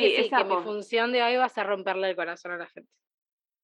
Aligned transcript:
sí, 0.00 0.16
que 0.16 0.22
sí, 0.24 0.30
que 0.30 0.44
mi 0.44 0.56
función 0.62 1.12
de 1.12 1.22
hoy 1.22 1.36
va 1.36 1.44
a 1.44 1.48
ser 1.48 1.66
romperle 1.66 2.10
el 2.10 2.16
corazón 2.16 2.52
a 2.52 2.56
la 2.56 2.66
gente. 2.66 2.90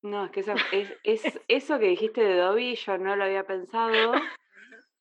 No, 0.02 0.24
es 0.27 0.31
que 0.32 0.40
esa- 0.40 0.54
es, 0.72 0.92
es- 1.04 1.40
eso 1.48 1.78
que 1.78 1.86
dijiste 1.86 2.22
de 2.22 2.36
Dobby, 2.36 2.74
yo 2.74 2.98
no 2.98 3.16
lo 3.16 3.24
había 3.24 3.44
pensado. 3.44 4.12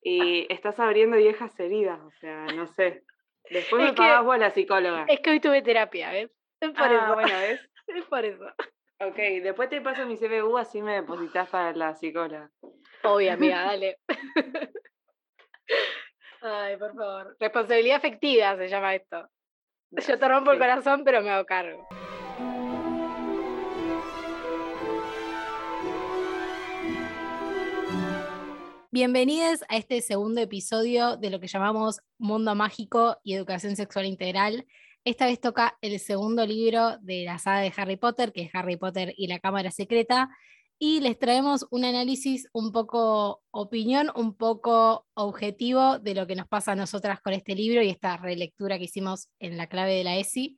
Y 0.06 0.46
estás 0.52 0.78
abriendo 0.80 1.16
viejas 1.16 1.58
heridas, 1.58 1.98
o 1.98 2.10
sea, 2.10 2.44
no 2.54 2.66
sé. 2.66 3.04
Después 3.48 3.82
Es 3.82 3.88
me 3.88 3.94
que- 3.94 4.02
pagás 4.02 4.22
vos 4.22 4.36
la 4.38 4.50
psicóloga. 4.50 5.06
Es 5.08 5.20
que 5.20 5.30
hoy 5.30 5.40
tuve 5.40 5.62
terapia, 5.62 6.10
¿ves? 6.10 6.30
Es 6.60 6.70
por 6.72 6.82
ah, 6.82 7.04
eso. 7.06 7.14
bueno, 7.14 7.38
¿ves? 7.40 7.70
Es 7.86 8.04
por 8.04 8.22
eso. 8.22 8.44
Ok, 9.00 9.16
después 9.16 9.70
te 9.70 9.80
paso 9.80 10.04
mi 10.04 10.18
CBU, 10.18 10.58
así 10.58 10.82
me 10.82 10.94
depositas 10.96 11.48
para 11.48 11.72
la 11.72 11.94
psicóloga. 11.94 12.50
Obvio, 13.02 13.32
amiga, 13.32 13.62
dale. 13.64 13.98
Ay, 16.42 16.76
por 16.76 16.94
favor. 16.94 17.36
Responsabilidad 17.40 17.96
afectiva 17.96 18.56
se 18.56 18.68
llama 18.68 18.94
esto. 18.94 19.26
Yo 20.08 20.18
te 20.18 20.28
rompo 20.28 20.52
el 20.52 20.58
corazón, 20.58 21.02
pero 21.04 21.22
me 21.22 21.30
hago 21.30 21.46
cargo. 21.46 21.86
Bienvenidos 28.90 29.64
a 29.68 29.76
este 29.76 30.00
segundo 30.02 30.40
episodio 30.40 31.16
de 31.16 31.30
lo 31.30 31.40
que 31.40 31.48
llamamos 31.48 32.00
Mundo 32.18 32.54
Mágico 32.54 33.18
y 33.24 33.34
Educación 33.34 33.74
Sexual 33.74 34.06
Integral. 34.06 34.66
Esta 35.04 35.26
vez 35.26 35.40
toca 35.40 35.76
el 35.80 35.98
segundo 35.98 36.46
libro 36.46 36.96
de 36.98 37.24
la 37.24 37.38
saga 37.38 37.60
de 37.60 37.72
Harry 37.76 37.96
Potter, 37.96 38.32
que 38.32 38.42
es 38.42 38.54
Harry 38.54 38.76
Potter 38.76 39.12
y 39.16 39.26
la 39.26 39.40
Cámara 39.40 39.70
Secreta, 39.70 40.30
y 40.78 41.00
les 41.00 41.18
traemos 41.18 41.66
un 41.70 41.84
análisis 41.84 42.48
un 42.52 42.72
poco 42.72 43.42
opinión, 43.50 44.10
un 44.16 44.36
poco 44.36 45.06
objetivo 45.14 45.98
de 45.98 46.14
lo 46.14 46.26
que 46.26 46.36
nos 46.36 46.48
pasa 46.48 46.72
a 46.72 46.76
nosotras 46.76 47.20
con 47.20 47.32
este 47.32 47.54
libro 47.54 47.82
y 47.82 47.90
esta 47.90 48.16
relectura 48.16 48.78
que 48.78 48.84
hicimos 48.84 49.28
en 49.38 49.56
la 49.56 49.68
clave 49.68 49.94
de 49.94 50.04
la 50.04 50.16
ESI, 50.16 50.56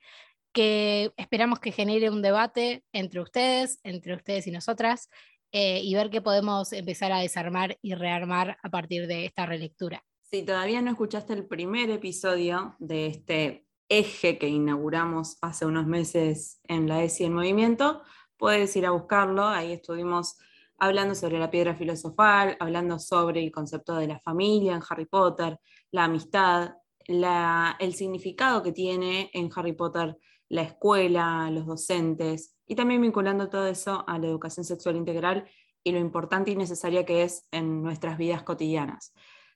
que 0.53 1.13
esperamos 1.17 1.61
que 1.61 1.73
genere 1.73 2.11
un 2.11 2.23
debate 2.23 2.83
entre 2.93 3.21
ustedes, 3.21 3.79
entre 3.85 4.15
ustedes 4.15 4.47
y 4.47 4.51
nosotras, 4.51 5.11
eh, 5.53 5.81
y 5.83 5.95
ver 5.95 6.11
qué 6.11 6.21
podemos 6.21 6.73
empezar 6.73 7.13
a 7.13 7.21
desarmar 7.21 7.79
y 7.83 7.95
rearmar 7.95 8.57
a 8.63 8.71
partir 8.71 9.07
de 9.07 9.27
esta 9.27 9.47
relectura. 9.47 10.03
Si 10.23 10.43
todavía 10.43 10.83
no 10.83 10.91
escuchaste 10.91 11.35
el 11.35 11.47
primer 11.47 11.91
episodio 11.91 12.75
de 12.79 13.07
este 13.07 13.67
eje 13.89 14.39
que 14.39 14.49
inauguramos 14.49 15.39
hace 15.41 15.67
unos 15.67 15.87
meses 15.87 16.61
en 16.65 16.89
la 16.89 17.05
ESI 17.05 17.25
en 17.25 17.35
movimiento, 17.35 18.03
puedes 18.39 18.75
ir 18.77 18.87
a 18.87 18.91
buscarlo. 18.91 19.45
Ahí 19.47 19.73
estuvimos 19.73 20.37
hablando 20.79 21.15
sobre 21.15 21.39
la 21.39 21.51
piedra 21.51 21.75
filosofal, 21.75 22.57
hablando 22.61 22.99
sobre 22.99 23.43
el 23.43 23.51
concepto 23.51 23.97
de 23.97 24.09
la 24.09 24.19
familia 24.21 24.75
en 24.75 24.83
Harry 24.89 25.07
Potter, 25.07 25.59
la 25.91 26.05
amistad, 26.05 26.75
la- 27.07 27.77
el 27.79 27.95
significado 27.95 28.63
que 28.63 28.73
tiene 28.73 29.31
en 29.33 29.51
Harry 29.55 29.73
Potter 29.73 30.17
la 30.49 30.63
escuela, 30.63 31.51
los 31.51 31.67
docentes, 31.67 32.55
y 32.67 32.75
también 32.75 33.01
vinculando 33.03 33.49
todo 33.49 33.67
eso 33.67 34.05
a 34.07 34.19
la 34.19 34.27
educación 34.29 34.65
sexual 34.65 34.97
integral 34.97 35.49
y 35.83 35.93
lo 35.93 35.99
importante 35.99 36.51
y 36.51 36.57
necesaria 36.57 37.05
que 37.05 37.23
es 37.23 37.47
en 37.51 37.83
nuestras 37.83 38.19
vidas 38.19 38.43
cotidianas. 38.43 39.13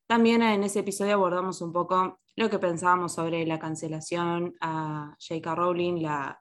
También 0.06 0.42
en 0.42 0.64
ese 0.64 0.80
episodio 0.80 1.14
abordamos 1.14 1.60
un 1.60 1.72
poco 1.72 2.20
lo 2.36 2.50
que 2.50 2.58
pensábamos 2.58 3.12
sobre 3.14 3.46
la 3.46 3.58
cancelación 3.58 4.54
a 4.60 5.16
J.K. 5.20 5.54
Rowling, 5.54 6.02
la, 6.02 6.38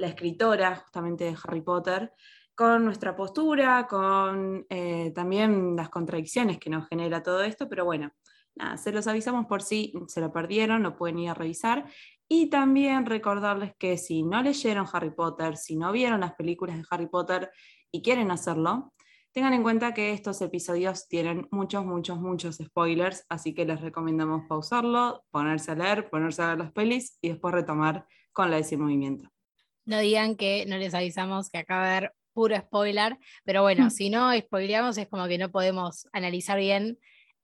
la 0.00 0.08
escritora 0.08 0.76
justamente 0.76 1.24
de 1.24 1.36
Harry 1.44 1.60
Potter, 1.60 2.12
con 2.54 2.84
nuestra 2.84 3.14
postura, 3.14 3.86
con 3.86 4.66
eh, 4.68 5.12
también 5.14 5.76
las 5.76 5.88
contradicciones 5.88 6.58
que 6.58 6.70
nos 6.70 6.88
genera 6.88 7.22
todo 7.22 7.42
esto, 7.42 7.68
pero 7.68 7.84
bueno, 7.84 8.10
nada, 8.54 8.76
se 8.76 8.92
los 8.92 9.06
avisamos 9.06 9.46
por 9.46 9.62
si 9.62 9.92
se 10.08 10.20
lo 10.20 10.32
perdieron, 10.32 10.82
lo 10.82 10.96
pueden 10.96 11.18
ir 11.18 11.30
a 11.30 11.34
revisar. 11.34 11.86
Y 12.28 12.48
también 12.48 13.06
recordarles 13.06 13.74
que 13.78 13.96
si 13.96 14.22
no 14.22 14.42
leyeron 14.42 14.86
Harry 14.92 15.10
Potter, 15.10 15.56
si 15.56 15.76
no 15.76 15.90
vieron 15.92 16.20
las 16.20 16.34
películas 16.34 16.76
de 16.76 16.84
Harry 16.90 17.08
Potter 17.08 17.50
y 17.90 18.02
quieren 18.02 18.30
hacerlo, 18.30 18.92
tengan 19.32 19.52
en 19.52 19.62
cuenta 19.62 19.94
que 19.94 20.12
estos 20.12 20.40
episodios 20.42 21.08
tienen 21.08 21.48
muchos, 21.50 21.84
muchos, 21.84 22.20
muchos 22.20 22.56
spoilers, 22.56 23.26
así 23.28 23.54
que 23.54 23.64
les 23.64 23.80
recomendamos 23.80 24.42
pausarlo, 24.48 25.24
ponerse 25.30 25.72
a 25.72 25.74
leer, 25.74 26.08
ponerse 26.08 26.42
a 26.42 26.48
ver 26.48 26.58
las 26.58 26.72
pelis 26.72 27.18
y 27.20 27.30
después 27.30 27.54
retomar 27.54 28.06
con 28.32 28.50
la 28.50 28.60
de 28.60 28.76
movimiento. 28.76 29.30
No 29.90 29.98
digan 29.98 30.36
que 30.36 30.66
no 30.66 30.78
les 30.78 30.94
avisamos 30.94 31.50
que 31.50 31.58
acaba 31.58 31.88
de 31.88 31.96
haber 31.96 32.12
puro 32.32 32.56
spoiler, 32.56 33.18
pero 33.44 33.62
bueno, 33.62 33.86
Mm. 33.86 33.90
si 33.90 34.08
no 34.08 34.32
spoileamos 34.38 34.96
es 34.98 35.08
como 35.08 35.26
que 35.26 35.36
no 35.36 35.50
podemos 35.50 36.06
analizar 36.12 36.58
bien 36.60 36.96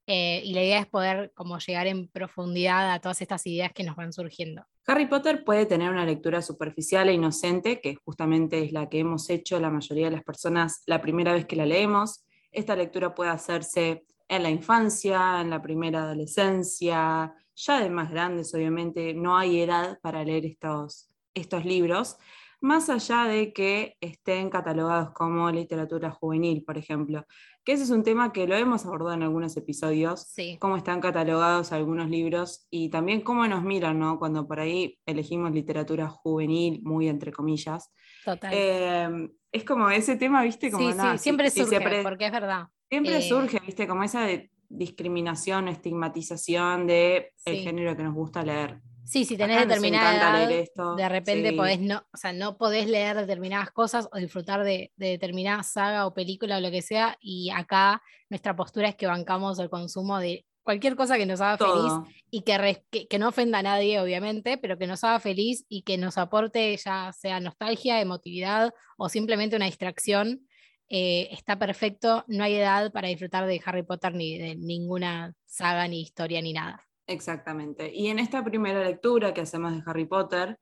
eh, 0.06 0.40
y 0.44 0.52
la 0.54 0.62
idea 0.62 0.78
es 0.78 0.86
poder 0.86 1.32
como 1.34 1.58
llegar 1.58 1.88
en 1.88 2.06
profundidad 2.06 2.92
a 2.92 3.00
todas 3.00 3.20
estas 3.20 3.44
ideas 3.48 3.72
que 3.72 3.82
nos 3.82 3.96
van 3.96 4.12
surgiendo. 4.12 4.62
Harry 4.86 5.06
Potter 5.06 5.42
puede 5.42 5.66
tener 5.66 5.90
una 5.90 6.04
lectura 6.06 6.40
superficial 6.40 7.08
e 7.08 7.14
inocente, 7.14 7.80
que 7.80 7.96
justamente 7.96 8.62
es 8.62 8.70
la 8.70 8.88
que 8.88 9.00
hemos 9.00 9.28
hecho 9.28 9.58
la 9.58 9.68
mayoría 9.70 10.04
de 10.04 10.12
las 10.12 10.22
personas 10.22 10.84
la 10.86 11.00
primera 11.00 11.32
vez 11.32 11.46
que 11.46 11.56
la 11.56 11.66
leemos. 11.66 12.24
Esta 12.52 12.76
lectura 12.76 13.12
puede 13.12 13.30
hacerse 13.30 14.04
en 14.28 14.44
la 14.44 14.50
infancia, 14.50 15.40
en 15.40 15.50
la 15.50 15.60
primera 15.60 16.04
adolescencia, 16.04 17.34
ya 17.56 17.80
de 17.82 17.90
más 17.90 18.08
grandes, 18.12 18.54
obviamente, 18.54 19.14
no 19.14 19.36
hay 19.36 19.62
edad 19.62 19.98
para 20.00 20.22
leer 20.22 20.46
estos, 20.46 21.08
estos 21.36 21.64
libros, 21.64 22.16
más 22.60 22.88
allá 22.88 23.24
de 23.24 23.52
que 23.52 23.96
estén 24.00 24.48
catalogados 24.50 25.10
como 25.12 25.50
literatura 25.50 26.10
juvenil, 26.10 26.64
por 26.64 26.78
ejemplo, 26.78 27.24
que 27.64 27.72
ese 27.72 27.84
es 27.84 27.90
un 27.90 28.02
tema 28.02 28.32
que 28.32 28.46
lo 28.46 28.56
hemos 28.56 28.86
abordado 28.86 29.12
en 29.14 29.22
algunos 29.22 29.56
episodios, 29.56 30.22
Sí, 30.22 30.56
cómo 30.58 30.76
están 30.76 31.00
catalogados 31.00 31.70
algunos 31.72 32.08
libros 32.08 32.66
y 32.70 32.88
también 32.88 33.20
cómo 33.20 33.46
nos 33.46 33.62
miran, 33.62 33.98
¿no? 33.98 34.18
Cuando 34.18 34.48
por 34.48 34.58
ahí 34.60 34.98
elegimos 35.04 35.52
literatura 35.52 36.08
juvenil, 36.08 36.80
muy 36.82 37.08
entre 37.08 37.30
comillas. 37.30 37.92
total. 38.24 38.50
Eh, 38.54 39.28
es 39.52 39.64
como 39.64 39.90
ese 39.90 40.16
tema, 40.16 40.42
¿viste? 40.42 40.70
Como, 40.70 40.90
sí, 40.90 40.96
nada, 40.96 41.12
sí, 41.12 41.18
si- 41.18 41.22
siempre 41.24 41.50
si 41.50 41.58
se 41.60 41.64
surge, 41.66 41.80
pre- 41.80 42.02
porque 42.02 42.26
es 42.26 42.32
verdad. 42.32 42.68
Siempre 42.88 43.18
eh, 43.18 43.22
surge, 43.22 43.60
¿viste? 43.66 43.86
Como 43.86 44.02
esa 44.02 44.22
de- 44.22 44.50
discriminación, 44.68 45.68
estigmatización 45.68 46.86
de 46.86 47.32
el 47.44 47.56
género 47.58 47.96
que 47.96 48.02
nos 48.02 48.14
gusta 48.14 48.42
leer. 48.42 48.80
Sí, 49.06 49.24
si 49.24 49.36
tenés 49.36 49.58
Acá 49.58 49.66
determinada 49.66 50.16
edad, 50.16 50.48
leer 50.48 50.62
esto, 50.62 50.96
de 50.96 51.08
repente 51.08 51.50
sí. 51.50 51.56
podés 51.56 51.80
no, 51.80 52.02
o 52.12 52.16
sea, 52.16 52.32
no 52.32 52.58
podés 52.58 52.88
leer 52.88 53.16
determinadas 53.16 53.70
cosas 53.70 54.08
o 54.12 54.18
disfrutar 54.18 54.64
de, 54.64 54.92
de 54.96 55.08
determinada 55.10 55.62
saga 55.62 56.06
o 56.06 56.12
película 56.14 56.58
o 56.58 56.60
lo 56.60 56.70
que 56.70 56.82
sea, 56.82 57.16
y 57.20 57.50
acá 57.50 58.02
nuestra 58.28 58.56
postura 58.56 58.88
es 58.88 58.96
que 58.96 59.06
bancamos 59.06 59.58
el 59.60 59.70
consumo 59.70 60.18
de 60.18 60.44
cualquier 60.64 60.96
cosa 60.96 61.16
que 61.16 61.26
nos 61.26 61.40
haga 61.40 61.56
feliz 61.58 61.92
y 62.28 62.42
que, 62.42 62.58
res- 62.58 62.82
que, 62.90 63.06
que 63.06 63.18
no 63.20 63.28
ofenda 63.28 63.58
a 63.60 63.62
nadie, 63.62 64.00
obviamente, 64.00 64.58
pero 64.58 64.76
que 64.76 64.88
nos 64.88 65.04
haga 65.04 65.20
feliz 65.20 65.64
y 65.68 65.82
que 65.82 65.96
nos 65.96 66.18
aporte 66.18 66.76
ya 66.76 67.12
sea 67.16 67.38
nostalgia, 67.38 68.00
emotividad 68.00 68.74
o 68.98 69.08
simplemente 69.08 69.54
una 69.54 69.66
distracción, 69.66 70.48
eh, 70.88 71.28
está 71.30 71.56
perfecto. 71.56 72.24
No 72.26 72.42
hay 72.42 72.56
edad 72.56 72.90
para 72.92 73.06
disfrutar 73.06 73.46
de 73.46 73.62
Harry 73.64 73.84
Potter 73.84 74.14
ni 74.14 74.36
de 74.38 74.56
ninguna 74.56 75.34
saga, 75.44 75.86
ni 75.86 76.00
historia, 76.00 76.42
ni 76.42 76.52
nada. 76.52 76.84
Exactamente. 77.06 77.92
Y 77.94 78.08
en 78.08 78.18
esta 78.18 78.44
primera 78.44 78.82
lectura 78.82 79.32
que 79.32 79.42
hacemos 79.42 79.72
de 79.72 79.82
Harry 79.86 80.06
Potter, 80.06 80.58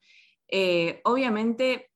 eh, 0.48 1.00
obviamente 1.04 1.90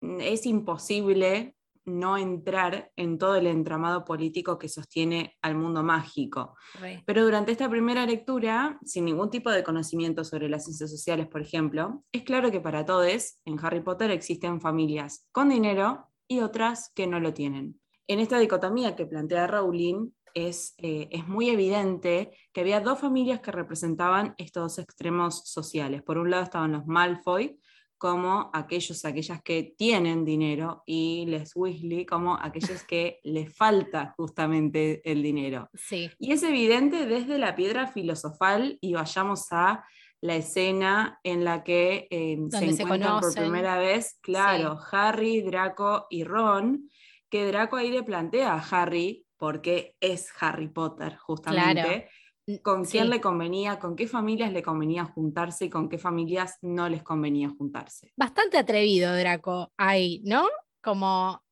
mm, 0.00 0.20
es 0.20 0.46
imposible 0.46 1.56
no 1.86 2.16
entrar 2.16 2.90
en 2.96 3.18
todo 3.18 3.36
el 3.36 3.46
entramado 3.46 4.04
político 4.04 4.58
que 4.58 4.68
sostiene 4.68 5.36
al 5.42 5.54
mundo 5.54 5.82
mágico. 5.82 6.56
Pero 7.04 7.24
durante 7.24 7.52
esta 7.52 7.68
primera 7.68 8.06
lectura, 8.06 8.78
sin 8.84 9.04
ningún 9.04 9.30
tipo 9.30 9.50
de 9.50 9.62
conocimiento 9.62 10.24
sobre 10.24 10.48
las 10.48 10.64
ciencias 10.64 10.90
sociales, 10.90 11.28
por 11.28 11.42
ejemplo, 11.42 12.02
es 12.10 12.22
claro 12.22 12.50
que 12.50 12.60
para 12.60 12.86
todos 12.86 13.38
en 13.44 13.58
Harry 13.62 13.82
Potter 13.82 14.10
existen 14.10 14.60
familias 14.60 15.28
con 15.30 15.50
dinero 15.50 16.08
y 16.26 16.40
otras 16.40 16.90
que 16.94 17.06
no 17.06 17.20
lo 17.20 17.34
tienen. 17.34 17.78
En 18.06 18.18
esta 18.18 18.38
dicotomía 18.38 18.96
que 18.96 19.06
plantea 19.06 19.46
Rowling, 19.46 20.10
es, 20.34 20.74
eh, 20.78 21.08
es 21.10 21.26
muy 21.26 21.48
evidente 21.48 22.32
que 22.52 22.60
había 22.60 22.80
dos 22.80 22.98
familias 22.98 23.40
que 23.40 23.52
representaban 23.52 24.34
estos 24.36 24.76
dos 24.76 24.78
extremos 24.78 25.48
sociales. 25.48 26.02
Por 26.02 26.18
un 26.18 26.30
lado 26.30 26.42
estaban 26.42 26.72
los 26.72 26.86
Malfoy, 26.86 27.58
como 27.96 28.50
aquellos, 28.52 29.04
aquellas 29.04 29.42
que 29.42 29.74
tienen 29.78 30.24
dinero, 30.24 30.82
y 30.84 31.24
les 31.26 31.56
Weasley, 31.56 32.04
como 32.04 32.36
aquellos 32.38 32.84
que 32.84 33.20
les 33.24 33.56
falta 33.56 34.12
justamente 34.16 35.00
el 35.10 35.22
dinero. 35.22 35.70
Sí, 35.72 36.10
Y 36.18 36.32
es 36.32 36.42
evidente 36.42 37.06
desde 37.06 37.38
la 37.38 37.54
piedra 37.54 37.86
filosofal 37.86 38.78
y 38.80 38.92
vayamos 38.92 39.46
a 39.52 39.84
la 40.20 40.36
escena 40.36 41.20
en 41.22 41.44
la 41.44 41.62
que 41.62 42.06
eh, 42.10 42.38
se 42.50 42.64
encuentran 42.64 43.20
por 43.20 43.34
primera 43.34 43.78
vez, 43.78 44.18
claro, 44.22 44.78
Harry, 44.90 45.42
Draco 45.42 46.06
y 46.08 46.24
Ron, 46.24 46.88
que 47.28 47.46
Draco 47.46 47.76
ahí 47.76 47.90
le 47.90 48.02
plantea 48.02 48.54
a 48.54 48.58
Harry, 48.58 49.23
porque 49.36 49.96
es 50.00 50.28
Harry 50.40 50.68
Potter 50.68 51.16
justamente, 51.16 52.08
N- 52.46 52.60
con 52.62 52.84
quién 52.84 53.04
sí. 53.04 53.10
le 53.10 53.20
convenía, 53.20 53.78
con 53.78 53.96
qué 53.96 54.06
familias 54.06 54.52
le 54.52 54.62
convenía 54.62 55.04
juntarse 55.04 55.66
y 55.66 55.70
con 55.70 55.88
qué 55.88 55.98
familias 55.98 56.58
no 56.62 56.88
les 56.88 57.02
convenía 57.02 57.48
juntarse. 57.50 58.14
bastante 58.16 58.58
atrevido 58.58 59.14
Draco 59.16 59.72
ahí, 59.76 60.22
¿no? 60.24 60.46
Como, 60.82 61.42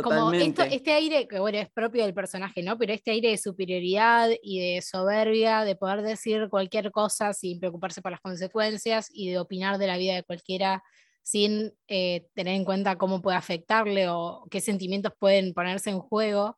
como 0.00 0.32
esto, 0.32 0.62
Totalmente. 0.62 0.74
este 0.74 0.92
aire, 0.92 1.26
que 1.28 1.38
bueno, 1.40 1.58
es 1.58 1.70
propio 1.70 2.04
del 2.04 2.14
personaje, 2.14 2.62
¿no? 2.62 2.78
Pero 2.78 2.92
este 2.92 3.12
aire 3.12 3.30
de 3.30 3.38
superioridad 3.38 4.30
y 4.42 4.74
de 4.74 4.82
soberbia, 4.82 5.64
de 5.64 5.76
poder 5.76 6.02
decir 6.02 6.48
cualquier 6.50 6.90
cosa 6.92 7.32
sin 7.32 7.58
preocuparse 7.60 8.02
por 8.02 8.12
las 8.12 8.20
consecuencias 8.20 9.08
y 9.12 9.30
de 9.30 9.38
opinar 9.38 9.78
de 9.78 9.86
la 9.86 9.96
vida 9.96 10.14
de 10.14 10.24
cualquiera 10.24 10.82
sin 11.22 11.72
eh, 11.88 12.26
tener 12.34 12.54
en 12.54 12.64
cuenta 12.64 12.96
cómo 12.96 13.22
puede 13.22 13.36
afectarle 13.36 14.08
o 14.08 14.46
qué 14.50 14.60
sentimientos 14.60 15.12
pueden 15.18 15.52
ponerse 15.54 15.90
en 15.90 16.00
juego. 16.00 16.57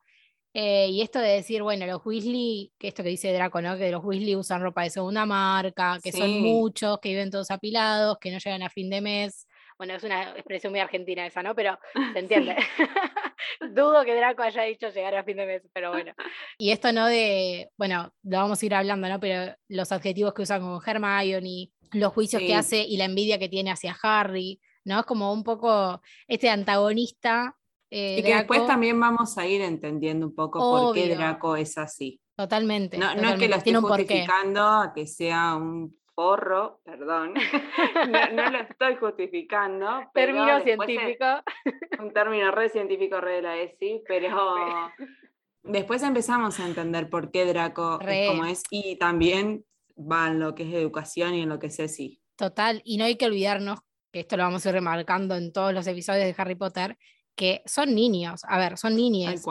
Eh, 0.53 0.89
y 0.89 1.03
esto 1.03 1.21
de 1.21 1.29
decir, 1.29 1.63
bueno, 1.63 1.87
los 1.87 2.05
Weasley, 2.05 2.73
que 2.79 2.89
esto 2.89 3.03
que 3.03 3.11
dice 3.11 3.33
Draco, 3.33 3.63
¿no? 3.63 3.77
Que 3.77 3.91
los 3.91 4.05
Weasley 4.05 4.35
usan 4.35 4.63
ropa 4.63 4.83
de 4.83 4.91
segunda 4.91 5.25
marca, 5.25 5.99
que 6.03 6.11
son 6.11 6.41
muchos, 6.41 6.99
que 6.99 7.11
viven 7.11 7.31
todos 7.31 7.51
apilados, 7.51 8.19
que 8.21 8.31
no 8.33 8.39
llegan 8.39 8.63
a 8.63 8.71
fin 8.71 8.91
de 8.91 9.01
mes. 9.01 9.47
Bueno, 9.79 9.95
es 9.95 10.03
una 10.03 10.33
expresión 10.33 10.73
muy 10.73 10.81
argentina 10.81 11.25
esa, 11.25 11.43
¿no? 11.43 11.55
Pero 11.55 11.79
se 12.13 12.19
entiende. 12.19 12.57
Dudo 13.73 14.05
que 14.05 14.15
Draco 14.15 14.43
haya 14.43 14.63
dicho 14.65 14.91
llegar 14.91 15.15
a 15.15 15.25
fin 15.25 15.37
de 15.37 15.47
mes, 15.47 15.63
pero 15.73 15.91
bueno. 15.91 16.13
Y 16.59 16.71
esto 16.73 16.93
no 16.93 17.07
de, 17.07 17.71
bueno, 17.79 18.13
lo 18.25 18.39
vamos 18.39 18.63
a 18.63 18.67
ir 18.67 18.75
hablando, 18.75 19.09
¿no? 19.09 19.21
Pero 19.21 19.55
los 19.69 19.93
adjetivos 19.93 20.35
que 20.35 20.43
usan 20.43 20.61
con 20.61 20.81
Hermione, 20.85 21.71
los 21.93 22.13
juicios 22.13 22.43
que 22.43 22.55
hace 22.55 22.83
y 22.83 22.97
la 22.97 23.07
envidia 23.07 23.39
que 23.39 23.49
tiene 23.49 23.71
hacia 23.71 23.97
Harry, 24.03 24.61
¿no? 24.85 25.01
Es 25.01 25.07
como 25.07 25.33
un 25.33 25.45
poco 25.45 26.03
este 26.29 26.51
antagonista. 26.51 27.57
Eh, 27.91 28.19
y 28.19 28.23
que 28.23 28.35
después 28.35 28.67
también 28.67 28.99
vamos 29.01 29.37
a 29.37 29.47
ir 29.47 29.63
entendiendo 29.63 30.27
un 30.27 30.35
poco 30.35 30.59
por 30.61 30.95
qué 30.95 31.15
Draco 31.15 31.57
es 31.57 31.77
así. 31.77 32.21
Totalmente. 32.37 32.97
No, 32.97 33.11
es 33.11 33.39
que 33.39 33.49
lo 33.49 33.57
esté 33.57 33.75
justificando 33.75 34.63
a 34.63 34.93
que 34.95 35.07
sea 35.07 35.57
un 35.57 36.01
porro, 36.15 36.81
perdón, 36.85 37.35
no, 38.35 38.51
lo 38.51 38.59
estoy 38.61 38.97
justificando. 38.97 40.03
Término 40.15 40.61
científico. 40.61 41.25
un 41.99 42.13
término 42.13 42.51
re 42.51 42.69
científico, 42.69 43.21
re 43.21 43.37
de 43.37 43.43
la 43.43 43.57
ESI, 43.57 44.03
pero 44.07 44.37
después 45.63 46.03
empezamos 46.03 46.61
a 46.61 46.67
entender 46.67 47.09
por 47.09 47.31
qué 47.31 47.47
Draco 47.47 47.99
es 48.07 48.29
como 48.29 48.45
es 48.45 48.63
y 48.71 48.97
también 48.97 49.65
va 49.99 50.29
en 50.29 50.41
lo 50.41 50.55
que 50.55 50.63
es 50.63 50.75
educación 50.75 51.35
y 51.35 51.43
en 51.43 51.49
lo 51.49 51.59
que 51.59 51.69
es 51.69 51.79
ESI. 51.79 52.21
Total, 52.37 52.83
y 52.85 52.97
no 52.97 53.05
hay 53.05 53.17
que 53.17 53.27
olvidarnos, 53.27 53.81
que 54.13 54.21
esto 54.21 54.37
lo 54.37 54.45
vamos 54.45 54.65
a 54.65 54.69
ir 54.69 54.75
remarcando 54.75 55.37
en 55.37 55.53
todos 55.53 55.73
los 55.73 55.87
episodios 55.87 56.25
de 56.25 56.35
Harry 56.37 56.55
Potter, 56.55 56.97
que 57.41 57.63
son 57.65 57.95
niños, 57.95 58.43
a 58.47 58.59
ver, 58.59 58.77
son 58.77 58.95
niños. 58.95 59.43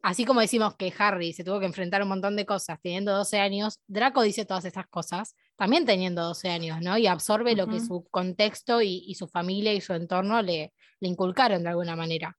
Así 0.00 0.24
como 0.24 0.38
decimos 0.38 0.76
que 0.76 0.94
Harry 0.96 1.32
se 1.32 1.42
tuvo 1.42 1.58
que 1.58 1.66
enfrentar 1.66 2.00
un 2.00 2.08
montón 2.08 2.36
de 2.36 2.46
cosas 2.46 2.78
teniendo 2.80 3.12
12 3.16 3.40
años, 3.40 3.80
Draco 3.88 4.22
dice 4.22 4.44
todas 4.44 4.64
estas 4.64 4.86
cosas 4.86 5.34
también 5.56 5.84
teniendo 5.86 6.22
12 6.22 6.50
años, 6.50 6.80
¿no? 6.82 6.96
Y 6.96 7.08
absorbe 7.08 7.56
lo 7.56 7.66
que 7.66 7.80
su 7.80 8.06
contexto 8.12 8.80
y, 8.80 9.12
su 9.16 9.26
familia 9.26 9.74
y 9.74 9.80
su 9.80 9.92
entorno 9.92 10.40
le, 10.40 10.72
le 11.00 11.08
inculcaron 11.08 11.64
de 11.64 11.70
alguna 11.70 11.96
manera. 11.96 12.38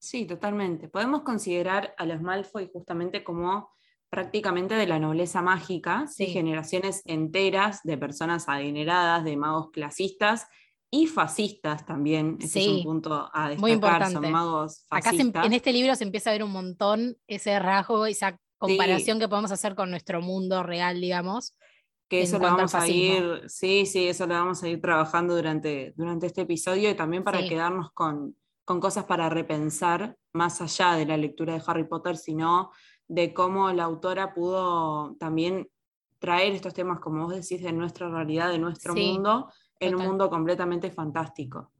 Sí, 0.00 0.26
totalmente. 0.26 0.88
Podemos 0.88 1.22
considerar 1.22 1.94
a 1.96 2.04
los 2.04 2.20
Malfoy 2.20 2.68
justamente 2.72 3.22
como 3.22 3.70
prácticamente 4.10 4.74
de 4.74 4.88
la 4.88 4.98
nobleza 4.98 5.40
mágica, 5.40 6.08
sí. 6.08 6.26
generaciones 6.26 7.02
enteras 7.04 7.80
de 7.84 7.96
personas 7.96 8.48
adineradas, 8.48 9.22
de 9.22 9.36
magos 9.36 9.70
clasistas 9.70 10.48
y 10.96 11.06
fascistas 11.06 11.84
también. 11.84 12.38
Ese 12.40 12.60
es 12.60 12.68
un 12.68 12.82
punto 12.82 13.28
a 13.32 13.50
destacar. 13.50 13.58
Muy 13.60 13.72
importante. 13.72 14.14
Son 14.14 14.30
magos 14.30 14.86
fascistas. 14.88 15.28
Acá 15.28 15.46
en 15.46 15.52
este 15.52 15.72
libro 15.72 15.94
se 15.94 16.04
empieza 16.04 16.30
a 16.30 16.32
ver 16.32 16.42
un 16.42 16.52
montón 16.52 17.16
ese 17.26 17.58
rasgo, 17.58 18.06
esa 18.06 18.38
comparación 18.58 19.18
que 19.18 19.28
podemos 19.28 19.50
hacer 19.50 19.74
con 19.74 19.90
nuestro 19.90 20.22
mundo 20.22 20.62
real, 20.62 21.00
digamos. 21.00 21.54
Que 22.08 22.22
eso 22.22 22.38
lo 22.38 22.44
vamos 22.44 22.74
a 22.74 22.86
ir, 22.88 23.42
sí, 23.48 23.84
sí, 23.84 24.06
eso 24.06 24.26
lo 24.26 24.34
vamos 24.34 24.62
a 24.62 24.68
ir 24.68 24.80
trabajando 24.80 25.34
durante, 25.34 25.92
durante 25.96 26.26
este 26.26 26.42
episodio 26.42 26.88
y 26.88 26.94
también 26.94 27.24
para 27.24 27.46
quedarnos 27.46 27.90
con, 27.92 28.36
con 28.64 28.80
cosas 28.80 29.04
para 29.04 29.28
repensar, 29.28 30.16
más 30.32 30.60
allá 30.60 30.92
de 30.92 31.04
la 31.04 31.16
lectura 31.16 31.54
de 31.54 31.62
Harry 31.66 31.84
Potter, 31.84 32.16
sino 32.16 32.70
de 33.08 33.34
cómo 33.34 33.72
la 33.72 33.84
autora 33.84 34.34
pudo 34.34 35.16
también 35.18 35.68
traer 36.18 36.54
estos 36.54 36.74
temas, 36.74 37.00
como 37.00 37.24
vos 37.24 37.34
decís, 37.34 37.62
de 37.62 37.72
nuestra 37.72 38.08
realidad, 38.08 38.50
de 38.50 38.58
nuestro 38.58 38.94
mundo, 38.94 39.50
en 39.80 39.94
un 39.94 40.04
mundo 40.04 40.30
completamente 40.30 40.90
fantástico. 40.90 41.72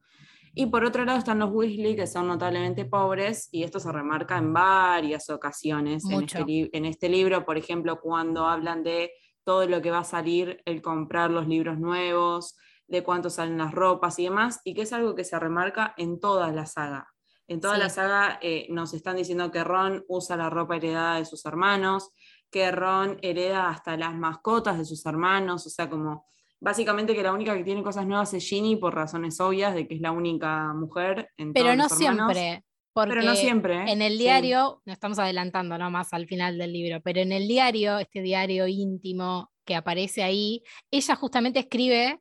Y 0.59 0.67
por 0.67 0.85
otro 0.85 1.05
lado 1.05 1.19
están 1.19 1.39
los 1.39 1.51
Weasley, 1.53 1.97
que 1.97 2.07
son 2.07 2.29
notablemente 2.29 2.87
pobres, 2.87 3.51
y 3.53 3.63
esto 3.63 3.79
se 3.79 3.93
remarca 3.93 4.39
en 4.39 4.55
varias 4.55 5.29
ocasiones 5.29 6.05
en 6.09 6.23
este, 6.23 6.71
en 6.73 6.85
este, 6.87 7.09
libro, 7.11 7.45
por 7.45 7.59
ejemplo, 7.59 8.01
cuando 8.01 8.47
hablan 8.47 8.83
de 8.83 9.13
todo 9.45 9.67
lo 9.67 9.83
que 9.83 9.91
va 9.91 9.99
a 9.99 10.05
salir, 10.05 10.63
el 10.65 10.81
comprar 10.81 11.31
los 11.31 11.47
libros 11.47 11.79
nuevos, 11.79 12.57
de 12.89 13.03
cuánto 13.03 13.29
salen 13.29 13.59
las 13.59 13.73
ropas 13.73 14.19
y 14.19 14.25
demás, 14.25 14.61
y 14.65 14.73
que 14.73 14.83
es 14.83 14.93
algo 14.95 15.15
que 15.15 15.25
se 15.25 15.39
remarca 15.39 15.93
en 15.99 16.21
toda 16.21 16.51
la 16.53 16.65
saga. 16.65 17.07
En 17.49 17.61
toda 17.61 17.77
la 17.79 17.91
saga 17.91 18.39
eh, 18.41 18.67
nos 18.71 18.95
están 18.95 19.17
diciendo 19.17 19.51
que 19.51 19.63
Ron 19.63 20.05
usa 20.09 20.37
la 20.37 20.51
ropa 20.51 20.77
heredada 20.77 21.19
de 21.19 21.27
sus 21.27 21.45
hermanos, 21.45 22.11
que 22.51 22.71
Ron 22.73 23.19
hereda 23.23 23.69
hasta 23.69 23.97
las 23.97 24.15
mascotas 24.15 24.79
de 24.79 24.85
sus 24.85 25.05
hermanos, 25.07 25.67
o 25.67 25.71
sea, 25.71 25.91
como 25.91 26.27
Básicamente 26.61 27.15
que 27.15 27.23
la 27.23 27.33
única 27.33 27.57
que 27.57 27.65
tiene 27.65 27.83
cosas 27.83 28.07
nuevas 28.07 28.33
es 28.35 28.47
Ginny 28.47 28.77
por 28.77 28.95
razones 28.95 29.41
obvias 29.41 29.75
de 29.75 29.87
que 29.87 29.95
es 29.97 30.01
la 30.01 30.13
única 30.13 30.73
mujer 30.73 31.31
en 31.37 31.53
Pero 31.53 31.77
no 31.77 31.89
siempre. 31.89 32.65
Porque 32.93 33.11
pero 33.11 33.23
no 33.23 33.35
siempre. 33.35 33.93
En 33.93 34.01
el 34.01 34.17
diario, 34.17 34.81
no 34.87 34.93
estamos 34.93 35.19
adelantando 35.19 35.77
¿no? 35.77 35.91
más 35.91 36.15
al 36.15 36.27
final 36.27 36.57
del 36.57 36.73
libro, 36.73 37.03
pero 37.03 37.21
en 37.21 37.31
el 37.31 37.47
diario, 37.47 37.99
este 37.99 38.23
diario 38.23 38.67
íntimo 38.67 39.53
que 39.67 39.75
aparece 39.75 40.23
ahí, 40.23 40.63
ella 40.91 41.15
justamente 41.15 41.59
escribe 41.59 42.21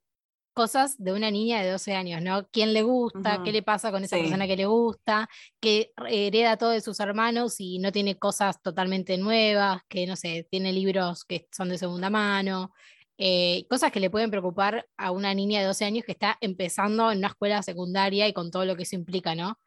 cosas 0.56 0.96
de 0.98 1.14
una 1.14 1.30
niña 1.32 1.62
de 1.62 1.70
12 1.72 1.94
años, 1.94 2.22
¿no? 2.22 2.48
¿Quién 2.50 2.74
le 2.74 2.82
gusta? 2.82 3.44
¿Qué 3.44 3.52
le 3.52 3.62
pasa 3.62 3.92
con 3.92 4.04
esa 4.04 4.18
persona 4.18 4.48
que 4.48 4.56
le 4.56 4.66
gusta? 4.66 5.30
Que 5.60 5.92
hereda 6.10 6.58
todo 6.58 6.72
de 6.72 6.82
sus 6.82 7.00
hermanos 7.02 7.56
y 7.60 7.78
no 7.80 7.92
tiene 7.92 8.18
cosas 8.18 8.62
totalmente 8.62 9.18
nuevas, 9.18 9.82
que 9.88 10.08
no 10.08 10.16
sé, 10.16 10.48
tiene 10.50 10.72
libros 10.72 11.26
que 11.26 11.48
son 11.52 11.70
de 11.70 11.78
segunda 11.78 12.10
mano, 12.10 12.72
eh, 13.18 13.66
cosas 13.70 13.92
que 13.92 14.00
le 14.00 14.10
pueden 14.10 14.30
preocupar 14.30 14.88
a 14.98 15.12
una 15.12 15.34
niña 15.34 15.62
de 15.62 15.68
12 15.68 15.86
años 15.86 16.06
que 16.06 16.12
está 16.12 16.38
empezando 16.42 17.12
en 17.12 17.20
una 17.20 17.28
escuela 17.28 17.64
secundaria 17.64 18.28
y 18.28 18.34
con 18.34 18.52
todo 18.52 18.66
lo 18.66 18.76
que 18.76 18.84
eso 18.84 18.96
implica, 18.96 19.36
¿no? 19.36 19.58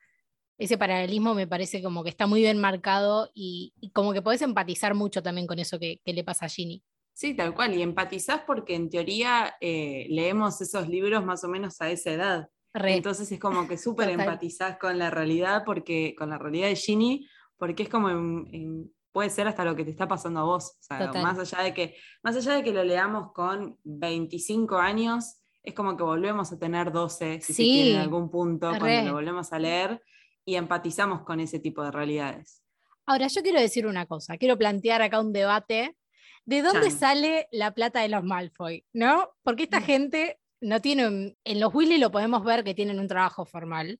Ese 0.58 0.76
paralelismo 0.76 1.34
me 1.34 1.46
parece 1.46 1.82
como 1.82 2.02
que 2.02 2.10
está 2.10 2.26
muy 2.26 2.40
bien 2.40 2.58
marcado 2.58 3.30
y, 3.34 3.72
como 3.94 4.12
que 4.12 4.22
podés 4.22 4.42
empatizar 4.42 4.94
mucho 4.94 5.22
también 5.22 5.46
con 5.46 5.58
eso 5.58 5.78
que, 5.78 6.00
le 6.04 6.24
pasa 6.24 6.46
a 6.46 6.48
Ginny. 6.48 6.82
Sí, 7.14 7.34
tal 7.34 7.54
cual, 7.54 7.74
y 7.74 7.82
empatizás 7.82 8.42
porque 8.46 8.74
en 8.74 8.90
teoría 8.90 9.56
eh, 9.60 10.06
leemos 10.10 10.60
esos 10.60 10.88
libros 10.88 11.24
más 11.24 11.42
o 11.44 11.48
menos 11.48 11.80
a 11.80 11.90
esa 11.90 12.12
edad. 12.12 12.48
Entonces 12.74 13.32
es 13.32 13.40
como 13.40 13.66
que 13.66 13.78
súper 13.78 14.10
empatizás 14.10 14.78
con 14.78 14.98
la 14.98 15.10
realidad, 15.10 15.62
porque, 15.64 16.14
con 16.16 16.30
la 16.30 16.38
realidad 16.38 16.68
de 16.68 16.76
Ginny, 16.76 17.26
porque 17.56 17.84
es 17.84 17.88
como 17.88 18.10
en 18.10 18.92
puede 19.18 19.30
ser 19.30 19.48
hasta 19.48 19.64
lo 19.64 19.74
que 19.74 19.84
te 19.84 19.90
está 19.90 20.06
pasando 20.06 20.38
a 20.38 20.44
vos. 20.44 20.78
más 20.88 21.36
allá, 21.40 21.64
de 21.64 21.74
que, 21.74 21.96
más 22.22 22.36
allá 22.36 22.52
de 22.52 22.62
que 22.62 22.70
lo 22.70 22.84
leamos 22.84 23.32
con 23.32 23.76
25 23.82 24.78
años, 24.78 25.42
es 25.64 25.74
como 25.74 25.96
que 25.96 26.04
volvemos 26.04 26.52
a 26.52 26.58
tener 26.60 26.92
12, 26.92 27.40
si 27.40 27.52
sí, 27.52 27.90
en 27.90 27.98
algún 27.98 28.30
punto, 28.30 28.70
cuando 28.78 29.08
lo 29.08 29.14
volvemos 29.14 29.52
a 29.52 29.58
leer 29.58 30.00
y 30.44 30.54
empatizamos 30.54 31.22
con 31.22 31.40
ese 31.40 31.58
tipo 31.58 31.82
de 31.82 31.90
realidades. 31.90 32.62
Ahora, 33.06 33.26
yo 33.26 33.42
quiero 33.42 33.60
decir 33.60 33.88
una 33.88 34.06
cosa, 34.06 34.38
quiero 34.38 34.56
plantear 34.56 35.02
acá 35.02 35.20
un 35.20 35.32
debate. 35.32 35.96
¿De 36.44 36.62
dónde 36.62 36.92
sale 36.92 37.48
la 37.50 37.74
plata 37.74 38.00
de 38.00 38.10
los 38.10 38.22
Malfoy? 38.22 38.86
¿No? 38.92 39.30
Porque 39.42 39.64
esta 39.64 39.80
mm. 39.80 39.82
gente 39.82 40.40
no 40.60 40.80
tiene, 40.80 41.36
en 41.42 41.60
los 41.60 41.74
Weasley 41.74 41.98
lo 41.98 42.12
podemos 42.12 42.44
ver 42.44 42.62
que 42.62 42.72
tienen 42.72 43.00
un 43.00 43.08
trabajo 43.08 43.44
formal, 43.44 43.98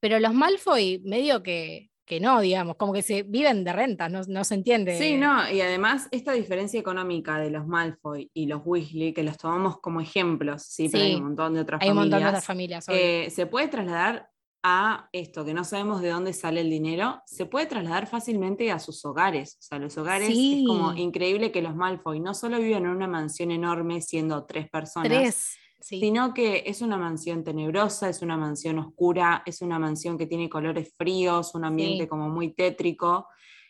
pero 0.00 0.18
los 0.20 0.32
Malfoy 0.32 1.02
medio 1.04 1.42
que 1.42 1.90
que 2.04 2.20
no, 2.20 2.40
digamos, 2.40 2.76
como 2.76 2.92
que 2.92 3.02
se 3.02 3.22
viven 3.22 3.64
de 3.64 3.72
renta, 3.72 4.08
no, 4.08 4.44
se 4.44 4.54
entiende. 4.54 4.98
Sí, 4.98 5.16
no, 5.16 5.50
y 5.50 5.60
además 5.60 6.08
esta 6.10 6.32
diferencia 6.32 6.78
económica 6.78 7.38
de 7.38 7.50
los 7.50 7.66
Malfoy 7.66 8.30
y 8.34 8.46
los 8.46 8.60
Weasley, 8.64 9.12
que 9.12 9.22
los 9.22 9.38
tomamos 9.38 9.80
como 9.80 10.00
ejemplos, 10.00 10.62
sí, 10.62 10.88
pero 10.90 11.04
hay 11.04 11.14
un 11.14 11.24
montón 11.24 11.54
de 11.54 11.60
otras 11.60 11.80
hay 11.80 11.88
familias. 11.88 12.04
un 12.04 12.10
montón 12.10 12.22
de 12.22 12.28
otras 12.28 12.44
familias. 12.44 12.86
Eh, 12.88 13.28
se 13.30 13.46
puede 13.46 13.68
trasladar 13.68 14.28
a 14.66 15.08
esto, 15.12 15.44
que 15.44 15.52
no 15.52 15.62
sabemos 15.62 16.00
de 16.00 16.08
dónde 16.08 16.32
sale 16.32 16.62
el 16.62 16.70
dinero, 16.70 17.22
se 17.26 17.44
puede 17.44 17.66
trasladar 17.66 18.06
fácilmente 18.06 18.70
a 18.70 18.78
sus 18.78 19.04
hogares. 19.04 19.58
O 19.60 19.62
sea, 19.62 19.78
los 19.78 19.96
hogares 19.98 20.30
es 20.30 20.66
como 20.66 20.94
increíble 20.94 21.52
que 21.52 21.60
los 21.60 21.76
Malfoy 21.76 22.20
no 22.20 22.32
solo 22.32 22.58
viven 22.58 22.84
en 22.84 22.90
una 22.90 23.06
mansión 23.06 23.50
enorme 23.50 24.00
siendo 24.00 24.44
tres 24.46 24.70
personas. 24.70 25.08
Tres 25.08 25.56
sino 25.84 26.32
que 26.32 26.62
es 26.64 26.80
una 26.80 26.96
mansión 26.96 27.44
tenebrosa, 27.44 28.08
es 28.08 28.22
una 28.22 28.38
mansión 28.38 28.78
oscura, 28.78 29.42
es 29.44 29.60
una 29.60 29.78
mansión 29.78 30.16
que 30.16 30.26
tiene 30.26 30.48
colores 30.48 30.94
fríos, 30.96 31.54
un 31.54 31.66
ambiente 31.66 32.08
como 32.08 32.30
muy 32.30 32.54
tétrico. 32.54 33.28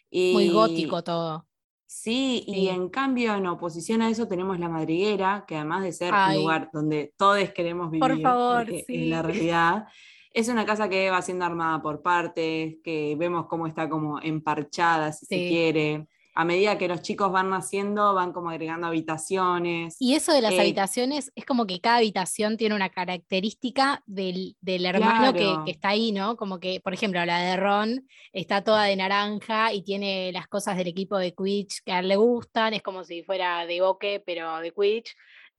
Y, 0.09 0.33
muy 0.33 0.49
gótico 0.51 1.03
todo. 1.03 1.45
Sí, 1.87 2.45
y 2.47 2.69
en 2.69 2.89
cambio, 2.89 3.35
en 3.35 3.47
oposición 3.49 4.01
a 4.01 4.11
eso, 4.11 4.29
tenemos 4.29 4.61
la 4.61 4.69
madriguera, 4.69 5.45
que 5.47 5.57
además 5.57 5.83
de 5.83 5.93
ser 5.93 6.15
un 6.15 6.37
lugar 6.37 6.71
donde 6.73 7.13
todos 7.17 7.51
queremos 7.51 7.91
vivir, 7.91 8.01
por 8.01 8.21
favor, 8.21 8.67
en 8.71 9.11
la 9.11 9.23
realidad, 9.23 9.89
es 10.31 10.49
una 10.49 10.65
casa 10.65 10.89
que 10.89 11.11
va 11.11 11.21
siendo 11.21 11.45
armada 11.45 11.83
por 11.83 12.01
partes, 12.01 12.77
que 12.85 13.17
vemos 13.19 13.47
cómo 13.47 13.67
está 13.67 13.89
como 13.89 14.21
emparchada, 14.21 15.13
si 15.13 15.27
se 15.27 15.49
quiere 15.49 16.07
a 16.37 16.45
medida 16.45 16.77
que 16.77 16.89
los 16.89 17.01
chicos 17.01 17.31
van 17.31 17.51
naciendo, 17.51 18.13
van 18.13 18.33
como 18.33 18.51
agregando 18.51 18.89
habitaciones. 18.89 19.97
Y 20.01 20.15
eso 20.15 20.33
de 20.33 20.41
las 20.41 20.55
eh, 20.55 20.61
habitaciones 20.61 21.31
es 21.37 21.45
como 21.45 21.65
que 21.67 21.81
cada 21.81 21.99
habitación 21.99 22.57
tiene 22.57 22.75
una 22.75 22.91
característica 22.91 24.03
del, 24.07 24.57
hermano 24.67 25.33
que, 25.33 25.71
está 25.71 25.91
ahí, 25.91 26.11
¿no? 26.11 26.37
Como 26.37 26.59
que, 26.59 26.81
por 26.81 26.93
ejemplo, 26.93 27.25
la 27.25 27.41
de 27.41 27.57
Ron 27.57 28.09
está 28.33 28.65
toda 28.65 28.85
de 28.85 28.97
naranja 28.97 29.73
y 29.73 29.83
tiene 29.83 30.33
las 30.33 30.49
cosas 30.49 30.77
del 30.77 30.89
equipo 30.89 31.17
de 31.19 31.33
Quidditch 31.35 31.83
que 31.85 31.93
a 31.93 32.01
él 32.01 32.09
le 32.09 32.17
gustan, 32.17 32.75
es 32.75 32.83
como 32.83 33.05
si 33.05 33.23
fuera 33.23 33.65
de 33.65 33.81
Boque, 33.81 34.21
pero 34.25 34.59
de 34.59 34.73
Quidditch. 34.73 35.15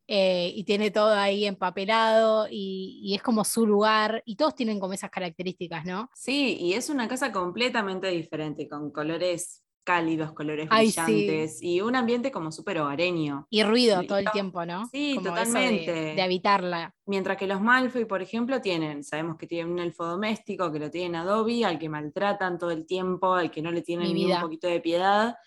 eh, 0.07 0.51
y 0.53 0.65
tiene 0.65 0.91
todo 0.91 1.15
ahí 1.15 1.45
empapelado 1.45 2.47
y, 2.51 2.99
y, 3.01 3.15
es 3.15 3.23
como 3.23 3.43
su 3.43 3.65
lugar 3.65 4.21
y 4.25 4.35
todos 4.35 4.53
tienen 4.53 4.79
como 4.79 4.93
esas 4.93 5.09
características, 5.09 5.85
¿no? 5.85 6.09
Sí, 6.13 6.57
y 6.59 6.73
es 6.73 6.89
una 6.89 7.07
casa 7.07 7.31
completamente 7.31 8.07
diferente, 8.09 8.67
con 8.67 8.91
colores 8.91 9.64
cálidos, 9.85 10.33
colores 10.33 10.67
brillantes 10.67 11.61
y 11.61 11.79
un 11.79 11.95
ambiente 11.95 12.31
como 12.31 12.51
súper 12.51 12.79
hogareño. 12.79 13.47
Y 13.49 13.63
ruido 13.63 14.03
todo 14.03 14.17
el 14.17 14.29
tiempo, 14.31 14.65
¿no? 14.65 14.87
Sí, 14.87 15.17
totalmente. 15.23 15.91
De, 16.15 16.21
habitarla. 16.21 16.93
Mientras 17.05 17.37
que 17.37 17.47
los 17.47 17.61
Malfoy, 17.61 18.03
por 18.03 18.21
ejemplo, 18.21 18.59
tienen, 18.59 19.03
sabemos 19.03 19.37
que 19.37 19.47
tienen 19.47 19.71
un 19.71 19.79
elfo 19.79 20.03
doméstico, 20.05 20.71
que 20.71 20.79
lo 20.79 20.91
tienen 20.91 21.15
a 21.15 21.23
Dobby, 21.23 21.63
al 21.63 21.79
que 21.79 21.87
maltratan 21.87 22.57
todo 22.57 22.71
el 22.71 22.85
tiempo, 22.85 23.35
al 23.35 23.51
que 23.51 23.61
no 23.61 23.71
le 23.71 23.83
tienen 23.83 24.13
ni 24.13 24.29
un 24.29 24.41
poquito 24.41 24.67
de 24.67 24.81
piedad. 24.81 25.37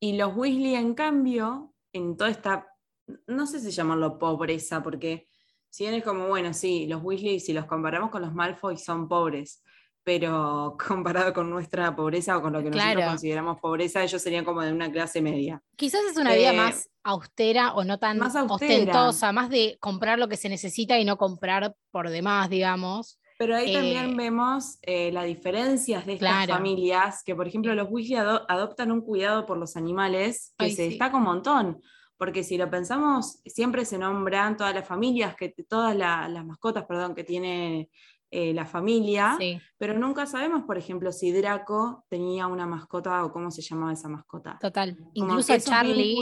Y 0.00 0.16
los 0.16 0.36
Weasley, 0.36 0.74
en 0.74 0.94
cambio, 0.94 1.72
en 1.92 2.16
toda 2.16 2.30
esta, 2.30 2.66
no 3.28 3.46
sé 3.46 3.60
si 3.60 3.70
llamarlo 3.70 4.18
pobreza, 4.18 4.82
porque 4.82 5.28
si 5.70 5.84
bien 5.84 5.94
es 5.94 6.04
como, 6.04 6.26
bueno, 6.26 6.52
sí, 6.52 6.86
los 6.86 7.02
Weasley, 7.02 7.40
si 7.40 7.52
los 7.52 7.64
comparamos 7.64 8.10
con 8.10 8.22
los 8.22 8.34
Malfoy, 8.34 8.76
son 8.76 9.08
pobres 9.08 9.62
pero 10.04 10.76
comparado 10.88 11.32
con 11.32 11.50
nuestra 11.50 11.96
pobreza 11.96 12.36
o 12.36 12.42
con 12.42 12.52
lo 12.52 12.62
que 12.62 12.70
nosotros 12.70 13.04
consideramos 13.04 13.58
pobreza, 13.60 14.02
ellos 14.02 14.22
serían 14.22 14.44
como 14.44 14.62
de 14.62 14.72
una 14.72 14.92
clase 14.92 15.20
media. 15.20 15.60
Quizás 15.76 16.02
es 16.10 16.16
una 16.16 16.34
vida 16.34 16.52
eh, 16.52 16.56
más 16.56 16.90
austera 17.02 17.74
o 17.74 17.84
no 17.84 17.98
tan 17.98 18.20
ostentosa, 18.22 19.32
más 19.32 19.50
de 19.50 19.76
comprar 19.80 20.18
lo 20.18 20.28
que 20.28 20.36
se 20.36 20.48
necesita 20.48 20.98
y 20.98 21.04
no 21.04 21.16
comprar 21.16 21.74
por 21.90 22.10
demás, 22.10 22.48
digamos. 22.48 23.18
Pero 23.36 23.56
ahí 23.56 23.72
también 23.72 24.10
eh, 24.10 24.14
vemos 24.16 24.78
eh, 24.82 25.10
las 25.10 25.26
diferencias 25.26 26.06
de 26.06 26.14
estas 26.14 26.46
familias, 26.46 27.22
que 27.24 27.34
por 27.34 27.48
ejemplo 27.48 27.74
los 27.74 27.88
Weasley 27.90 28.16
adoptan 28.16 28.92
un 28.92 29.00
cuidado 29.00 29.44
por 29.44 29.58
los 29.58 29.76
animales 29.76 30.54
que 30.56 30.70
se 30.70 30.88
destaca 30.90 31.16
un 31.16 31.24
montón. 31.24 31.80
Porque 32.16 32.44
si 32.44 32.56
lo 32.56 32.70
pensamos, 32.70 33.40
siempre 33.44 33.84
se 33.84 33.98
nombran 33.98 34.56
todas 34.56 34.72
las 34.72 34.86
familias, 34.86 35.34
que, 35.34 35.52
todas 35.68 35.96
las 35.96 36.44
mascotas, 36.46 36.84
perdón, 36.84 37.14
que 37.14 37.24
tiene 37.24 37.90
eh, 38.36 38.52
la 38.52 38.66
familia, 38.66 39.38
pero 39.78 39.96
nunca 39.96 40.26
sabemos, 40.26 40.64
por 40.64 40.76
ejemplo, 40.76 41.12
si 41.12 41.30
Draco 41.30 42.04
tenía 42.08 42.48
una 42.48 42.66
mascota 42.66 43.24
o 43.24 43.30
cómo 43.30 43.52
se 43.52 43.62
llamaba 43.62 43.92
esa 43.92 44.08
mascota. 44.08 44.58
Total. 44.60 44.98
Incluso 45.12 45.56
Charlie 45.60 46.16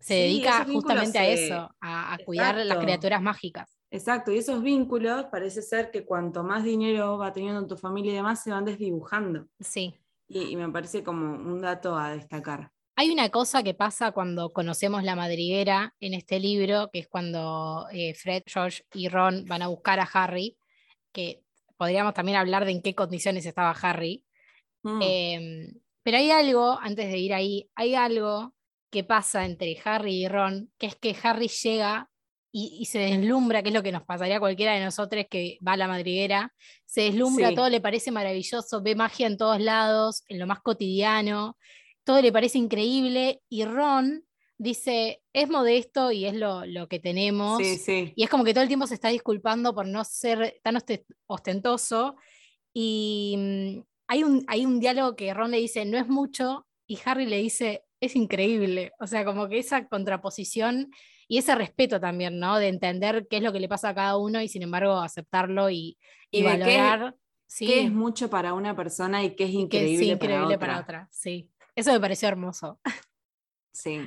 se 0.00 0.14
dedica 0.14 0.64
justamente 0.64 1.20
a 1.20 1.28
eso, 1.28 1.70
a, 1.80 2.18
cuidar 2.24 2.56
las 2.66 2.78
criaturas 2.78 3.22
mágicas. 3.22 3.78
Exacto, 3.92 4.32
y 4.32 4.38
esos 4.38 4.60
vínculos 4.60 5.26
parece 5.30 5.62
ser 5.62 5.92
que 5.92 6.04
cuanto 6.04 6.42
más 6.42 6.64
dinero 6.64 7.16
va 7.16 7.32
teniendo 7.32 7.60
en 7.60 7.68
tu 7.68 7.76
familia 7.76 8.10
y 8.10 8.16
demás, 8.16 8.42
se 8.42 8.50
van 8.50 8.64
desdibujando. 8.64 9.46
Sí. 9.60 9.94
Y, 10.26 10.56
me 10.56 10.68
parece 10.70 11.04
como 11.04 11.32
un 11.32 11.60
dato 11.60 11.96
a 11.96 12.10
destacar. 12.10 12.72
Hay 12.96 13.12
una 13.12 13.28
cosa 13.28 13.62
que 13.62 13.74
pasa 13.74 14.10
cuando 14.10 14.52
conocemos 14.52 15.04
la 15.04 15.14
madriguera 15.14 15.94
en 16.00 16.14
este 16.14 16.40
libro, 16.40 16.90
que 16.92 16.98
es 16.98 17.08
cuando 17.08 17.86
eh, 17.92 18.14
Fred, 18.14 18.42
George 18.46 18.82
y 18.94 19.08
Ron 19.08 19.44
van 19.46 19.62
a 19.62 19.68
buscar 19.68 20.00
a 20.00 20.08
Harry 20.12 20.56
que 21.12 21.42
podríamos 21.76 22.14
también 22.14 22.38
hablar 22.38 22.64
de 22.64 22.72
en 22.72 22.82
qué 22.82 22.94
condiciones 22.94 23.46
estaba 23.46 23.70
Harry. 23.70 24.24
Mm. 24.82 25.00
Em, 25.02 25.74
pero 26.02 26.16
hay 26.16 26.30
algo, 26.30 26.78
antes 26.80 27.10
de 27.10 27.18
ir 27.18 27.34
ahí, 27.34 27.70
hay 27.74 27.94
algo 27.94 28.54
que 28.90 29.04
pasa 29.04 29.44
entre 29.44 29.78
Harry 29.84 30.24
y 30.24 30.28
Ron, 30.28 30.70
que 30.78 30.86
es 30.86 30.96
que 30.96 31.16
Harry 31.22 31.48
llega 31.48 32.10
y, 32.52 32.84
se 32.86 32.98
deslumbra, 32.98 33.62
que 33.62 33.68
es 33.68 33.74
lo 33.74 33.82
que 33.82 33.92
nos 33.92 34.02
pasaría 34.02 34.38
a 34.38 34.40
cualquiera 34.40 34.74
de 34.74 34.84
nosotros 34.84 35.24
que 35.30 35.58
va 35.66 35.74
a 35.74 35.76
la 35.76 35.86
madriguera, 35.86 36.52
se 36.84 37.02
deslumbra, 37.02 37.54
todo 37.54 37.68
le 37.68 37.80
parece 37.80 38.10
maravilloso, 38.10 38.82
ve 38.82 38.96
magia 38.96 39.28
en 39.28 39.36
todos 39.36 39.60
lados, 39.60 40.24
en 40.26 40.40
lo 40.40 40.48
más 40.48 40.60
cotidiano, 40.60 41.56
todo 42.02 42.20
le 42.20 42.32
parece 42.32 42.58
increíble, 42.58 43.40
y 43.48 43.64
Ron 43.64 44.24
dice, 44.60 45.22
es 45.32 45.48
modesto 45.48 46.12
y 46.12 46.26
es 46.26 46.34
lo, 46.34 46.86
que 46.88 47.00
tenemos. 47.00 47.60
Y 47.62 48.22
es 48.22 48.28
como 48.28 48.44
que 48.44 48.52
todo 48.52 48.62
el 48.62 48.68
tiempo 48.68 48.86
se 48.86 48.94
está 48.94 49.08
disculpando 49.08 49.74
por 49.74 49.86
no 49.86 50.04
ser 50.04 50.60
tan 50.62 50.76
ostentoso. 51.26 52.16
Y 52.74 53.36
mm, 53.38 53.80
hay 54.08 54.22
un, 54.22 54.44
hay 54.48 54.66
un 54.66 54.78
diálogo 54.78 55.16
que 55.16 55.32
Ron 55.32 55.50
le 55.50 55.56
dice, 55.56 55.84
no 55.86 55.96
es 55.96 56.06
mucho, 56.06 56.66
y 56.86 56.98
Harry 57.04 57.24
le 57.24 57.38
dice, 57.38 57.84
es 58.00 58.14
increíble. 58.16 58.92
O 59.00 59.06
sea, 59.06 59.24
como 59.24 59.48
que 59.48 59.58
esa 59.58 59.88
contraposición 59.88 60.90
y 61.26 61.38
ese 61.38 61.54
respeto 61.54 61.98
también, 61.98 62.38
¿no? 62.38 62.58
De 62.58 62.68
entender 62.68 63.26
qué 63.30 63.38
es 63.38 63.42
lo 63.42 63.52
que 63.52 63.60
le 63.60 63.68
pasa 63.68 63.90
a 63.90 63.94
cada 63.94 64.18
uno 64.18 64.42
y 64.42 64.48
sin 64.48 64.62
embargo 64.62 64.98
aceptarlo 64.98 65.70
y, 65.70 65.96
y, 66.30 66.42
valorar. 66.42 67.16
Qué, 67.58 67.84
es 67.84 67.90
mucho 67.90 68.28
para 68.28 68.52
una 68.52 68.76
persona 68.76 69.24
y 69.24 69.34
qué 69.34 69.44
es 69.44 69.52
increíble, 69.52 70.18
para, 70.18 70.44
otra. 70.44 70.58
para 70.58 70.80
otra. 70.80 71.08
Sí, 71.10 71.50
eso 71.74 71.92
me 71.92 72.00
pareció 72.00 72.28
hermoso. 72.28 72.78
Sí. 73.72 74.00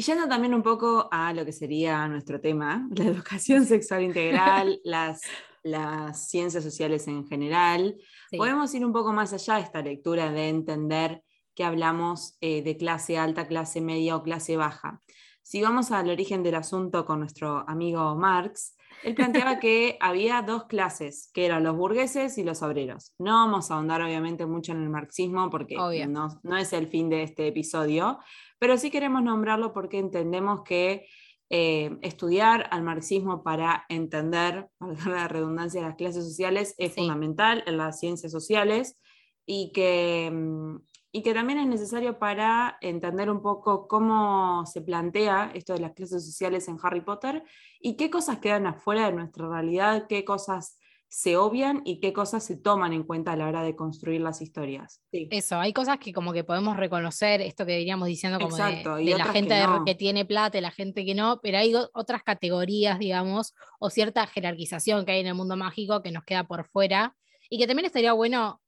Y 0.00 0.02
yendo 0.02 0.26
también 0.26 0.54
un 0.54 0.62
poco 0.62 1.10
a 1.10 1.34
lo 1.34 1.44
que 1.44 1.52
sería 1.52 2.08
nuestro 2.08 2.40
tema, 2.40 2.88
la 2.96 3.04
educación 3.04 3.66
sexual 3.66 4.02
integral, 4.02 4.80
las, 4.84 5.20
las 5.62 6.30
ciencias 6.30 6.64
sociales 6.64 7.06
en 7.06 7.26
general, 7.26 7.98
podemos 8.34 8.74
ir 8.74 8.82
un 8.86 8.94
poco 8.94 9.12
más 9.12 9.34
allá 9.34 9.56
de 9.56 9.60
esta 9.60 9.82
lectura 9.82 10.32
de 10.32 10.48
entender 10.48 11.22
que 11.54 11.64
hablamos 11.64 12.38
eh, 12.40 12.62
de 12.62 12.78
clase 12.78 13.18
alta, 13.18 13.46
clase 13.46 13.82
media 13.82 14.16
o 14.16 14.22
clase 14.22 14.56
baja. 14.56 15.02
Si 15.42 15.60
vamos 15.60 15.90
al 15.90 16.08
origen 16.08 16.42
del 16.42 16.54
asunto 16.54 17.04
con 17.04 17.20
nuestro 17.20 17.68
amigo 17.68 18.16
Marx, 18.16 18.78
él 19.02 19.14
planteaba 19.14 19.58
que 19.58 19.96
había 20.00 20.42
dos 20.42 20.64
clases, 20.64 21.30
que 21.32 21.46
eran 21.46 21.64
los 21.64 21.76
burgueses 21.76 22.38
y 22.38 22.44
los 22.44 22.62
obreros. 22.62 23.14
No 23.18 23.32
vamos 23.32 23.70
a 23.70 23.74
ahondar 23.74 24.02
obviamente 24.02 24.46
mucho 24.46 24.72
en 24.72 24.82
el 24.82 24.90
marxismo 24.90 25.50
porque 25.50 25.76
no, 26.08 26.40
no, 26.42 26.56
es 26.56 26.72
el 26.72 26.88
fin 26.88 27.08
de 27.08 27.22
este 27.22 27.46
episodio, 27.46 28.18
pero 28.58 28.76
sí 28.76 28.90
queremos 28.90 29.22
nombrarlo 29.22 29.72
porque 29.72 29.98
entendemos 29.98 30.62
que 30.62 31.06
eh, 31.52 31.98
estudiar 32.02 32.68
al 32.70 32.82
marxismo 32.82 33.42
para 33.42 33.84
entender, 33.88 34.68
la 35.06 35.26
redundancia, 35.28 35.82
las 35.82 35.96
clases 35.96 36.24
sociales 36.24 36.74
es 36.78 36.94
fundamental 36.94 37.64
en 37.66 37.76
las 37.76 37.98
ciencias 37.98 38.30
sociales 38.30 39.00
y 39.46 39.72
que, 39.72 40.30
mm, 40.32 40.76
y 41.12 41.22
que 41.22 41.34
también 41.34 41.58
es 41.58 41.66
necesario 41.66 42.18
para 42.18 42.78
entender 42.80 43.30
un 43.30 43.42
poco 43.42 43.88
cómo 43.88 44.64
se 44.66 44.80
plantea 44.80 45.50
esto 45.54 45.72
de 45.72 45.80
las 45.80 45.92
clases 45.92 46.24
sociales 46.24 46.68
en 46.68 46.78
Harry 46.82 47.00
Potter 47.00 47.42
y 47.80 47.96
qué 47.96 48.10
cosas 48.10 48.38
quedan 48.38 48.66
afuera 48.66 49.06
de 49.06 49.12
nuestra 49.12 49.48
realidad, 49.48 50.06
qué 50.08 50.24
cosas 50.24 50.78
se 51.12 51.36
obvian 51.36 51.82
y 51.84 51.98
qué 51.98 52.12
cosas 52.12 52.44
se 52.44 52.56
toman 52.56 52.92
en 52.92 53.02
cuenta 53.02 53.32
a 53.32 53.36
la 53.36 53.48
hora 53.48 53.64
de 53.64 53.74
construir 53.74 54.20
las 54.20 54.40
historias. 54.40 55.02
Eso, 55.10 55.58
hay 55.58 55.72
cosas 55.72 55.98
que 55.98 56.12
como 56.12 56.32
que 56.32 56.44
podemos 56.44 56.76
reconocer, 56.76 57.40
esto 57.40 57.66
que 57.66 57.76
diríamos 57.76 58.06
diciendo 58.06 58.38
como 58.38 58.56
de, 58.56 58.84
la 59.16 59.24
gente 59.24 59.60
que, 59.84 59.96
tiene 59.96 60.24
plata 60.24 60.58
y 60.58 60.60
la 60.60 60.70
gente 60.70 61.04
que 61.04 61.16
no, 61.16 61.40
pero 61.42 61.58
hay 61.58 61.74
otras 61.94 62.22
categorías, 62.22 63.00
digamos, 63.00 63.54
o 63.80 63.90
cierta 63.90 64.24
jerarquización 64.28 65.04
que 65.04 65.10
hay 65.10 65.20
en 65.20 65.26
el 65.26 65.34
mundo 65.34 65.56
mágico 65.56 66.00
que 66.00 66.12
nos 66.12 66.22
queda 66.22 66.44
por 66.44 66.64
fuera 66.68 67.16
y 67.48 67.58
que 67.58 67.66
también 67.66 67.86
estaría 67.86 68.12
bueno 68.12 68.60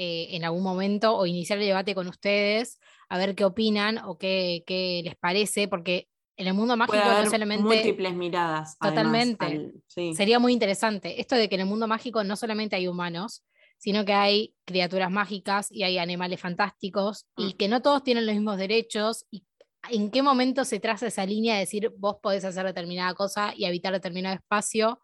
eh, 0.00 0.36
en 0.36 0.44
algún 0.44 0.62
momento 0.62 1.16
o 1.16 1.26
iniciar 1.26 1.58
el 1.58 1.66
debate 1.66 1.92
con 1.92 2.06
ustedes, 2.06 2.78
a 3.08 3.18
ver 3.18 3.34
qué 3.34 3.44
opinan 3.44 3.98
o 3.98 4.16
qué, 4.16 4.62
qué 4.64 5.02
les 5.04 5.16
parece, 5.16 5.66
porque 5.66 6.08
en 6.36 6.46
el 6.46 6.54
mundo 6.54 6.76
mágico 6.76 6.98
no 6.98 7.28
solamente. 7.28 7.64
Múltiples 7.64 8.14
miradas. 8.14 8.78
Totalmente. 8.78 9.72
Sería 10.14 10.38
muy 10.38 10.52
interesante. 10.52 11.20
Esto 11.20 11.34
de 11.34 11.48
que 11.48 11.56
en 11.56 11.62
el 11.62 11.66
mundo 11.66 11.88
mágico 11.88 12.22
no 12.22 12.36
solamente 12.36 12.76
hay 12.76 12.86
humanos, 12.86 13.44
sino 13.76 14.04
que 14.04 14.12
hay 14.12 14.54
criaturas 14.64 15.10
mágicas 15.10 15.66
y 15.72 15.82
hay 15.82 15.98
animales 15.98 16.40
fantásticos 16.40 17.26
y 17.36 17.46
mm. 17.46 17.56
que 17.56 17.66
no 17.66 17.82
todos 17.82 18.04
tienen 18.04 18.24
los 18.24 18.36
mismos 18.36 18.56
derechos. 18.56 19.26
Y 19.32 19.44
en 19.90 20.12
qué 20.12 20.22
momento 20.22 20.64
se 20.64 20.78
traza 20.78 21.08
esa 21.08 21.26
línea 21.26 21.54
de 21.54 21.60
decir 21.60 21.92
vos 21.98 22.18
podés 22.22 22.44
hacer 22.44 22.64
determinada 22.64 23.14
cosa 23.14 23.52
y 23.56 23.64
habitar 23.64 23.92
determinado 23.92 24.36
espacio 24.36 25.00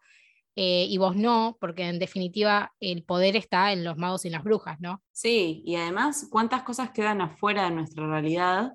eh, 0.55 0.85
y 0.89 0.97
vos 0.97 1.15
no, 1.15 1.57
porque 1.59 1.83
en 1.83 1.99
definitiva 1.99 2.73
el 2.79 3.03
poder 3.03 3.35
está 3.35 3.73
en 3.73 3.83
los 3.83 3.97
magos 3.97 4.23
y 4.23 4.29
en 4.29 4.33
las 4.33 4.43
brujas, 4.43 4.79
¿no? 4.79 5.01
Sí, 5.11 5.61
y 5.65 5.75
además 5.75 6.27
cuántas 6.31 6.63
cosas 6.63 6.91
quedan 6.91 7.21
afuera 7.21 7.65
de 7.65 7.71
nuestra 7.71 8.07
realidad 8.07 8.73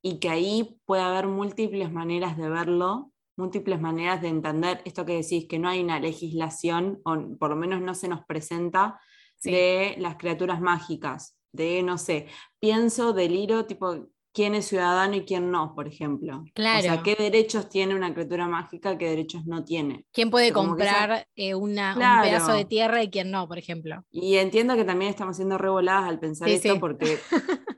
y 0.00 0.20
que 0.20 0.30
ahí 0.30 0.80
puede 0.86 1.02
haber 1.02 1.26
múltiples 1.26 1.92
maneras 1.92 2.36
de 2.38 2.48
verlo, 2.48 3.12
múltiples 3.36 3.80
maneras 3.80 4.22
de 4.22 4.28
entender 4.28 4.80
esto 4.84 5.04
que 5.04 5.16
decís, 5.16 5.46
que 5.48 5.58
no 5.58 5.68
hay 5.68 5.80
una 5.80 6.00
legislación, 6.00 7.00
o 7.04 7.16
por 7.38 7.50
lo 7.50 7.56
menos 7.56 7.80
no 7.80 7.94
se 7.94 8.08
nos 8.08 8.24
presenta, 8.24 9.00
de 9.42 9.94
las 9.98 10.16
criaturas 10.16 10.60
mágicas, 10.60 11.38
de, 11.52 11.82
no 11.82 11.96
sé, 11.98 12.26
pienso, 12.58 13.12
deliro, 13.12 13.66
tipo, 13.66 14.08
quién 14.32 14.54
es 14.54 14.66
ciudadano 14.66 15.16
y 15.16 15.24
quién 15.24 15.50
no, 15.50 15.74
por 15.74 15.88
ejemplo. 15.88 16.44
Claro. 16.54 16.78
O 16.78 16.82
sea, 16.82 17.02
qué 17.02 17.16
derechos 17.16 17.68
tiene 17.68 17.94
una 17.94 18.12
criatura 18.12 18.46
mágica, 18.46 18.96
qué 18.98 19.08
derechos 19.08 19.46
no 19.46 19.64
tiene. 19.64 20.06
¿Quién 20.12 20.30
puede 20.30 20.52
comprar 20.52 21.26
eh, 21.36 21.54
una, 21.54 21.94
un 21.94 22.22
pedazo 22.22 22.52
de 22.52 22.64
tierra 22.64 23.02
y 23.02 23.10
quién 23.10 23.30
no, 23.30 23.48
por 23.48 23.58
ejemplo? 23.58 24.04
Y 24.10 24.36
entiendo 24.36 24.76
que 24.76 24.84
también 24.84 25.10
estamos 25.10 25.36
siendo 25.36 25.58
revoladas 25.58 26.08
al 26.08 26.18
pensar 26.18 26.48
esto 26.48 26.78
porque 26.78 27.18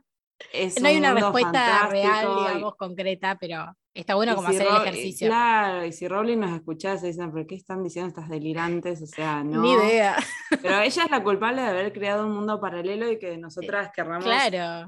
no 0.81 0.89
hay 0.89 0.97
una 0.97 1.15
respuesta 1.15 1.89
real, 1.89 2.29
digamos, 2.39 2.77
concreta, 2.77 3.37
pero 3.41 3.77
está 3.95 4.15
bueno 4.15 4.35
como 4.35 4.49
hacer 4.49 4.67
el 4.67 4.77
ejercicio. 4.77 5.29
Claro, 5.29 5.85
y 5.85 5.93
si 5.93 6.09
Rowling 6.09 6.39
nos 6.39 6.53
escuchaba, 6.53 6.99
se 6.99 7.09
dicen, 7.09 7.31
¿por 7.31 7.47
qué 7.47 7.55
están 7.55 7.83
diciendo 7.83 8.09
estas 8.09 8.29
delirantes? 8.29 9.03
O 9.03 9.07
sea, 9.07 9.43
no. 9.45 9.63
Ni 9.63 9.73
idea. 9.73 10.17
Pero 10.63 10.81
ella 10.81 11.05
es 11.05 11.11
la 11.11 11.23
culpable 11.23 11.63
de 11.63 11.69
haber 11.69 11.93
creado 11.93 12.27
un 12.27 12.35
mundo 12.35 12.61
paralelo 12.61 13.11
y 13.11 13.19
que 13.19 13.37
nosotras 13.37 13.91
querramos 13.95 14.27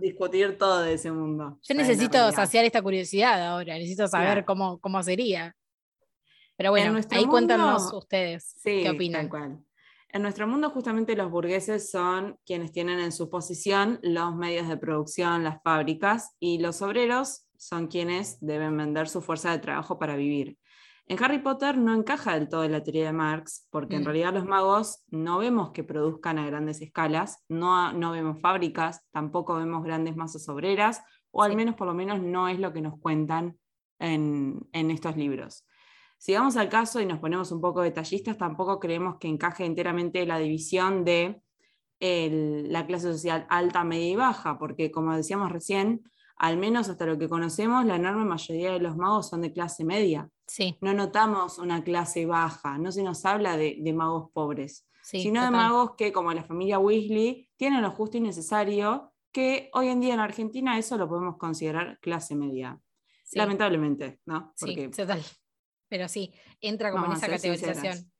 discutir 0.00 0.59
todo 0.59 0.83
de 0.83 0.95
ese 0.95 1.11
mundo. 1.11 1.59
Yo 1.62 1.75
necesito 1.75 2.31
saciar 2.33 2.64
esta 2.64 2.83
curiosidad 2.83 3.40
ahora, 3.47 3.75
necesito 3.75 4.09
saber 4.09 4.45
cómo, 4.45 4.78
cómo 4.81 5.02
sería. 5.02 5.54
Pero 6.57 6.71
bueno, 6.71 6.99
ahí 7.11 7.25
cuéntanos 7.26 7.92
ustedes 7.92 8.57
qué 8.62 8.90
opinan. 8.90 9.23
Tal 9.23 9.31
cual. 9.31 9.59
En 10.12 10.23
nuestro 10.23 10.47
mundo 10.47 10.69
justamente 10.69 11.16
los 11.16 11.31
burgueses 11.31 11.90
son 11.90 12.38
quienes 12.45 12.71
tienen 12.71 12.99
en 13.00 13.12
su 13.12 13.31
posición 13.31 13.99
los 14.02 14.37
medios 14.37 14.69
de 14.69 14.76
producción, 14.76 15.42
las 15.42 15.62
fábricas, 15.62 16.37
y 16.38 16.59
los 16.59 16.83
obreros 16.83 17.47
son 17.57 17.87
quienes 17.87 18.38
deben 18.40 18.76
vender 18.76 19.09
su 19.09 19.23
fuerza 19.23 19.50
de 19.52 19.59
trabajo 19.59 19.99
para 19.99 20.16
vivir. 20.16 20.59
En 21.07 21.23
Harry 21.23 21.38
Potter 21.38 21.76
no 21.78 21.95
encaja 21.95 22.35
del 22.35 22.49
todo 22.49 22.69
la 22.69 22.83
teoría 22.83 23.07
de 23.07 23.12
Marx, 23.12 23.66
porque 23.71 23.97
en 23.97 24.02
mm. 24.02 24.04
realidad 24.04 24.35
los 24.35 24.45
magos 24.45 25.02
no 25.09 25.38
vemos 25.38 25.71
que 25.71 25.83
produzcan 25.83 26.38
a 26.38 26.47
grandes 26.47 26.81
escalas, 26.81 27.42
no, 27.49 27.92
no 27.92 28.12
vemos 28.12 28.40
fábricas, 28.40 29.02
tampoco 29.12 29.57
vemos 29.57 29.83
grandes 29.83 30.14
masas 30.14 30.49
obreras, 30.49 31.02
o 31.31 31.42
al 31.42 31.57
menos 31.57 31.75
por 31.75 31.87
lo 31.87 31.95
menos 31.95 32.21
no 32.21 32.49
es 32.49 32.59
lo 32.59 32.73
que 32.73 32.83
nos 32.83 32.99
cuentan 33.00 33.59
en, 33.99 34.69
estos 34.73 35.16
libros. 35.16 35.64
Si 36.23 36.35
vamos 36.35 36.57
al 36.57 36.69
caso 36.69 37.00
y 37.00 37.07
nos 37.07 37.19
ponemos 37.19 37.50
un 37.50 37.61
poco 37.61 37.83
detallistas, 37.83 38.38
tampoco 38.38 38.79
creemos 38.79 39.17
que 39.19 39.26
encaje 39.26 39.64
enteramente 39.64 40.25
la 40.25 40.38
división 40.38 41.05
de 41.05 41.43
la 41.99 42.87
clase 42.87 43.12
social 43.12 43.45
alta, 43.50 43.83
media 43.83 44.09
y 44.09 44.14
baja, 44.14 44.57
porque 44.57 44.93
como 44.93 45.17
decíamos 45.17 45.50
recién, 45.50 46.09
al 46.37 46.59
menos 46.59 46.88
hasta 46.88 47.07
lo 47.07 47.19
que 47.19 47.29
conocemos, 47.29 47.85
la 47.87 47.97
enorme 47.97 48.25
mayoría 48.25 48.71
de 48.71 48.79
los 48.79 48.97
magos 48.97 49.31
son 49.31 49.41
de 49.41 49.52
clase 49.52 49.85
media. 49.85 50.31
Sí. 50.47 50.79
No 50.81 50.95
notamos 50.95 51.59
una 51.59 51.83
clase 51.83 52.25
baja, 52.25 52.79
no 52.79 52.93
se 52.93 53.02
nos 53.02 53.25
habla 53.25 53.57
de, 53.57 53.93
magos 53.93 54.31
pobres, 54.33 54.87
sino 55.02 55.43
de 55.43 55.50
magos 55.50 55.97
que, 55.97 56.12
como 56.12 56.33
la 56.33 56.45
familia 56.45 56.79
Weasley, 56.79 57.49
tienen 57.57 57.83
lo 57.83 57.91
justo 57.91 58.19
y 58.19 58.21
necesario, 58.21 59.12
que 59.33 59.71
hoy 59.73 59.88
en 59.88 60.00
día 60.00 60.14
en 60.14 60.21
Argentina 60.21 60.79
eso 60.79 60.97
lo 60.97 61.09
podemos 61.09 61.37
considerar 61.37 61.99
clase 61.99 62.37
media. 62.37 62.79
Lamentablemente, 63.33 64.21
¿no? 64.25 64.52
Sí, 64.55 64.88
total. 64.88 65.21
Pero 65.93 66.09
sí, 66.09 66.33
entra 66.63 66.91
como 66.91 67.05
en 67.05 67.13
esa 67.13 67.29
categorización. 67.29 68.11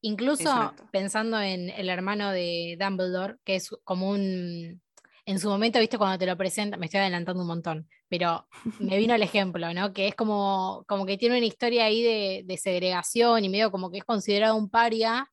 Incluso 0.00 0.74
pensando 0.90 1.40
en 1.40 1.70
el 1.70 1.88
hermano 1.88 2.32
de 2.32 2.76
Dumbledore, 2.76 3.36
que 3.44 3.54
es 3.54 3.70
como 3.84 4.10
un 4.10 4.82
en 5.26 5.38
su 5.38 5.48
momento, 5.48 5.78
viste, 5.78 5.96
cuando 5.96 6.18
te 6.18 6.26
lo 6.26 6.36
presenta, 6.36 6.76
me 6.76 6.86
estoy 6.86 6.98
adelantando 6.98 7.42
un 7.42 7.46
montón, 7.46 7.88
pero 8.08 8.48
me 8.80 8.98
vino 8.98 9.14
el 9.14 9.22
ejemplo, 9.22 9.72
¿no? 9.72 9.92
Que 9.92 10.08
es 10.08 10.16
como, 10.16 10.84
como 10.88 11.06
que 11.06 11.18
tiene 11.18 11.36
una 11.36 11.46
historia 11.46 11.84
ahí 11.84 12.02
de, 12.42 12.56
segregación 12.56 13.44
y 13.44 13.48
medio 13.48 13.70
como 13.70 13.92
que 13.92 13.98
es 13.98 14.04
considerado 14.04 14.56
un 14.56 14.68
paria. 14.68 15.30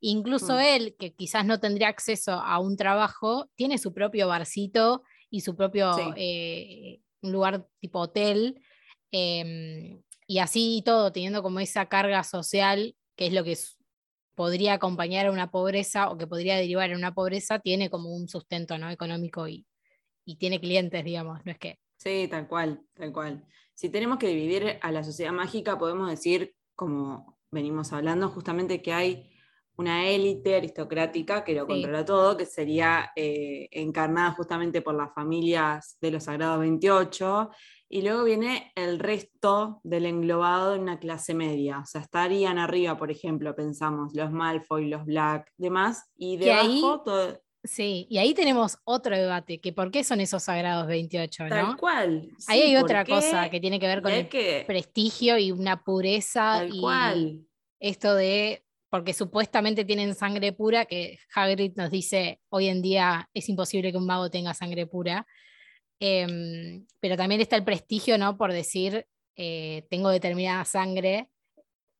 Incluso 0.00 0.56
mm. 0.56 0.60
él, 0.60 0.96
que 0.98 1.14
quizás 1.14 1.46
no 1.46 1.60
tendría 1.60 1.88
acceso 1.88 2.32
a 2.32 2.58
un 2.58 2.76
trabajo, 2.76 3.48
tiene 3.54 3.78
su 3.78 3.94
propio 3.94 4.28
barcito 4.28 5.02
y 5.30 5.40
su 5.40 5.56
propio 5.56 5.96
eh, 6.14 7.00
lugar 7.22 7.66
tipo 7.80 8.00
hotel. 8.00 8.60
Em, 9.10 10.02
y 10.28 10.40
así 10.40 10.82
todo, 10.84 11.10
teniendo 11.10 11.42
como 11.42 11.58
esa 11.58 11.86
carga 11.86 12.22
social, 12.22 12.94
que 13.16 13.26
es 13.26 13.32
lo 13.32 13.42
que 13.44 13.56
podría 14.34 14.74
acompañar 14.74 15.26
a 15.26 15.32
una 15.32 15.50
pobreza 15.50 16.10
o 16.10 16.18
que 16.18 16.26
podría 16.26 16.56
derivar 16.56 16.90
en 16.90 16.98
una 16.98 17.14
pobreza, 17.14 17.60
tiene 17.60 17.88
como 17.88 18.14
un 18.14 18.28
sustento 18.28 18.76
¿no? 18.76 18.90
económico 18.90 19.48
y, 19.48 19.66
tiene 20.38 20.60
clientes, 20.60 21.02
digamos, 21.02 21.40
no 21.46 21.52
es 21.52 21.58
que... 21.58 21.78
Sí, 21.96 22.28
tal 22.30 22.46
cual, 22.46 22.82
tal 22.92 23.14
cual. 23.14 23.46
Si 23.72 23.88
tenemos 23.88 24.18
que 24.18 24.28
dividir 24.28 24.78
a 24.82 24.92
la 24.92 25.02
sociedad 25.02 25.32
mágica, 25.32 25.78
podemos 25.78 26.10
decir, 26.10 26.54
como 26.76 27.38
venimos 27.50 27.94
hablando, 27.94 28.28
justamente 28.28 28.82
que 28.82 28.92
hay 28.92 29.32
una 29.78 30.08
élite 30.08 30.56
aristocrática 30.56 31.44
que 31.44 31.54
lo 31.54 31.66
controla 31.66 32.04
todo, 32.04 32.36
que 32.36 32.44
sería 32.44 33.12
eh, 33.14 33.68
encarnada 33.70 34.32
justamente 34.32 34.82
por 34.82 34.94
las 34.94 35.14
familias 35.14 35.96
de 36.00 36.10
los 36.10 36.24
Sagrados 36.24 36.58
28, 36.60 37.50
y 37.88 38.02
luego 38.02 38.24
viene 38.24 38.72
el 38.74 38.98
resto 38.98 39.80
del 39.84 40.06
englobado 40.06 40.74
en 40.74 40.82
una 40.82 40.98
clase 40.98 41.32
media. 41.32 41.78
O 41.78 41.86
sea, 41.86 42.00
estarían 42.00 42.58
arriba, 42.58 42.98
por 42.98 43.12
ejemplo, 43.12 43.54
pensamos, 43.54 44.14
los 44.14 44.32
Malfoy, 44.32 44.88
los 44.88 45.04
Black, 45.04 45.52
demás, 45.56 46.10
y 46.16 46.36
debajo 46.36 47.02
todo. 47.02 47.40
Sí, 47.62 48.06
y 48.10 48.18
ahí 48.18 48.34
tenemos 48.34 48.78
otro 48.84 49.16
debate, 49.16 49.60
que 49.60 49.72
por 49.72 49.90
qué 49.92 50.02
son 50.02 50.20
esos 50.20 50.42
sagrados 50.42 50.88
28, 50.88 51.44
¿no? 51.44 51.48
Tal 51.50 51.76
cual. 51.76 52.28
ahí 52.48 52.62
hay 52.62 52.76
otra 52.76 53.04
cosa 53.04 53.48
que 53.48 53.60
tiene 53.60 53.78
que 53.78 53.86
ver 53.86 54.02
con 54.02 54.12
el 54.12 54.26
prestigio 54.66 55.38
y 55.38 55.52
una 55.52 55.84
pureza. 55.84 56.58
Tal 56.58 56.74
y 56.74 56.80
cual. 56.80 57.44
Esto 57.80 58.14
de, 58.14 58.64
porque 58.90 59.12
supuestamente 59.12 59.84
tienen 59.84 60.14
sangre 60.14 60.52
pura, 60.52 60.86
que 60.86 61.18
Hagrid 61.34 61.72
nos 61.76 61.90
dice, 61.90 62.40
hoy 62.48 62.68
en 62.68 62.80
día 62.80 63.28
es 63.34 63.48
imposible 63.48 63.92
que 63.92 63.98
un 63.98 64.06
mago 64.06 64.30
tenga 64.30 64.54
sangre 64.54 64.86
pura. 64.86 65.26
Em, 66.00 66.86
pero 67.00 67.16
también 67.16 67.40
está 67.40 67.56
el 67.56 67.64
prestigio, 67.64 68.18
¿no? 68.18 68.36
Por 68.36 68.52
decir, 68.52 69.06
eh, 69.36 69.86
tengo 69.90 70.10
determinada 70.10 70.64
sangre. 70.64 71.28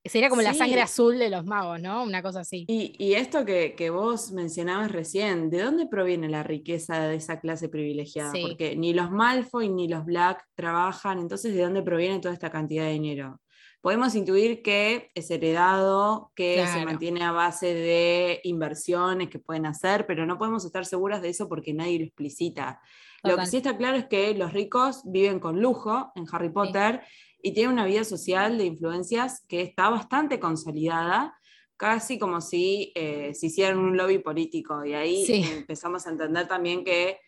Sería 0.04 0.30
como 0.30 0.40
la 0.40 0.54
sangre 0.54 0.80
azul 0.80 1.18
de 1.18 1.28
los 1.28 1.44
magos, 1.44 1.80
¿no? 1.80 2.04
Una 2.04 2.22
cosa 2.22 2.40
así. 2.40 2.64
Y, 2.68 3.12
esto 3.12 3.44
que, 3.44 3.90
vos 3.90 4.32
mencionabas 4.32 4.90
recién, 4.90 5.50
¿de 5.50 5.60
dónde 5.60 5.86
proviene 5.86 6.28
la 6.28 6.42
riqueza 6.42 7.08
de 7.08 7.16
esa 7.16 7.40
clase 7.40 7.68
privilegiada? 7.68 8.32
Porque 8.40 8.76
ni 8.76 8.94
los 8.94 9.10
Malfoy 9.10 9.68
ni 9.68 9.88
los 9.88 10.06
Black 10.06 10.46
trabajan, 10.54 11.18
entonces 11.18 11.54
¿de 11.54 11.62
dónde 11.62 11.82
proviene 11.82 12.20
toda 12.20 12.32
esta 12.32 12.50
cantidad 12.50 12.84
de 12.84 12.92
dinero? 12.92 13.40
Podemos 13.80 14.14
intuir 14.16 14.62
que 14.62 15.10
es 15.14 15.30
heredado, 15.30 16.32
que 16.34 16.66
se 16.66 16.84
mantiene 16.84 17.22
a 17.22 17.30
base 17.30 17.74
de 17.74 18.40
inversiones 18.42 19.28
que 19.28 19.38
pueden 19.38 19.66
hacer, 19.66 20.04
pero 20.06 20.26
no 20.26 20.36
podemos 20.36 20.64
estar 20.64 20.84
seguras 20.84 21.22
de 21.22 21.28
eso 21.28 21.48
porque 21.48 21.72
nadie 21.72 22.00
lo 22.00 22.04
explicita. 22.04 22.80
Lo 23.22 23.36
que 23.36 23.46
sí 23.46 23.58
está 23.58 23.76
claro 23.76 23.96
es 23.96 24.06
que 24.06 24.34
los 24.34 24.52
ricos 24.52 25.02
viven 25.04 25.40
con 25.40 25.60
lujo 25.60 26.12
en 26.16 26.26
Harry 26.30 26.50
Potter 26.50 27.02
y 27.40 27.52
tienen 27.52 27.72
una 27.72 27.86
vida 27.86 28.04
social 28.04 28.58
de 28.58 28.64
influencias 28.64 29.44
que 29.48 29.60
está 29.60 29.88
bastante 29.90 30.40
consolidada, 30.40 31.38
casi 31.76 32.18
como 32.18 32.40
si 32.40 32.92
eh, 32.96 33.32
se 33.34 33.46
hicieran 33.46 33.78
un 33.78 33.96
lobby 33.96 34.18
político. 34.18 34.84
Y 34.84 34.94
ahí 34.94 35.24
empezamos 35.52 36.06
a 36.06 36.10
entender 36.10 36.48
también 36.48 36.84
que 36.84 37.20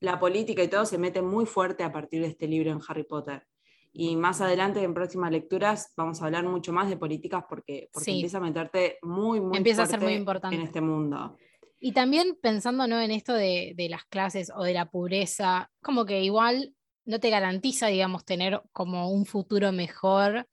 la 0.00 0.18
política 0.18 0.62
y 0.62 0.68
todo 0.68 0.86
se 0.86 0.98
mete 0.98 1.22
muy 1.22 1.46
fuerte 1.46 1.84
a 1.84 1.92
partir 1.92 2.22
de 2.22 2.28
este 2.28 2.46
libro 2.46 2.70
en 2.70 2.80
Harry 2.88 3.04
Potter. 3.04 3.46
Y 3.94 4.16
más 4.16 4.40
adelante, 4.40 4.82
en 4.82 4.94
próximas 4.94 5.30
lecturas, 5.30 5.92
vamos 5.96 6.22
a 6.22 6.24
hablar 6.24 6.44
mucho 6.44 6.72
más 6.72 6.88
de 6.88 6.96
políticas 6.96 7.44
porque, 7.46 7.90
empieza 7.94 8.38
a 8.38 8.40
meterte 8.40 8.98
muy, 9.02 9.40
muy 9.40 9.58
empieza 9.58 9.82
a 9.82 9.86
ser 9.86 10.00
muy 10.00 10.14
importante 10.14 10.56
en 10.56 10.62
este 10.62 10.80
mundo. 10.80 11.36
Y 11.78 11.92
también 11.92 12.38
pensando 12.40 12.86
¿no? 12.86 13.00
en 13.00 13.10
esto 13.10 13.34
de, 13.34 13.74
las 13.90 14.04
clases 14.04 14.50
o 14.56 14.62
de 14.62 14.72
la 14.72 14.86
pobreza, 14.86 15.70
como 15.82 16.06
que 16.06 16.22
igual 16.22 16.72
no 17.04 17.20
te 17.20 17.28
garantiza, 17.28 17.88
digamos, 17.88 18.24
tener 18.24 18.62
como 18.72 19.10
un 19.10 19.26
futuro 19.26 19.72
mejor 19.72 20.48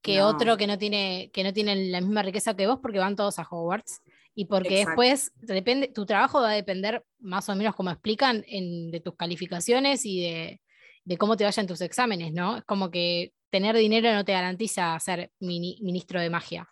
que 0.00 0.22
otro 0.22 0.56
que 0.56 0.68
no, 0.68 0.78
tiene, 0.78 1.30
que 1.32 1.42
no 1.42 1.52
tiene 1.52 1.74
la 1.90 2.00
misma 2.00 2.22
riqueza 2.22 2.54
que 2.54 2.68
vos 2.68 2.78
porque 2.80 3.00
van 3.00 3.16
todos 3.16 3.38
a 3.40 3.48
Hogwarts. 3.50 4.02
Y 4.34 4.44
porque 4.44 4.84
después 4.84 5.32
depende, 5.38 5.88
tu 5.88 6.06
trabajo 6.06 6.40
va 6.40 6.50
a 6.50 6.54
depender 6.54 7.04
más 7.18 7.48
o 7.48 7.56
menos, 7.56 7.74
como 7.74 7.90
explican, 7.90 8.42
de 8.42 9.02
tus 9.04 9.16
calificaciones 9.16 10.04
y 10.04 10.20
de, 10.22 10.60
de, 11.08 11.16
cómo 11.16 11.36
te 11.36 11.44
vayan 11.44 11.66
tus 11.66 11.80
exámenes, 11.80 12.32
¿no? 12.32 12.58
Es 12.58 12.64
como 12.64 12.90
que 12.90 13.32
tener 13.50 13.76
dinero 13.76 14.12
no 14.12 14.24
te 14.24 14.32
garantiza 14.32 14.98
ser 15.00 15.32
ministro 15.40 16.20
de 16.20 16.30
magia. 16.30 16.68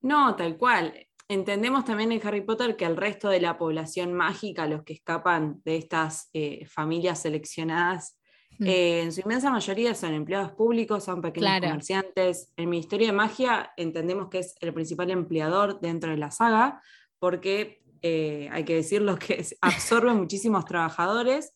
No, 0.00 0.36
tal 0.36 0.56
cual 0.56 0.94
entendemos 1.28 1.84
también 1.84 2.12
en 2.12 2.26
Harry 2.26 2.42
Potter 2.42 2.76
que 2.76 2.84
el 2.84 2.96
resto 2.96 3.28
de 3.28 3.40
la 3.40 3.58
población 3.58 4.12
mágica, 4.12 4.66
los 4.66 4.82
que 4.82 4.92
escapan 4.92 5.60
de 5.64 5.76
estas 5.76 6.28
eh, 6.32 6.66
familias 6.66 7.22
seleccionadas, 7.22 8.18
hmm. 8.58 8.66
eh, 8.66 9.00
en 9.02 9.12
su 9.12 9.20
inmensa 9.22 9.50
mayoría 9.50 9.94
son 9.94 10.14
empleados 10.14 10.52
públicos, 10.52 11.04
son 11.04 11.20
pequeños 11.20 11.60
comerciantes. 11.60 12.52
El 12.56 12.66
Ministerio 12.68 13.08
de 13.08 13.12
Magia 13.12 13.72
entendemos 13.76 14.28
que 14.28 14.40
es 14.40 14.54
el 14.60 14.72
principal 14.72 15.10
empleador 15.10 15.80
dentro 15.80 16.10
de 16.10 16.18
la 16.18 16.30
saga, 16.30 16.82
porque 17.18 17.82
eh, 18.02 18.48
hay 18.52 18.64
que 18.64 18.74
decirlo 18.74 19.18
que 19.18 19.44
absorbe 19.62 20.12
muchísimos 20.12 20.64
trabajadores 20.66 21.54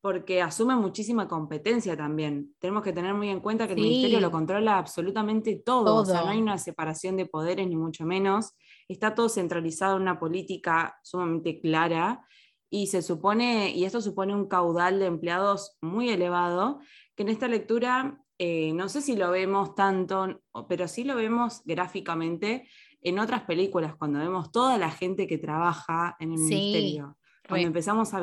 porque 0.00 0.40
asume 0.40 0.74
muchísima 0.76 1.28
competencia 1.28 1.96
también. 1.96 2.54
Tenemos 2.58 2.82
que 2.82 2.92
tener 2.92 3.14
muy 3.14 3.28
en 3.28 3.40
cuenta 3.40 3.66
que 3.66 3.74
el 3.74 3.80
ministerio 3.80 4.20
lo 4.20 4.30
controla 4.30 4.78
absolutamente 4.78 5.56
todo, 5.56 5.84
todo. 5.84 6.02
O 6.02 6.06
sea, 6.06 6.22
no 6.22 6.30
hay 6.30 6.40
una 6.40 6.58
separación 6.58 7.16
de 7.16 7.26
poderes, 7.26 7.68
ni 7.68 7.76
mucho 7.76 8.04
menos 8.04 8.54
está 8.88 9.14
todo 9.14 9.28
centralizado 9.28 9.96
en 9.96 10.02
una 10.02 10.18
política 10.18 10.98
sumamente 11.02 11.60
clara 11.60 12.26
y 12.70 12.88
se 12.88 13.02
supone, 13.02 13.70
y 13.70 13.84
esto 13.84 14.00
supone 14.00 14.34
un 14.34 14.46
caudal 14.46 14.98
de 14.98 15.06
empleados 15.06 15.76
muy 15.80 16.08
elevado, 16.08 16.80
que 17.14 17.22
en 17.22 17.28
esta 17.28 17.48
lectura 17.48 18.20
eh, 18.38 18.72
no 18.72 18.88
sé 18.88 19.00
si 19.00 19.16
lo 19.16 19.30
vemos 19.30 19.74
tanto, 19.74 20.40
pero 20.68 20.88
sí 20.88 21.04
lo 21.04 21.14
vemos 21.14 21.62
gráficamente 21.64 22.68
en 23.02 23.18
otras 23.18 23.42
películas, 23.42 23.96
cuando 23.96 24.18
vemos 24.18 24.50
toda 24.50 24.78
la 24.78 24.90
gente 24.90 25.26
que 25.26 25.38
trabaja 25.38 26.16
en 26.18 26.32
el 26.32 26.38
ministerio, 26.38 27.16
cuando 27.48 27.66
empezamos 27.66 28.14
a, 28.14 28.20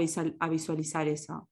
visualizar 0.50 1.08
eso. 1.08 1.50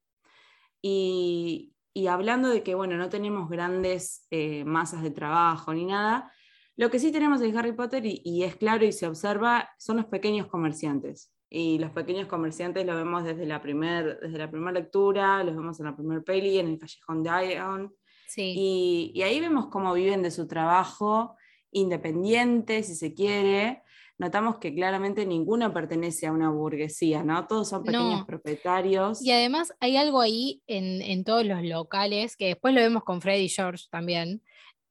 Y, 0.88 1.72
hablando 2.08 2.50
de 2.50 2.62
que, 2.62 2.76
bueno, 2.76 2.96
no 2.96 3.10
tenemos 3.10 3.50
grandes 3.50 4.28
eh, 4.30 4.64
masas 4.66 5.02
de 5.02 5.10
trabajo 5.10 5.74
ni 5.74 5.86
nada, 5.86 6.32
lo 6.78 6.92
que 6.92 7.00
sí 7.00 7.12
tenemos 7.12 7.42
en 7.42 7.58
Harry 7.58 7.72
Potter, 7.72 8.04
y, 8.06 8.44
es 8.44 8.56
claro 8.56 8.86
y 8.86 8.92
se 8.92 9.08
observa, 9.08 9.68
son 9.80 9.98
los 9.98 10.06
pequeños 10.06 10.46
comerciantes. 10.46 11.32
Y 11.50 11.80
los 11.80 11.90
pequeños 11.92 12.28
comerciantes 12.28 12.86
los 12.86 12.96
vemos 12.96 13.24
desde 13.24 13.48
la 13.48 13.62
primera 13.62 14.20
primera 14.52 14.72
lectura, 14.74 15.44
los 15.44 15.56
vemos 15.56 15.80
en 15.80 15.86
la 15.88 15.96
primera 15.96 16.22
peli, 16.22 16.60
en 16.60 16.68
el 16.68 16.78
callejón 16.78 17.24
de 17.24 17.52
Iron. 17.52 17.96
Y, 18.36 19.20
ahí 19.24 19.40
vemos 19.40 19.68
cómo 19.68 19.94
viven 19.94 20.22
de 20.22 20.30
su 20.30 20.48
trabajo 20.48 21.36
independiente, 21.72 22.84
si 22.84 22.94
se 22.94 23.16
quiere, 23.16 23.82
notamos 24.18 24.58
que 24.58 24.74
claramente 24.74 25.26
ninguno 25.26 25.74
pertenece 25.74 26.28
a 26.28 26.32
una 26.32 26.50
burguesía, 26.50 27.24
¿no? 27.24 27.46
Todos 27.48 27.70
son 27.70 27.84
pequeños 27.84 28.26
propietarios. 28.26 29.22
Y 29.22 29.32
además 29.32 29.74
hay 29.80 29.98
algo 29.98 30.22
ahí 30.22 30.62
en, 30.68 31.24
todos 31.24 31.46
los 31.46 31.64
locales, 31.64 32.38
que 32.38 32.48
después 32.48 32.74
lo 32.74 32.82
vemos 32.82 33.04
con 33.04 33.22
Freddy 33.22 33.50
George 33.50 33.86
también, 33.90 34.42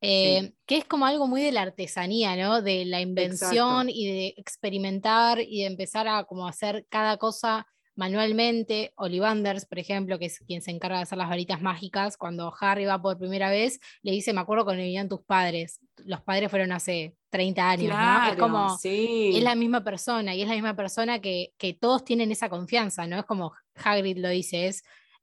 eh, 0.01 0.53
que 0.67 0.77
es 0.77 0.85
como 0.85 1.07
algo 1.07 1.27
muy 1.27 1.43
de 1.43 1.53
la 1.53 1.63
artesanía, 1.63 2.37
¿no? 2.37 2.61
De 2.61 2.85
la 2.85 3.01
invención 3.01 3.89
y 3.89 4.07
de 4.07 4.35
experimentar 4.37 5.41
y 5.41 5.61
de 5.61 5.67
empezar 5.67 6.07
a 6.09 6.25
como 6.25 6.47
hacer 6.47 6.87
cada 6.91 7.17
cosa 7.17 7.67
manualmente. 7.97 8.93
Ollivanders, 8.97 9.67
por 9.67 9.79
ejemplo, 9.79 10.19
que 10.19 10.27
es 10.27 10.41
quien 10.41 10.63
se 10.63 10.71
encarga 10.71 10.99
de 10.99 11.03
hacer 11.05 11.19
las 11.19 11.29
varitas 11.29 11.61
mágicas, 11.61 12.17
cuando 12.17 12.53
Harry 12.61 12.85
va 12.85 13.01
por 13.01 13.19
primera 13.19 13.51
vez, 13.51 13.81
le 14.03 14.13
dice, 14.13 14.33
me 14.33 14.41
acuerdo 14.41 14.65
cuando 14.65 14.83
vivían 14.83 15.09
tus 15.09 15.23
padres. 15.23 15.81
Los 16.05 16.23
padres 16.23 16.51
fueron 16.51 16.73
hace 16.73 17.17
30 17.31 17.71
años, 17.71 17.97
¿no? 17.97 18.29
Es 18.29 18.37
como, 18.37 18.77
es 18.83 19.43
la 19.43 19.55
misma 19.55 19.85
persona 19.85 20.35
y 20.35 20.43
es 20.43 20.49
la 20.49 20.55
misma 20.55 20.77
persona 20.77 21.21
que, 21.21 21.53
que 21.59 21.75
todos 21.75 22.05
tienen 22.05 22.31
esa 22.31 22.49
confianza, 22.49 23.07
¿no? 23.07 23.19
Es 23.19 23.25
como 23.25 23.53
Hagrid 23.75 24.19
lo 24.19 24.29
dice, 24.29 24.69
es 24.69 24.83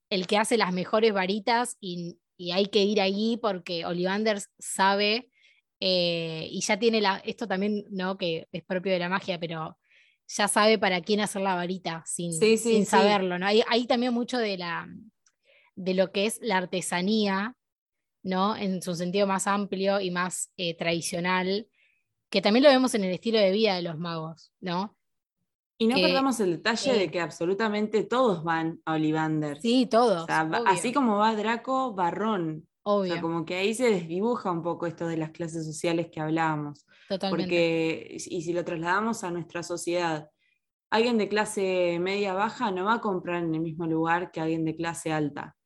el 0.10 0.27
que 0.27 0.38
hace 0.38 0.57
las 0.57 0.73
mejores 0.73 1.13
varitas 1.13 1.77
y, 1.79 2.19
y 2.38 2.51
hay 2.51 2.67
que 2.67 2.84
ir 2.84 3.01
allí 3.01 3.38
porque 3.38 3.86
Ollivanders 3.86 4.49
sabe 4.60 5.29
eh, 5.79 6.47
y 6.51 6.62
ya 6.62 6.77
tiene 6.77 7.01
la, 7.01 7.17
esto 7.25 7.47
también, 7.47 7.86
¿no? 7.89 8.17
Que 8.17 8.47
es 8.51 8.63
propio 8.63 8.93
de 8.93 8.99
la 8.99 9.10
magia, 9.10 9.39
pero 9.39 9.77
ya 10.36 10.48
sabe 10.48 10.78
para 10.78 11.02
quién 11.02 11.20
hacer 11.20 11.41
la 11.41 11.56
varita 11.56 12.04
sin, 12.06 12.34
sin 12.34 12.86
saberlo, 12.86 13.38
¿no? 13.38 13.46
Hay, 13.46 13.63
hay, 13.67 13.86
también 13.86 14.13
mucho 14.13 14.38
de, 14.38 14.58
la, 14.58 14.88
de 15.76 15.94
lo 15.94 16.12
que 16.12 16.26
es 16.26 16.39
la 16.41 16.58
artesanía, 16.58 17.56
¿no? 18.24 18.56
En 18.56 18.82
su 18.82 18.96
sentido 18.96 19.28
más 19.28 19.48
amplio 19.48 20.00
y 20.00 20.12
más 20.12 20.52
eh, 20.58 20.76
tradicional, 20.78 21.67
que 22.30 22.41
también 22.41 22.63
lo 22.63 22.70
vemos 22.70 22.94
en 22.96 23.04
el 23.04 23.12
estilo 23.12 23.39
de 23.39 23.52
vida 23.52 23.76
de 23.76 23.82
los 23.82 23.98
magos, 23.98 24.54
¿no? 24.62 24.96
Y 25.78 25.88
no 25.88 25.96
perdamos 25.96 26.39
el 26.39 26.52
detalle 26.52 26.94
de 26.94 27.10
que 27.10 27.20
absolutamente 27.20 28.04
todos 28.04 28.44
van 28.44 28.80
a 28.86 28.94
Ollivander. 28.94 29.60
Sí, 29.60 29.88
todos. 29.88 30.28
así 30.30 30.94
como 30.94 31.17
va 31.17 31.36
Draco, 31.36 31.94
Barrón. 31.96 32.67
Obvio. 32.84 33.13
O 33.13 33.13
sea, 33.15 33.22
como 33.22 33.46
que 33.46 33.56
ahí 33.56 33.74
se 33.74 33.89
desdibuja 33.89 34.52
un 34.52 34.62
poco 34.62 34.86
esto 34.86 35.08
de 35.08 35.17
las 35.17 35.32
clases 35.32 35.65
sociales 35.65 36.10
que 36.12 36.20
hablábamos. 36.20 36.86
Totalmente. 37.12 37.43
Porque, 37.43 38.17
y 38.30 38.41
si 38.41 38.54
lo 38.54 38.63
trasladamos 38.63 39.26
a 39.26 39.32
nuestra 39.32 39.63
sociedad, 39.63 40.30
alguien 40.89 41.17
de 41.17 41.28
clase 41.28 41.97
media 42.00 42.34
baja 42.34 42.71
no 42.71 42.86
va 42.86 42.93
a 42.93 43.02
comprar 43.02 43.43
en 43.43 43.54
el 43.54 43.60
mismo 43.60 43.86
lugar 43.86 44.32
que 44.32 44.39
alguien 44.39 44.63
de 44.63 44.78
clase 44.78 45.12
alta. 45.12 45.58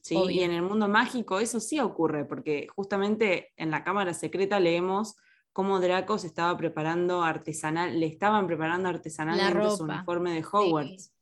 ¿sí? 0.00 0.16
Y 0.30 0.40
en 0.40 0.50
el 0.50 0.62
mundo 0.62 0.88
mágico 0.88 1.38
eso 1.38 1.60
sí 1.60 1.78
ocurre, 1.78 2.24
porque 2.24 2.66
justamente 2.74 3.52
en 3.56 3.70
la 3.70 3.84
Cámara 3.84 4.14
Secreta 4.14 4.58
leemos 4.58 5.14
cómo 5.52 5.78
Draco 5.78 6.18
se 6.18 6.26
estaba 6.26 6.56
preparando 6.56 7.22
artesanal, 7.22 8.00
le 8.00 8.06
estaban 8.06 8.48
preparando 8.48 8.88
artesanalmente 8.88 9.70
su 9.70 9.84
uniforme 9.84 10.32
de 10.32 10.44
Hogwarts. 10.44 11.12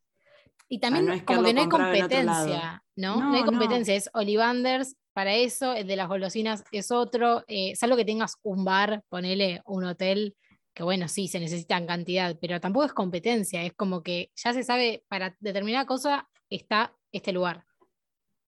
Y 0.71 0.81
también 0.81 1.11
es 1.11 1.25
como 1.25 1.43
que 1.43 1.53
no 1.53 1.61
hay 1.61 1.69
competencia, 1.69 2.85
¿no? 2.97 3.17
¿no? 3.17 3.35
hay 3.35 3.45
competencia, 3.45 3.95
es 3.95 4.09
Ollivanders 4.15 4.97
para 5.19 5.35
eso, 5.35 5.75
el 5.75 5.89
de 5.89 5.97
las 5.97 6.07
golosinas 6.07 6.63
es 6.71 6.93
otro, 6.93 7.43
eh, 7.49 7.75
salvo 7.75 7.97
que 7.97 8.05
tengas 8.05 8.37
un 8.45 8.65
bar, 8.65 9.03
ponele 9.09 9.61
un 9.65 9.83
hotel, 9.83 10.37
que 10.73 10.85
bueno, 10.85 11.09
sí, 11.09 11.27
se 11.27 11.41
necesitan 11.41 11.89
cantidad, 11.89 12.39
pero 12.41 12.61
tampoco 12.61 12.87
es 12.87 12.93
competencia, 12.93 13.65
es 13.65 13.73
como 13.73 14.05
que 14.05 14.31
ya 14.37 14.55
se 14.55 14.63
sabe, 14.63 15.03
para 15.09 15.37
determinada 15.41 15.87
cosa 15.87 16.29
está 16.49 16.97
este 17.11 17.33
lugar. 17.33 17.65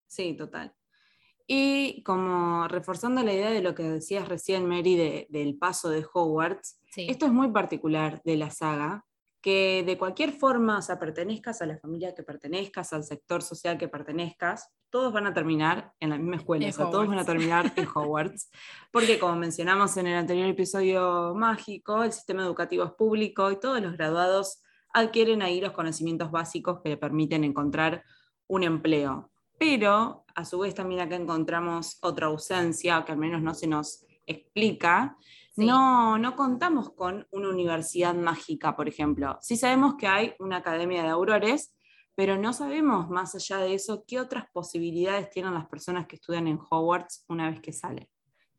Sí, 0.06 0.34
total. 0.34 0.72
Y 1.44 2.04
como 2.04 2.68
reforzando 2.68 3.24
la 3.24 3.32
idea 3.32 3.50
de 3.50 3.62
lo 3.62 3.74
que 3.74 3.82
decías 3.82 4.28
recién, 4.28 4.64
Mary, 4.68 5.26
del 5.28 5.58
paso 5.58 5.90
de 5.90 6.06
Hogwarts, 6.14 6.78
esto 6.94 7.26
es 7.26 7.32
muy 7.32 7.50
particular 7.50 8.22
de 8.22 8.36
la 8.36 8.50
saga, 8.50 9.04
que 9.40 9.82
de 9.86 9.96
cualquier 9.96 10.32
forma, 10.32 10.78
o 10.78 10.82
sea, 10.82 10.98
pertenezcas 10.98 11.62
a 11.62 11.66
la 11.66 11.78
familia 11.78 12.14
que 12.14 12.22
pertenezcas, 12.22 12.92
al 12.92 13.04
sector 13.04 13.42
social 13.42 13.78
que 13.78 13.88
pertenezcas, 13.88 14.70
todos 14.90 15.12
van 15.12 15.26
a 15.26 15.32
terminar 15.32 15.94
en 16.00 16.10
la 16.10 16.18
misma 16.18 16.36
escuela, 16.36 16.68
o 16.68 16.72
sea, 16.72 16.90
todos 16.90 17.08
van 17.08 17.18
a 17.18 17.24
terminar 17.24 17.72
en 17.76 17.86
Hogwarts, 17.94 18.50
porque 18.92 19.18
como 19.18 19.36
mencionamos 19.36 19.96
en 19.96 20.08
el 20.08 20.16
anterior 20.16 20.48
episodio 20.48 21.34
mágico, 21.34 22.02
el 22.02 22.12
sistema 22.12 22.42
educativo 22.42 22.84
es 22.84 22.92
público 22.92 23.50
y 23.50 23.58
todos 23.58 23.80
los 23.80 23.96
graduados 23.96 24.62
adquieren 24.92 25.42
ahí 25.42 25.60
los 25.60 25.72
conocimientos 25.72 26.30
básicos 26.30 26.80
que 26.82 26.90
le 26.90 26.96
permiten 26.96 27.44
encontrar 27.44 28.04
un 28.46 28.64
empleo. 28.64 29.30
Pero 29.58 30.24
a 30.34 30.44
su 30.44 30.58
vez 30.58 30.74
también 30.74 31.00
acá 31.00 31.16
encontramos 31.16 31.98
otra 32.02 32.26
ausencia, 32.26 33.04
que 33.04 33.12
al 33.12 33.18
menos 33.18 33.42
no 33.42 33.54
se 33.54 33.66
nos 33.66 34.06
explica, 34.26 35.16
no, 35.66 36.18
no 36.18 36.36
contamos 36.36 36.90
con 36.90 37.26
una 37.30 37.48
universidad 37.48 38.14
mágica, 38.14 38.76
por 38.76 38.88
ejemplo. 38.88 39.38
Sí 39.40 39.56
sabemos 39.56 39.94
que 39.96 40.06
hay 40.06 40.34
una 40.38 40.56
academia 40.56 41.02
de 41.02 41.08
aurores, 41.08 41.74
pero 42.14 42.36
no 42.36 42.52
sabemos 42.52 43.08
más 43.08 43.34
allá 43.34 43.58
de 43.58 43.74
eso 43.74 44.04
qué 44.06 44.20
otras 44.20 44.44
posibilidades 44.52 45.30
tienen 45.30 45.54
las 45.54 45.66
personas 45.66 46.06
que 46.06 46.16
estudian 46.16 46.46
en 46.48 46.58
Hogwarts 46.58 47.24
una 47.28 47.50
vez 47.50 47.60
que 47.60 47.72
salen. 47.72 48.08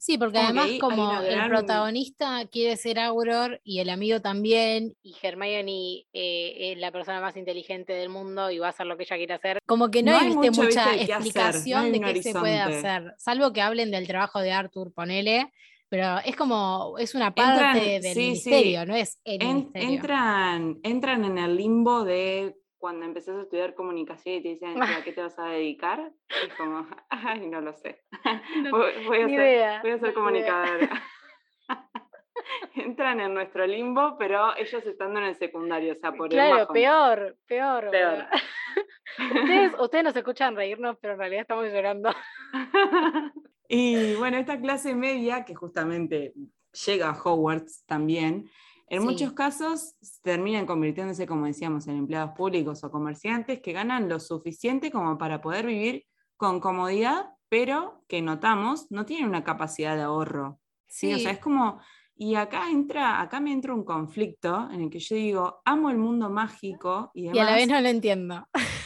Sí, 0.01 0.17
porque 0.17 0.39
además 0.39 0.67
como 0.79 1.21
el 1.21 1.47
protagonista 1.47 2.47
quiere 2.47 2.75
ser 2.75 2.97
Auror 2.97 3.61
y 3.63 3.81
el 3.81 3.89
amigo 3.91 4.19
también, 4.19 4.95
y 5.03 5.15
Hermione 5.21 6.07
eh, 6.11 6.71
es 6.71 6.79
la 6.79 6.91
persona 6.91 7.21
más 7.21 7.37
inteligente 7.37 7.93
del 7.93 8.09
mundo 8.09 8.49
y 8.49 8.57
va 8.57 8.65
a 8.65 8.69
hacer 8.71 8.87
lo 8.87 8.97
que 8.97 9.03
ella 9.03 9.15
quiere 9.17 9.35
hacer, 9.35 9.59
como 9.67 9.91
que 9.91 10.01
no, 10.01 10.17
hay 10.17 10.35
mucha 10.35 10.95
explicación 10.95 11.91
de 11.91 12.01
qué 12.01 12.23
se 12.23 12.33
puede 12.33 12.59
hacer, 12.59 13.13
salvo 13.19 13.53
que 13.53 13.61
hablen 13.61 13.91
del 13.91 14.07
trabajo 14.07 14.39
de 14.39 14.51
Arthur, 14.51 14.91
ponele, 14.91 15.53
pero 15.91 16.19
es 16.23 16.37
como, 16.37 16.95
es 16.97 17.15
una 17.15 17.35
parte 17.35 17.99
del 17.99 18.15
misterio, 18.15 18.85
no 18.85 18.95
es 18.95 19.19
el 19.25 19.43
Entran, 19.73 20.79
entran 20.83 21.25
en 21.25 21.37
el 21.37 21.57
limbo 21.57 22.05
de 22.05 22.55
cuando 22.77 23.05
empezás 23.05 23.35
a 23.35 23.41
estudiar 23.41 23.75
comunicación 23.75 24.35
y 24.35 24.41
te 24.41 24.49
dicen, 24.49 24.81
¿a 24.81 25.03
qué 25.03 25.11
te 25.11 25.21
vas 25.21 25.37
a 25.37 25.47
dedicar? 25.47 26.09
Es 26.29 26.53
como, 26.55 26.87
ay, 27.09 27.45
no 27.49 27.59
lo 27.59 27.73
sé. 27.73 28.05
voy, 28.71 29.21
a 29.21 29.27
ser, 29.27 29.81
voy, 29.81 29.91
a 29.91 29.99
ser, 29.99 30.13
comunicadora. 30.13 31.03
Entran 32.75 33.19
en 33.19 33.33
nuestro 33.33 33.67
limbo, 33.67 34.15
pero 34.17 34.55
ellos 34.55 34.85
estando 34.85 35.19
en 35.19 35.25
el 35.25 35.35
secundario, 35.35 35.91
o 35.91 35.95
sea, 35.97 36.13
por 36.13 36.29
Claro, 36.29 36.69
peor, 36.69 37.37
peor. 37.45 37.91
peor. 37.91 38.27
ustedes, 39.19 39.73
ustedes 39.77 40.03
nos 40.05 40.15
escuchan 40.15 40.55
reírnos, 40.55 40.97
pero 41.01 41.15
en 41.15 41.19
realidad 41.19 41.41
estamos 41.41 41.65
llorando. 41.65 42.15
Y 43.73 44.15
bueno, 44.15 44.35
esta 44.37 44.59
clase 44.59 44.93
media, 44.93 45.45
que 45.45 45.55
justamente 45.55 46.33
llega 46.85 47.09
a 47.09 47.21
Hogwarts 47.23 47.85
también, 47.85 48.49
en 48.87 49.01
muchos 49.01 49.31
casos 49.31 49.95
terminan 50.21 50.65
convirtiéndose, 50.65 51.25
como 51.25 51.45
decíamos, 51.45 51.87
en 51.87 51.95
empleados 51.95 52.31
públicos 52.35 52.83
o 52.83 52.91
comerciantes 52.91 53.61
que 53.61 53.71
ganan 53.71 54.09
lo 54.09 54.19
suficiente 54.19 54.91
como 54.91 55.17
para 55.17 55.39
poder 55.39 55.67
vivir 55.67 56.03
con 56.35 56.59
comodidad, 56.59 57.29
pero 57.47 58.03
que 58.09 58.21
notamos 58.21 58.91
no 58.91 59.05
tienen 59.05 59.29
una 59.29 59.45
capacidad 59.45 59.95
de 59.95 60.01
ahorro. 60.01 60.59
¿sí? 60.87 61.13
O 61.13 61.19
sea, 61.19 61.31
es 61.31 61.39
como, 61.39 61.79
y 62.13 62.35
acá 62.35 62.69
entra, 62.69 63.21
acá 63.21 63.39
me 63.39 63.53
entra 63.53 63.73
un 63.73 63.85
conflicto 63.85 64.67
en 64.69 64.81
el 64.81 64.89
que 64.89 64.99
yo 64.99 65.15
digo, 65.15 65.61
amo 65.63 65.89
el 65.89 65.97
mundo 65.97 66.29
mágico 66.29 67.09
y, 67.13 67.27
y 67.27 67.39
a 67.39 67.45
la 67.45 67.55
vez 67.55 67.69
no 67.69 67.79
lo 67.79 67.87
entiendo. 67.87 68.45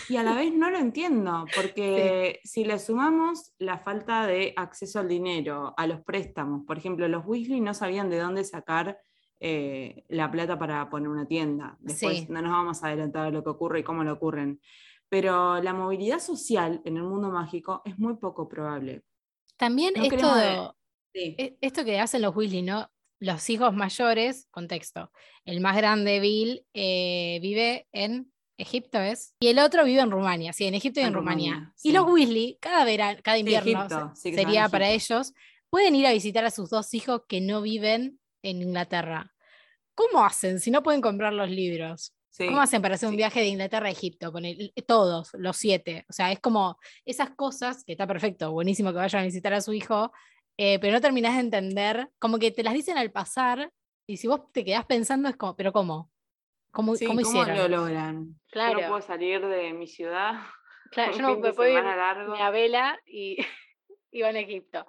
Y 0.09 0.17
a 0.17 0.23
la 0.23 0.35
vez 0.35 0.53
no 0.53 0.69
lo 0.69 0.77
entiendo, 0.77 1.45
porque 1.55 2.39
si 2.43 2.63
le 2.63 2.79
sumamos 2.79 3.53
la 3.57 3.79
falta 3.79 4.25
de 4.27 4.53
acceso 4.55 4.99
al 4.99 5.07
dinero, 5.07 5.73
a 5.77 5.87
los 5.87 6.01
préstamos, 6.01 6.63
por 6.65 6.77
ejemplo, 6.77 7.07
los 7.07 7.25
Weasley 7.25 7.61
no 7.61 7.73
sabían 7.73 8.09
de 8.09 8.19
dónde 8.19 8.43
sacar 8.43 8.99
eh, 9.39 10.05
la 10.09 10.31
plata 10.31 10.57
para 10.57 10.89
poner 10.89 11.09
una 11.09 11.27
tienda. 11.27 11.77
Después 11.79 12.29
no 12.29 12.41
nos 12.41 12.51
vamos 12.51 12.83
a 12.83 12.87
adelantar 12.87 13.27
a 13.27 13.31
lo 13.31 13.43
que 13.43 13.49
ocurre 13.49 13.79
y 13.79 13.83
cómo 13.83 14.03
lo 14.03 14.13
ocurren. 14.13 14.59
Pero 15.09 15.61
la 15.61 15.73
movilidad 15.73 16.19
social 16.19 16.81
en 16.85 16.97
el 16.97 17.03
mundo 17.03 17.29
mágico 17.29 17.81
es 17.85 17.97
muy 17.97 18.15
poco 18.15 18.47
probable. 18.47 19.03
También 19.57 19.93
esto, 19.95 20.75
e, 21.13 21.57
esto 21.61 21.85
que 21.85 21.99
hacen 21.99 22.21
los 22.21 22.35
Weasley, 22.35 22.61
¿no? 22.61 22.89
Los 23.19 23.49
hijos 23.49 23.73
mayores, 23.73 24.47
contexto. 24.51 25.11
El 25.45 25.61
más 25.61 25.77
grande, 25.77 26.19
Bill, 26.19 26.65
eh, 26.73 27.39
vive 27.41 27.87
en 27.91 28.31
Egipto 28.57 28.99
es. 28.99 29.35
Y 29.39 29.47
el 29.47 29.59
otro 29.59 29.83
vive 29.83 30.01
en 30.01 30.11
Rumania, 30.11 30.53
sí, 30.53 30.65
en 30.65 30.75
Egipto 30.75 30.99
y 30.99 31.03
en, 31.03 31.13
Rumania. 31.13 31.73
Y 31.83 31.91
los 31.91 32.05
Weasley, 32.05 32.57
cada 32.61 32.85
verano, 32.85 33.19
cada 33.23 33.37
invierno 33.37 34.13
sería 34.15 34.69
para 34.69 34.89
ellos, 34.89 35.33
pueden 35.69 35.95
ir 35.95 36.07
a 36.07 36.13
visitar 36.13 36.45
a 36.45 36.51
sus 36.51 36.69
dos 36.69 36.93
hijos 36.93 37.23
que 37.27 37.41
no 37.41 37.61
viven 37.61 38.19
en 38.43 38.61
Inglaterra. 38.61 39.33
¿Cómo 39.93 40.25
hacen 40.25 40.59
si 40.59 40.71
no 40.71 40.83
pueden 40.83 41.01
comprar 41.01 41.33
los 41.33 41.49
libros? 41.49 42.13
¿Cómo 42.37 42.59
hacen 42.59 42.81
para 42.81 42.95
hacer 42.95 43.07
un 43.07 43.15
viaje 43.15 43.39
de 43.39 43.47
Inglaterra 43.47 43.87
a 43.87 43.91
Egipto? 43.91 44.31
Con 44.31 44.43
todos, 44.85 45.29
los 45.33 45.55
siete. 45.55 46.05
O 46.09 46.13
sea, 46.13 46.31
es 46.31 46.39
como 46.39 46.77
esas 47.05 47.29
cosas, 47.31 47.83
que 47.85 47.93
está 47.93 48.05
perfecto, 48.05 48.51
buenísimo 48.51 48.91
que 48.91 48.97
vayan 48.97 49.21
a 49.21 49.25
visitar 49.25 49.53
a 49.53 49.61
su 49.61 49.71
hijo, 49.71 50.11
eh, 50.57 50.79
pero 50.79 50.93
no 50.93 51.01
terminás 51.01 51.35
de 51.35 51.41
entender, 51.41 52.09
como 52.19 52.37
que 52.37 52.51
te 52.51 52.63
las 52.63 52.73
dicen 52.73 52.97
al 52.97 53.11
pasar, 53.11 53.71
y 54.07 54.17
si 54.17 54.27
vos 54.27 54.51
te 54.51 54.63
quedás 54.63 54.85
pensando 54.85 55.29
es 55.29 55.37
como, 55.37 55.55
pero 55.55 55.71
¿cómo? 55.71 56.11
¿Cómo, 56.75 56.93
¿cómo, 57.07 57.43
lo 57.45 57.67
logran? 57.69 58.35
Claro. 58.51 58.79
Yo 58.79 58.81
no 58.81 58.89
puedo 58.89 59.01
salir 59.01 59.45
de 59.45 59.73
mi 59.73 59.87
ciudad. 59.87 60.33
Claro, 60.91 61.13
yo 61.13 61.21
no 61.23 61.39
me 61.39 61.51
puedo 61.51 61.69
ir 61.71 61.79
a 61.79 62.51
vela 62.51 62.97
y, 63.07 63.37
y 64.11 64.21
van 64.21 64.35
a 64.35 64.39
Egipto. 64.39 64.85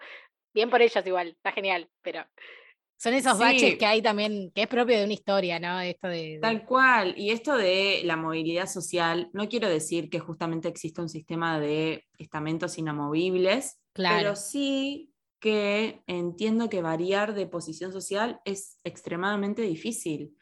Bien 0.53 0.69
por 0.69 0.83
ellas 0.83 1.05
igual, 1.07 1.29
está 1.29 1.53
genial, 1.53 1.89
pero 2.03 2.25
Son 2.99 3.15
esos 3.15 3.39
Sí. 3.39 3.43
baches 3.43 3.77
que 3.77 3.87
hay 3.87 4.03
también, 4.03 4.53
que 4.55 4.63
es 4.63 4.69
propio 4.69 4.99
de 4.99 5.05
una 5.05 5.15
historia, 5.15 5.59
¿no? 5.59 5.81
Esto 5.81 6.09
de, 6.09 6.35
de- 6.35 6.39
Tal 6.41 6.65
cual. 6.67 7.15
Y 7.17 7.31
esto 7.31 7.57
de 7.57 8.03
la 8.05 8.17
movilidad 8.17 8.67
social, 8.67 9.31
no 9.33 9.49
quiero 9.49 9.69
decir 9.69 10.11
que 10.11 10.21
justamente 10.21 10.69
exista 10.69 11.03
un 11.03 11.09
sistema 11.09 11.59
de 11.59 12.05
estamentos 12.19 12.79
inamovibles, 12.79 13.81
claro. 13.95 14.17
pero 14.19 14.37
sí 14.37 15.13
que 15.41 16.03
entiendo 16.07 16.69
que 16.69 16.83
variar 16.83 17.35
de 17.35 17.47
posición 17.47 17.91
social 17.91 18.39
es 18.45 18.79
extremadamente 18.85 19.63
difícil. 19.63 20.37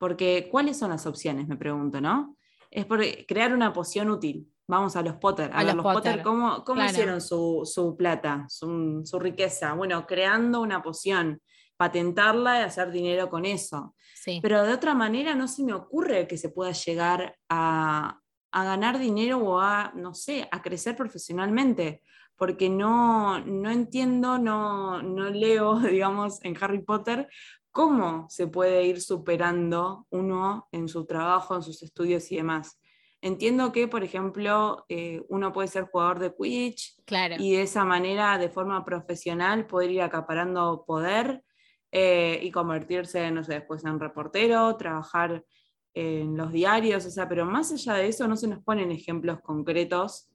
Porque, 0.00 0.48
¿cuáles 0.50 0.78
son 0.78 0.88
las 0.88 1.04
opciones? 1.04 1.46
Me 1.46 1.58
pregunto, 1.58 2.00
¿no? 2.00 2.38
Es 2.70 2.86
por 2.86 3.04
crear 3.28 3.52
una 3.52 3.74
poción 3.74 4.08
útil. 4.08 4.48
Vamos 4.66 4.96
a 4.96 5.02
los 5.02 5.16
Potter. 5.16 5.50
A, 5.52 5.58
A 5.58 5.64
ver, 5.64 5.74
los 5.74 5.82
Potter, 5.82 6.12
Potter, 6.12 6.22
¿cómo, 6.22 6.64
cómo 6.64 6.76
claro. 6.76 6.90
hicieron 6.90 7.20
su, 7.20 7.68
su 7.70 7.94
plata, 7.98 8.46
su, 8.48 9.02
su 9.04 9.18
riqueza? 9.18 9.74
Bueno, 9.74 10.06
creando 10.06 10.62
una 10.62 10.82
poción, 10.82 11.42
patentarla 11.76 12.60
y 12.60 12.62
hacer 12.62 12.90
dinero 12.90 13.28
con 13.28 13.44
eso. 13.44 13.94
sí. 14.14 14.38
Pero 14.42 14.62
de 14.64 14.72
otra 14.72 14.94
manera 14.94 15.34
no 15.34 15.46
se 15.46 15.64
me 15.64 15.74
ocurre 15.74 16.26
que 16.26 16.38
se 16.38 16.48
pueda 16.48 16.72
llegar 16.72 17.36
a, 17.50 18.18
a 18.52 18.64
ganar 18.64 18.98
dinero 18.98 19.36
o 19.36 19.60
a, 19.60 19.92
no 19.94 20.14
sé, 20.14 20.48
a 20.50 20.62
crecer 20.62 20.96
profesionalmente, 20.96 22.02
porque 22.36 22.70
no, 22.70 23.38
no 23.40 23.70
entiendo, 23.70 24.38
no, 24.38 25.02
no 25.02 25.28
leo, 25.28 25.78
digamos, 25.80 26.42
en 26.42 26.56
Harry 26.58 26.82
Potter 26.82 27.28
cómo 27.70 28.26
se 28.28 28.46
puede 28.46 28.84
ir 28.84 29.00
superando 29.00 30.06
uno 30.10 30.68
en 30.72 30.88
su 30.88 31.04
trabajo, 31.06 31.56
en 31.56 31.62
sus 31.62 31.82
estudios 31.82 32.30
y 32.32 32.36
demás. 32.36 32.80
Entiendo 33.22 33.70
que, 33.70 33.86
por 33.86 34.02
ejemplo, 34.02 34.86
eh, 34.88 35.22
uno 35.28 35.52
puede 35.52 35.68
ser 35.68 35.84
jugador 35.84 36.18
de 36.18 36.34
Quidditch 36.34 37.02
claro. 37.04 37.36
y 37.38 37.52
de 37.52 37.62
esa 37.62 37.84
manera, 37.84 38.38
de 38.38 38.48
forma 38.48 38.82
profesional, 38.84 39.66
poder 39.66 39.90
ir 39.90 40.02
acaparando 40.02 40.84
poder 40.86 41.44
eh, 41.92 42.40
y 42.42 42.50
convertirse, 42.50 43.30
no 43.30 43.44
sé, 43.44 43.54
después 43.54 43.84
en 43.84 44.00
reportero, 44.00 44.74
trabajar 44.76 45.44
en 45.92 46.36
los 46.36 46.52
diarios, 46.52 47.04
o 47.04 47.10
sea, 47.10 47.28
pero 47.28 47.44
más 47.44 47.72
allá 47.72 47.94
de 47.94 48.08
eso 48.08 48.26
no 48.28 48.36
se 48.36 48.46
nos 48.46 48.62
ponen 48.62 48.92
ejemplos 48.92 49.40
concretos 49.40 50.30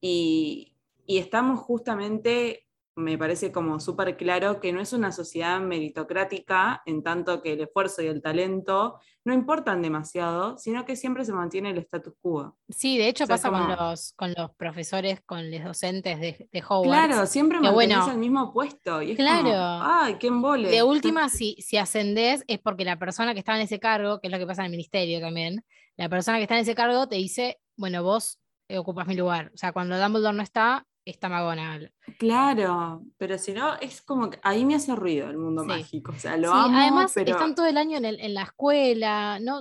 y, 0.00 0.74
y 1.06 1.18
estamos 1.18 1.60
justamente, 1.60 2.65
me 2.96 3.18
parece 3.18 3.52
como 3.52 3.78
súper 3.78 4.16
claro, 4.16 4.58
que 4.58 4.72
no 4.72 4.80
es 4.80 4.94
una 4.94 5.12
sociedad 5.12 5.60
meritocrática 5.60 6.82
en 6.86 7.02
tanto 7.02 7.42
que 7.42 7.52
el 7.52 7.60
esfuerzo 7.60 8.00
y 8.02 8.06
el 8.06 8.22
talento 8.22 8.98
no 9.22 9.34
importan 9.34 9.82
demasiado, 9.82 10.56
sino 10.56 10.86
que 10.86 10.96
siempre 10.96 11.24
se 11.24 11.32
mantiene 11.32 11.70
el 11.70 11.78
status 11.78 12.14
quo. 12.22 12.56
Sí, 12.70 12.96
de 12.96 13.08
hecho 13.08 13.24
O 13.24 13.26
sea, 13.26 13.36
pasa 13.36 13.50
con, 13.50 13.68
los, 13.68 14.12
con 14.14 14.32
los 14.34 14.50
profesores, 14.54 15.20
con 15.26 15.50
los 15.50 15.62
docentes 15.62 16.20
de, 16.20 16.48
de 16.50 16.62
Hogwarts. 16.66 17.06
Claro, 17.06 17.26
siempre 17.26 17.60
mantenés 17.60 17.98
bueno, 17.98 18.12
el 18.12 18.18
mismo 18.18 18.52
puesto. 18.52 19.02
Y 19.02 19.10
es 19.10 19.16
claro. 19.16 19.42
como, 19.42 19.56
ay, 19.82 20.14
qué 20.18 20.28
embole. 20.28 20.70
De 20.70 20.82
última, 20.82 21.28
si, 21.28 21.56
si 21.58 21.76
ascendés, 21.76 22.44
es 22.46 22.60
porque 22.60 22.84
la 22.84 22.98
persona 22.98 23.34
que 23.34 23.40
estaba 23.40 23.58
en 23.58 23.64
ese 23.64 23.78
cargo, 23.78 24.20
que 24.20 24.28
es 24.28 24.32
lo 24.32 24.38
que 24.38 24.46
pasa 24.46 24.62
en 24.62 24.66
el 24.66 24.70
ministerio 24.70 25.20
también, 25.20 25.64
la 25.96 26.08
persona 26.08 26.38
que 26.38 26.44
está 26.44 26.54
en 26.54 26.62
ese 26.62 26.74
cargo 26.74 27.08
te 27.08 27.16
dice, 27.16 27.58
bueno, 27.76 28.02
vos 28.02 28.38
eh, 28.68 28.78
ocupas 28.78 29.06
mi 29.06 29.16
lugar. 29.16 29.50
O 29.54 29.56
sea, 29.58 29.72
cuando 29.72 29.98
Dumbledore 29.98 30.36
no 30.36 30.42
está, 30.42 30.86
está 31.06 31.28
McGonagall. 31.28 31.92
Claro, 32.18 33.02
pero 33.16 33.38
si 33.38 33.52
no, 33.52 33.74
es 33.76 34.02
como 34.02 34.28
que 34.30 34.38
ahí 34.42 34.64
me 34.64 34.74
hace 34.74 34.94
ruido 34.94 35.30
el 35.30 35.38
mundo 35.38 35.62
Sí. 35.62 35.68
mágico. 35.68 36.12
O 36.12 36.18
sea, 36.18 36.36
lo 36.36 36.50
Sí, 36.52 36.58
amo, 36.58 36.76
además 36.78 37.12
pero 37.14 37.30
están 37.30 37.54
todo 37.54 37.66
el 37.66 37.76
año 37.78 37.96
en, 37.98 38.04
el- 38.04 38.20
en 38.20 38.34
la 38.34 38.42
escuela, 38.42 39.38
¿no? 39.40 39.60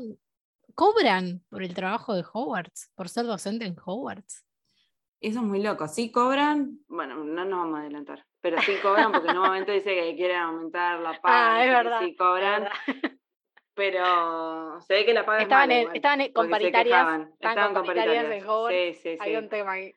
Cobran 0.74 1.42
por 1.50 1.64
el 1.64 1.74
trabajo 1.74 2.14
de 2.16 2.24
Hogwarts, 2.34 2.92
por 2.96 3.08
ser 3.08 3.26
docente 3.26 3.66
en 3.66 3.78
Hogwarts. 3.84 4.44
eso 5.22 5.40
es 5.40 5.46
muy 5.46 5.62
loco. 5.64 5.88
Sí 5.88 6.12
cobran, 6.12 6.80
Bueno, 6.88 7.24
no 7.24 7.46
nos 7.46 7.60
vamos 7.60 7.78
a 7.78 7.82
adelantar. 7.82 8.26
Pero 8.42 8.62
sí 8.62 8.74
cobran 8.82 9.12
porque 9.12 9.30
en 9.30 9.38
un 9.38 9.44
momento 9.46 9.72
dice 9.72 9.96
que 9.96 10.16
quieren 10.16 10.38
aumentar 10.38 11.00
la 11.00 11.14
paga. 11.22 11.56
Ah, 11.56 11.64
es 11.66 11.72
verdad, 11.72 12.00
Sí 12.02 12.16
cobran, 12.16 12.68
pero 13.74 14.80
se 14.82 14.94
ve 14.94 15.06
que 15.06 15.14
la 15.14 15.26
paga 15.26 15.42
Estaban, 15.44 15.64
es 15.64 15.68
mala 15.70 15.76
en- 15.76 15.82
igual, 15.82 15.96
estaban 15.96 16.32
con 16.34 16.50
paritarias, 16.50 16.98
quejaban. 16.98 17.22
estaban 17.40 17.74
con 17.74 17.86
paritarias 17.86 18.32
en 18.32 18.48
Hogwarts, 18.50 18.78
Sí, 18.78 18.94
sí, 19.02 19.10
sí. 19.14 19.18
Hay 19.22 19.36
un 19.36 19.50
tema 19.50 19.72
ahí. 19.74 19.94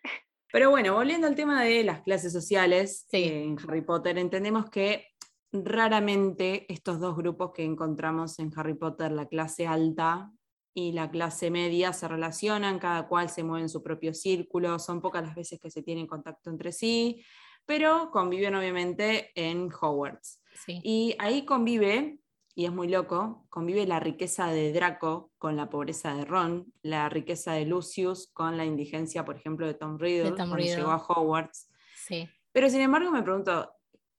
Pero 0.53 0.71
bueno, 0.71 0.95
volviendo 0.95 1.27
al 1.27 1.35
tema 1.35 1.63
de 1.63 1.85
las 1.85 2.03
clases 2.03 2.33
sociales, 2.33 3.07
Sí. 3.11 3.19
eh, 3.25 3.45
en 3.45 3.57
Harry 3.59 3.83
Potter 3.83 4.19
entendemos 4.19 4.71
que 4.71 5.09
raramente 5.53 6.71
estos 6.73 7.01
dos 7.01 7.17
grupos 7.17 7.53
que 7.55 7.65
encontramos 7.65 8.39
en 8.39 8.53
Harry 8.57 8.75
Potter, 8.75 9.13
la 9.13 9.27
clase 9.27 9.67
alta 9.67 10.31
y 10.75 10.93
la 10.93 11.11
clase 11.11 11.51
media, 11.51 11.93
se 11.93 12.07
relacionan, 12.09 12.79
cada 12.79 13.09
cual 13.09 13.31
se 13.31 13.43
mueve 13.43 13.63
en 13.63 13.69
su 13.69 13.83
propio 13.83 14.15
círculo, 14.15 14.79
son 14.79 15.01
pocas 15.01 15.25
las 15.25 15.35
veces 15.35 15.59
que 15.59 15.71
se 15.71 15.83
tienen 15.83 16.07
contacto 16.07 16.51
entre 16.51 16.73
sí, 16.73 17.25
pero 17.67 18.11
conviven 18.11 18.55
obviamente 18.55 19.33
en 19.35 19.69
Hogwarts. 19.73 20.43
Sí. 20.65 20.81
Y 20.85 21.17
ahí 21.19 21.45
convive, 21.45 22.19
y 22.59 22.65
es 22.65 22.73
muy 22.73 22.89
loco, 22.89 23.47
convive 23.51 23.87
la 23.87 24.01
riqueza 24.01 24.49
de 24.49 24.73
Draco 24.73 25.31
con 25.39 25.55
la 25.55 25.71
pobreza 25.71 26.13
de 26.17 26.25
Ron, 26.25 26.73
la 26.83 27.09
riqueza 27.09 27.53
de 27.53 27.65
Lucius 27.65 28.33
con 28.33 28.57
la 28.57 28.65
indigencia, 28.65 29.25
por 29.25 29.37
ejemplo, 29.37 29.65
de 29.65 29.75
Tom 29.75 29.97
Riddle 29.97 30.31
Tom 30.31 30.37
cuando 30.39 30.57
Riddle. 30.57 30.77
llegó 30.79 30.91
a 30.91 30.97
Hogwarts. 30.97 31.69
sí. 31.95 32.29
Pero 32.51 32.69
sin 32.69 32.81
embargo 32.81 33.13
me 33.13 33.23
pregunto, 33.23 33.71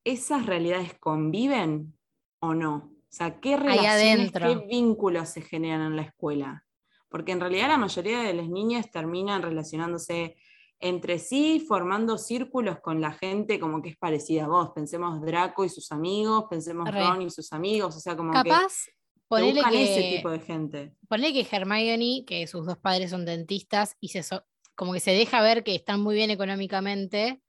¿esas 0.05 0.45
realidades 0.45 0.97
conviven 0.97 1.97
o 2.39 2.53
no? 2.53 2.75
O 2.93 3.09
sea, 3.09 3.41
¿qué 3.41 3.57
relaciones, 3.57 4.31
qué 4.31 4.55
vínculos 4.69 5.27
se 5.27 5.41
generan 5.41 5.87
en 5.87 5.97
la 5.97 6.03
escuela? 6.03 6.65
Porque 7.09 7.33
en 7.33 7.41
realidad 7.41 7.67
la 7.67 7.77
mayoría 7.77 8.21
de 8.21 8.33
las 8.33 8.47
niñas 8.47 8.89
terminan 8.89 9.41
relacionándose 9.41 10.37
entre 10.79 11.19
sí, 11.19 11.59
formando 11.67 12.17
círculos 12.17 12.79
con 12.79 13.01
la 13.01 13.11
gente 13.11 13.59
como 13.59 13.81
que 13.81 13.89
es 13.89 13.97
parecida 13.97 14.45
a 14.45 14.47
vos. 14.47 14.71
Pensemos 14.73 15.21
Draco 15.21 15.65
y 15.65 15.69
sus 15.69 15.91
amigos, 15.91 16.45
pensemos 16.49 16.89
Re. 16.89 16.99
Ron 17.01 17.21
y 17.23 17.29
sus 17.29 17.51
amigos, 17.53 17.95
o 17.95 17.99
sea, 17.99 18.15
como 18.15 18.31
Capaz, 18.31 18.85
que, 18.85 18.91
ponele 19.27 19.61
que, 19.69 19.83
ese 19.83 20.15
tipo 20.15 20.29
de 20.29 20.39
gente. 20.39 20.93
ponele 21.07 21.33
que 21.33 21.47
Hermione, 21.55 22.23
que 22.25 22.47
sus 22.47 22.65
dos 22.65 22.77
padres 22.77 23.11
son 23.11 23.25
dentistas, 23.25 23.95
y 23.99 24.09
se 24.09 24.23
so- 24.23 24.43
como 24.75 24.93
que 24.93 25.01
se 25.01 25.11
deja 25.11 25.41
ver 25.41 25.63
que 25.63 25.75
están 25.75 25.99
muy 26.01 26.15
bien 26.15 26.31
económicamente, 26.31 27.41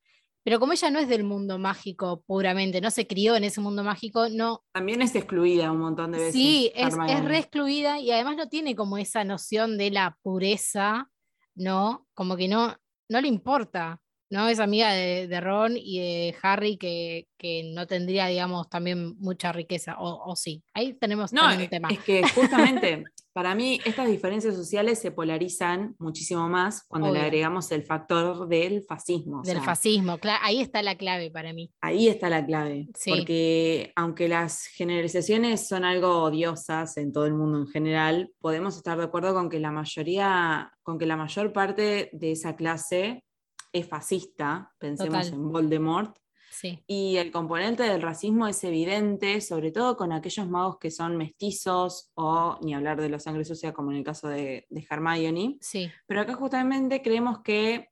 pero 0.43 0.59
como 0.59 0.73
ella 0.73 0.91
no 0.91 0.99
es 0.99 1.09
del 1.09 1.23
mundo 1.23 1.59
mágico 1.59 2.23
puramente, 2.27 2.81
no 2.81 2.91
se 2.91 3.07
crió 3.07 3.37
en 3.37 3.45
ese 3.45 3.61
mundo 3.61 3.85
mágico, 3.85 4.29
no, 4.29 4.65
También 4.73 5.03
es 5.03 5.15
excluida 5.15 5.71
un 5.71 5.79
montón 5.79 6.13
de 6.13 6.19
veces. 6.19 6.33
Sí, 6.33 6.73
es, 6.75 6.97
es 7.09 7.25
re 7.25 7.39
excluida 7.39 8.01
y 8.01 8.11
además 8.11 8.37
no 8.37 8.49
tiene 8.49 8.75
como 8.75 8.99
esa 8.99 9.23
noción 9.23 9.79
de 9.79 9.91
la 9.91 10.19
pureza, 10.23 11.11
¿no? 11.55 12.09
Como 12.15 12.37
que 12.37 12.49
no, 12.49 12.75
no 13.11 13.21
le 13.21 13.29
importa, 13.29 14.01
¿no? 14.31 14.49
Es 14.49 14.61
amiga 14.61 14.93
de, 14.93 15.27
de 15.29 15.41
Ron 15.41 15.77
y 15.77 15.99
de 15.99 16.37
Harry 16.43 16.77
que, 16.77 17.27
que 17.37 17.71
no 17.75 17.87
tendría, 17.87 18.27
digamos, 18.27 18.69
también 18.71 19.17
mucha 19.19 19.53
riqueza, 19.53 19.97
o, 19.99 20.31
o 20.31 20.37
sí. 20.37 20.63
Ahí 20.73 20.95
tenemos 20.95 21.33
No, 21.33 21.43
también 21.43 21.59
un 21.59 21.65
es 21.65 21.71
tema. 21.71 21.89
es 21.91 21.99
que 22.01 22.23
justamente 22.35 23.05
para 23.33 23.55
mí 23.55 23.81
estas 23.85 24.09
diferencias 24.09 24.55
sociales 24.57 24.99
se 24.99 25.13
polarizan 25.13 25.95
muchísimo 25.99 26.49
más 26.49 26.83
cuando 26.89 27.13
le 27.13 27.21
agregamos 27.21 27.71
el 27.73 27.85
factor 27.85 28.49
del 28.49 28.83
fascismo. 28.83 29.41
o 29.41 29.43
Del 29.43 29.57
sea, 29.57 29.65
fascismo, 29.65 30.19
ahí 30.43 30.61
está 30.61 30.83
la 30.83 30.97
clave 30.97 31.31
para 31.31 31.53
mí. 31.53 31.71
Ahí 31.81 32.09
está 32.09 32.29
la 32.29 32.45
clave, 32.45 32.89
Sí. 32.97 33.11
porque 33.11 33.93
aunque 33.97 34.29
las 34.29 34.65
generalizaciones 34.67 35.67
son 35.69 35.85
algo 35.85 36.23
odiosas 36.25 36.97
en 36.97 37.13
todo 37.13 37.27
el 37.27 37.35
mundo 37.35 37.59
en 37.59 37.67
general, 37.69 38.31
podemos 38.41 38.77
estar 38.77 38.99
de 38.99 39.05
acuerdo 39.05 39.33
con 39.35 39.49
que 39.49 39.61
la 39.61 39.71
mayoría, 39.73 40.73
con 40.83 40.99
que 40.99 41.07
la 41.07 41.17
mayor 41.17 41.53
parte 41.53 42.11
de 42.13 42.33
esa 42.33 42.57
clase 42.57 43.23
es 43.73 43.87
fascista, 43.89 44.73
pensemos 44.79 45.27
Total. 45.27 45.35
en 45.41 45.53
Voldemort, 45.53 46.17
Sí, 46.53 46.83
y 46.89 47.17
el 47.19 47.31
componente 47.31 47.85
del 47.85 48.03
racismo 48.03 48.49
es 48.49 48.65
evidente, 48.65 49.41
sobre 49.41 49.71
todo 49.71 49.97
con 49.97 50.11
aquellos 50.13 50.49
magos 50.49 50.79
que 50.79 50.91
son 50.91 51.17
mestizos 51.17 52.11
o 52.15 52.59
ni 52.63 52.75
hablar 52.75 53.01
de 53.01 53.09
la 53.09 53.21
sangre 53.21 53.45
sucia 53.45 53.73
como 53.73 53.93
en 53.93 53.99
el 53.99 54.05
caso 54.05 54.27
de, 54.29 54.67
de 54.69 54.87
Hermione. 54.91 55.59
sí, 55.61 55.89
Pero 56.09 56.23
acá 56.23 56.35
justamente 56.35 57.03
creemos 57.03 57.39
que 57.43 57.91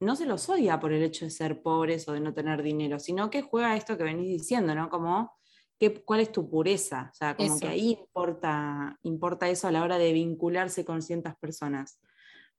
no 0.00 0.16
se 0.16 0.26
los 0.26 0.48
odia 0.48 0.80
por 0.80 0.92
el 0.92 1.04
hecho 1.04 1.24
de 1.26 1.30
ser 1.30 1.62
pobres 1.62 2.08
o 2.08 2.12
de 2.12 2.18
no 2.20 2.34
tener 2.34 2.64
dinero, 2.64 2.98
sino 2.98 3.30
que 3.30 3.42
juega 3.42 3.76
esto 3.76 3.96
que 3.96 4.02
venís 4.02 4.26
diciendo, 4.28 4.74
¿no? 4.74 4.88
Como 4.90 5.32
¿qué- 5.78 6.02
cuál 6.04 6.18
es 6.20 6.32
tu 6.32 6.50
pureza. 6.50 7.10
O 7.12 7.14
sea, 7.14 7.36
como 7.36 7.54
Eso. 7.54 7.60
que 7.60 7.68
ahí 7.68 7.90
importa, 8.00 8.98
importa 9.04 9.48
eso 9.48 9.68
a 9.68 9.70
la 9.72 9.84
hora 9.84 9.98
de 9.98 10.12
vincularse 10.12 10.84
con 10.84 11.00
ciertas 11.00 11.36
personas. 11.38 12.00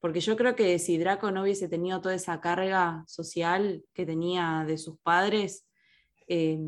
Porque 0.02 0.18
yo 0.18 0.36
creo 0.36 0.56
que 0.56 0.80
si 0.80 0.98
Draco 0.98 1.30
no 1.30 1.42
hubiese 1.42 1.68
tenido 1.68 2.00
toda 2.00 2.16
esa 2.16 2.40
carga 2.40 3.04
social 3.06 3.84
que 3.94 4.04
tenía 4.04 4.64
de 4.66 4.76
sus 4.76 4.98
padres, 4.98 5.64
eh, 6.26 6.58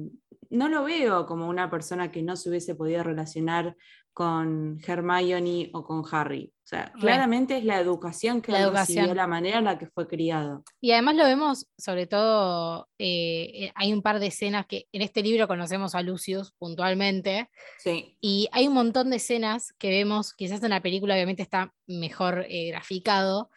no 0.50 0.68
lo 0.68 0.85
veo 0.85 1.26
como 1.26 1.48
una 1.48 1.70
persona 1.70 2.11
que 2.11 2.22
no 2.22 2.37
se 2.37 2.48
hubiese 2.50 2.74
podido 2.74 3.02
relacionar 3.02 3.76
con 4.12 4.78
Hermione 4.87 5.70
o 5.72 5.85
con 5.85 6.04
Harry. 6.12 6.52
O 6.62 6.66
sea, 6.66 6.92
Re. 6.94 7.00
claramente 7.00 7.59
es 7.59 7.64
la 7.64 7.80
educación 7.80 8.40
que 8.40 8.52
La 8.52 8.61
educación. 8.61 8.98
recibió, 8.98 9.14
la 9.14 9.26
manera 9.26 9.59
en 9.59 9.64
la 9.64 9.76
que 9.76 9.88
fue 9.88 10.07
criado. 10.07 10.62
Y 10.80 10.92
además 10.92 11.16
lo 11.16 11.24
vemos, 11.24 11.66
sobre 11.76 12.07
todo, 12.07 12.88
eh, 12.96 13.50
eh, 13.66 13.72
hay 13.74 13.92
un 13.92 14.02
par 14.02 14.20
de 14.20 14.28
escenas 14.28 14.66
que 14.66 14.87
en 14.92 15.02
este 15.02 15.22
libro 15.22 15.48
conocemos 15.48 15.94
a 15.96 16.02
Lucius 16.02 16.52
puntualmente, 16.59 17.50
Sí, 17.78 18.16
y 18.20 18.48
hay 18.52 18.68
un 18.68 18.74
montón 18.74 19.11
de 19.11 19.16
escenas 19.16 19.74
que 19.78 19.90
vemos, 19.90 20.33
quizás 20.33 20.62
en 20.62 20.70
la 20.70 20.80
película 20.80 21.14
obviamente 21.14 21.42
está 21.42 21.74
mejor 21.88 22.46
eh, 22.48 22.68
graficado, 22.68 23.50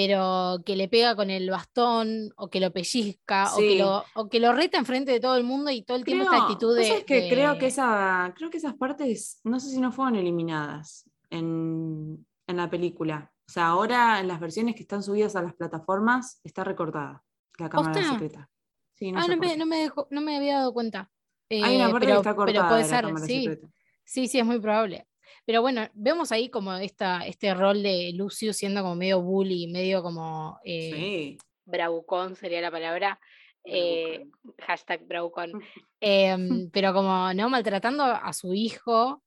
pero 0.00 0.58
que 0.64 0.76
le 0.76 0.86
pega 0.86 1.16
con 1.16 1.28
el 1.28 1.50
bastón 1.50 2.30
o 2.36 2.48
que 2.48 2.60
lo 2.60 2.72
pellizca 2.72 3.52
o, 3.52 3.58
que 3.58 3.78
lo, 3.78 4.04
o 4.14 4.28
que 4.28 4.38
lo 4.38 4.52
reta 4.52 4.78
enfrente 4.78 5.10
de 5.10 5.18
todo 5.18 5.36
el 5.36 5.42
mundo 5.42 5.72
y 5.72 5.82
todo 5.82 5.96
el 5.96 6.04
tiempo 6.04 6.22
esta 6.22 6.44
actitud 6.44 6.76
de... 6.76 6.84
sabés 6.84 7.04
que 7.04 7.22
de- 7.22 7.28
creo 7.28 7.58
que 7.58 7.66
esa, 7.66 8.32
creo 8.36 8.48
que 8.48 8.58
esas 8.58 8.74
partes, 8.74 9.40
no 9.42 9.58
sé 9.58 9.70
si 9.70 9.80
no 9.80 9.90
fueron 9.90 10.14
eliminadas 10.14 11.10
en, 11.30 12.24
en 12.46 12.56
la 12.56 12.70
película. 12.70 13.32
O 13.48 13.50
sea, 13.50 13.66
ahora 13.66 14.20
en 14.20 14.28
las 14.28 14.38
versiones 14.38 14.76
que 14.76 14.82
están 14.82 15.02
subidas 15.02 15.34
a 15.34 15.42
las 15.42 15.54
plataformas 15.54 16.40
está 16.44 16.62
recortada 16.62 17.24
la 17.58 17.68
cámara 17.68 18.04
secreta. 18.04 18.48
Sí, 18.94 19.10
no 19.10 19.18
ah, 19.18 19.26
no 19.26 19.36
me, 19.36 19.56
no, 19.56 19.66
me 19.66 19.78
dejó- 19.78 20.06
no 20.12 20.20
me 20.20 20.36
había 20.36 20.58
dado 20.58 20.72
cuenta. 20.72 21.10
Hay 21.50 21.74
una 21.74 21.88
Eh, 21.88 21.90
parte 21.90 22.06
pero, 22.06 22.16
que 22.22 22.28
está 22.28 22.36
cortada 22.36 22.52
pero 22.52 22.68
puede 22.68 22.82
de 22.84 22.88
la 22.88 22.96
ser, 22.96 23.04
cámara 23.04 23.26
sí. 23.26 23.40
secreta. 23.42 23.68
Sí, 24.04 24.28
sí, 24.28 24.38
es 24.38 24.46
muy 24.46 24.60
probable. 24.60 25.07
Pero 25.48 25.62
bueno, 25.62 25.88
vemos 25.94 26.30
ahí 26.30 26.50
como 26.50 26.74
esta, 26.74 27.26
este 27.26 27.54
rol 27.54 27.82
de 27.82 28.12
Lucius 28.14 28.54
siendo 28.58 28.82
como 28.82 28.94
medio 28.96 29.22
bully, 29.22 29.66
medio 29.68 30.02
como 30.02 30.58
eh, 30.62 30.90
Sí. 30.94 31.38
bravucón 31.64 32.36
sería 32.36 32.60
la 32.60 32.70
palabra. 32.70 33.18
eh, 33.64 34.26
hashtag 34.58 35.06
bravucón. 35.06 35.52
Em, 36.00 36.70
pero 36.70 36.92
como 36.92 37.32
no 37.32 37.48
maltratando 37.48 38.04
a 38.04 38.30
su 38.34 38.52
hijo 38.52 39.22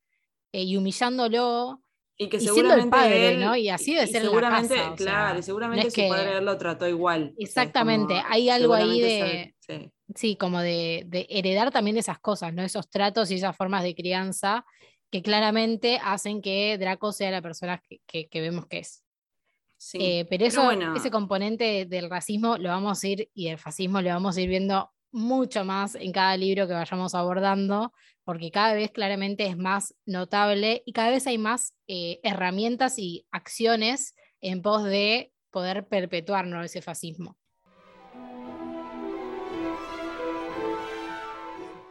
eh, 0.51 0.61
y 0.63 0.77
humillándolo. 0.77 1.81
Y 2.17 2.29
que 2.29 2.37
Y 2.37 2.41
siendo 2.41 2.61
el 2.75 2.81
seguramente 2.81 2.89
padre, 2.97 3.33
él- 3.33 3.39
¿no? 3.39 3.55
Y 3.55 3.69
así 3.69 3.93
y 3.93 3.95
ser 4.05 4.07
en 4.07 4.13
la 4.13 4.19
seguramente, 4.29 4.75
casa, 4.75 4.91
o 4.93 4.97
sea, 4.97 5.05
claro, 5.05 5.33
y 5.33 5.37
no 5.37 5.41
seguramente 5.43 5.87
es 5.87 5.93
su 5.95 6.07
padre 6.07 6.29
que- 6.31 6.37
él 6.37 6.45
lo 6.45 6.57
trató 6.59 6.87
igual. 6.87 7.21
O 7.23 7.25
sea, 7.35 7.45
Exactamente, 7.45 8.13
como- 8.13 8.25
hay 8.29 8.49
algo 8.49 8.73
ahí 8.75 9.01
seguramente 9.01 9.55
sabe- 9.67 9.81
sí. 9.85 9.91
Sí, 10.15 10.35
como 10.35 10.59
de, 10.59 11.03
de 11.07 11.25
heredar 11.31 11.71
también 11.71 11.97
esas 11.97 12.19
cosas, 12.19 12.53
¿no? 12.53 12.61
Esos 12.63 12.89
tratos 12.91 13.31
y 13.31 13.35
esas 13.35 13.55
formas 13.57 13.81
de 13.83 13.95
crianza 13.95 14.63
que 15.11 15.21
claramente 15.21 15.99
hacen 16.03 16.41
que 16.41 16.77
Draco 16.79 17.11
sea 17.11 17.29
la 17.31 17.41
persona 17.41 17.81
que, 17.87 18.01
que- 18.07 18.27
que 18.29 18.41
vemos 18.41 18.65
que 18.67 18.79
es. 18.79 19.03
Sí. 19.77 19.97
Eh, 19.99 20.25
pero 20.29 20.45
eso, 20.45 20.63
bueno. 20.63 20.95
ese 20.95 21.09
componente 21.11 21.85
del 21.85 22.09
racismo 22.09 22.57
lo 22.57 22.69
vamos 22.69 23.03
a 23.03 23.07
ir 23.07 23.29
y 23.33 23.49
del 23.49 23.57
fascismo 23.57 24.01
lo 24.01 24.09
vamos 24.09 24.37
a 24.37 24.41
ir 24.41 24.47
viendo 24.49 24.91
mucho 25.11 25.65
más 25.65 25.95
en 25.95 26.11
cada 26.11 26.37
libro 26.37 26.67
que 26.67 26.73
vayamos 26.73 27.13
abordando, 27.15 27.91
porque 28.23 28.51
cada 28.51 28.73
vez 28.73 28.91
claramente 28.91 29.45
es 29.47 29.57
más 29.57 29.93
notable 30.05 30.83
y 30.85 30.93
cada 30.93 31.09
vez 31.09 31.27
hay 31.27 31.37
más 31.37 31.73
eh, 31.87 32.19
herramientas 32.23 32.97
y 32.97 33.25
acciones 33.31 34.15
en 34.39 34.61
pos 34.61 34.83
de 34.85 35.33
poder 35.49 35.87
perpetuarnos 35.87 36.63
ese 36.63 36.81
fascismo. 36.81 37.37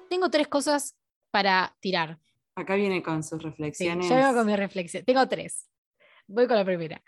Tengo 0.08 0.30
tres 0.30 0.48
cosas 0.48 0.96
para 1.30 1.76
tirar. 1.80 2.18
Acá 2.56 2.74
viene 2.74 3.02
con 3.02 3.22
sus 3.22 3.40
Sí, 3.40 3.46
reflexiones. 3.48 4.08
yo 4.08 4.16
vengo 4.16 4.34
con 4.34 4.46
mi 4.46 4.56
reflexión. 4.56 5.04
Tengo 5.04 5.26
tres. 5.28 5.68
Voy 6.26 6.46
con 6.46 6.56
la 6.56 6.64
primera. 6.64 7.02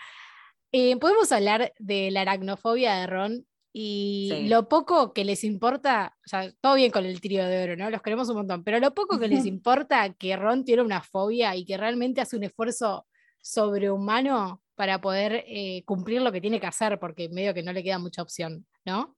Eh, 0.72 0.96
Podemos 0.96 1.30
hablar 1.32 1.72
de 1.78 2.10
la 2.10 2.22
aracnofobia 2.22 2.94
de 2.96 3.06
Ron 3.06 3.46
y 3.74 4.30
Sí. 4.32 4.48
lo 4.48 4.68
poco 4.68 5.12
que 5.12 5.24
les 5.24 5.44
importa, 5.44 6.16
o 6.24 6.28
sea, 6.28 6.52
todo 6.60 6.74
bien 6.74 6.90
con 6.90 7.04
el 7.04 7.20
trío 7.20 7.44
de 7.46 7.62
oro, 7.64 7.76
¿no? 7.76 7.90
Los 7.90 8.02
queremos 8.02 8.28
un 8.28 8.36
montón, 8.36 8.64
pero 8.64 8.78
lo 8.80 8.94
poco 8.94 9.18
que 9.18 9.28
les 9.28 9.44
importa 9.46 10.12
que 10.14 10.36
Ron 10.36 10.64
tiene 10.64 10.82
una 10.82 11.00
fobia 11.02 11.54
y 11.56 11.64
que 11.64 11.76
realmente 11.76 12.20
hace 12.20 12.36
un 12.36 12.44
esfuerzo 12.44 13.06
sobrehumano 13.40 14.62
para 14.74 15.00
poder 15.00 15.44
eh, 15.46 15.82
cumplir 15.84 16.22
lo 16.22 16.32
que 16.32 16.40
tiene 16.40 16.60
que 16.60 16.66
hacer, 16.66 16.98
porque 16.98 17.28
medio 17.28 17.54
que 17.54 17.62
no 17.62 17.72
le 17.72 17.82
queda 17.82 17.98
mucha 17.98 18.22
opción, 18.22 18.66
¿no? 18.84 19.16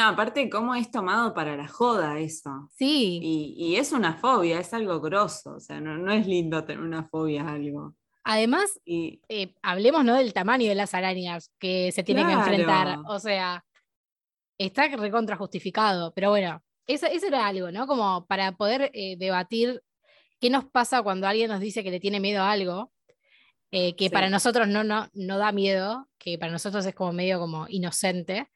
No, 0.00 0.08
aparte, 0.08 0.48
cómo 0.48 0.74
es 0.74 0.90
tomado 0.90 1.34
para 1.34 1.56
la 1.56 1.68
joda 1.68 2.18
eso. 2.18 2.68
Sí, 2.76 3.20
Y, 3.22 3.54
y 3.58 3.76
es 3.76 3.92
una 3.92 4.14
fobia, 4.16 4.58
es 4.60 4.72
algo 4.72 5.00
grosso. 5.00 5.54
O 5.56 5.60
sea, 5.60 5.80
no, 5.80 5.96
no 5.98 6.12
es 6.12 6.26
lindo 6.26 6.64
tener 6.64 6.82
una 6.82 7.04
fobia 7.04 7.42
a 7.42 7.52
algo. 7.54 7.94
además 8.24 8.80
Y 8.84 9.20
eh, 9.28 9.54
hablemos 9.62 10.04
¿no? 10.04 10.14
del 10.14 10.32
tamaño 10.32 10.68
de 10.68 10.74
las 10.74 10.94
arañas 10.94 11.50
que 11.58 11.90
se 11.92 12.02
tienen 12.02 12.26
Claro. 12.26 12.44
que 12.44 12.50
enfrentar. 12.50 12.98
O 13.08 13.18
sea, 13.18 13.64
está 14.58 14.88
recontra 14.88 15.36
justificado. 15.36 16.12
Pero 16.14 16.30
bueno, 16.30 16.62
eso, 16.86 17.06
eso 17.06 17.26
era 17.26 17.46
algo, 17.46 17.70
¿no? 17.70 17.86
Como 17.86 18.26
para 18.26 18.52
poder 18.56 18.90
eh, 18.94 19.16
debatir 19.18 19.82
qué 20.40 20.50
nos 20.50 20.64
pasa 20.64 21.02
cuando 21.02 21.26
alguien 21.26 21.50
nos 21.50 21.60
dice 21.60 21.82
que 21.84 21.90
le 21.90 22.00
tiene 22.00 22.20
miedo 22.20 22.42
a 22.42 22.50
algo, 22.52 22.92
eh, 23.70 23.94
que 23.96 24.04
Sí. 24.06 24.10
para 24.10 24.28
nosotros 24.30 24.66
no, 24.68 24.82
no, 24.84 25.08
no 25.12 25.38
da 25.38 25.52
miedo, 25.52 26.08
que 26.18 26.38
para 26.38 26.50
nosotros 26.52 26.84
es 26.86 26.94
como 26.94 27.12
medio 27.12 27.38
como 27.38 27.66
inocente. 27.68 28.48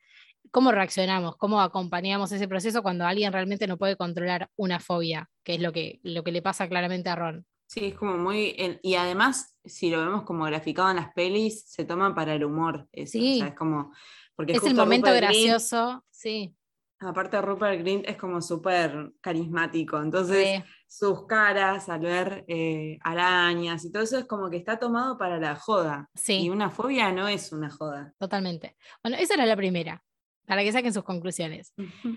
¿Cómo 0.55 0.71
reaccionamos? 0.71 1.37
¿Cómo 1.37 1.61
acompañamos 1.61 2.31
ese 2.31 2.47
proceso 2.47 2.81
cuando 2.81 3.05
alguien 3.05 3.33
realmente 3.33 3.67
no 3.67 3.77
puede 3.77 3.97
controlar 3.97 4.49
una 4.55 4.79
fobia? 4.79 5.29
Que 5.43 5.57
es 5.57 5.61
lo 5.61 5.73
que, 5.73 5.99
lo 6.05 6.23
que 6.23 6.31
le 6.31 6.43
pasa 6.43 6.69
claramente 6.69 7.11
a 7.11 7.17
Ron. 7.17 7.45
sí, 7.67 7.87
es 7.87 7.95
como 7.97 8.17
muy. 8.17 8.55
y 8.81 8.95
además, 8.95 9.57
si 9.65 9.91
lo 9.91 9.99
vemos 9.99 10.23
como 10.23 10.45
graficado 10.45 10.91
en 10.91 10.97
las 10.97 11.13
pelis, 11.13 11.65
se 11.67 11.85
toma 11.85 12.15
para 12.15 12.35
el 12.35 12.45
humor. 12.45 12.87
Eso. 12.93 13.11
Sí. 13.11 13.35
O 13.35 13.39
sea, 13.39 13.49
es 13.49 13.55
como. 13.57 13.93
Porque 14.37 14.53
Es 14.53 14.63
el 14.63 14.77
momento 14.77 15.09
Rupert 15.09 15.25
gracioso, 15.25 16.05
sí. 16.09 16.55
aparte, 17.01 17.43
Rupert 17.43 17.81
Grint 17.81 18.09
es 18.09 18.17
como 18.17 18.41
súper 18.41 19.11
carismático. 19.21 20.01
Entonces, 20.01 20.59
sí. 20.59 20.65
sus 20.87 21.27
caras 21.27 21.89
al 21.89 21.99
ver 21.99 22.45
eh, 22.47 22.99
arañas 23.03 23.85
y 23.85 23.91
todo 23.91 24.05
eso 24.05 24.19
es 24.19 24.27
como 24.27 24.49
que 24.51 24.59
está 24.59 24.79
tomado 24.79 25.19
para 25.19 25.41
la 25.41 25.57
joda. 25.57 26.09
Sí. 26.15 26.45
Y 26.45 26.51
una 26.51 26.71
fobia 26.71 27.11
no 27.11 27.27
es 27.27 27.51
una 27.51 27.71
joda. 27.71 28.15
Totalmente. 28.21 28.77
Bueno, 29.03 29.17
esa 29.19 29.35
era 29.35 29.47
la 29.47 29.57
primera, 29.57 30.01
para 30.47 30.63
que 30.63 30.73
saquen 30.73 30.93
sus 30.93 31.05
conclusiones. 31.05 31.73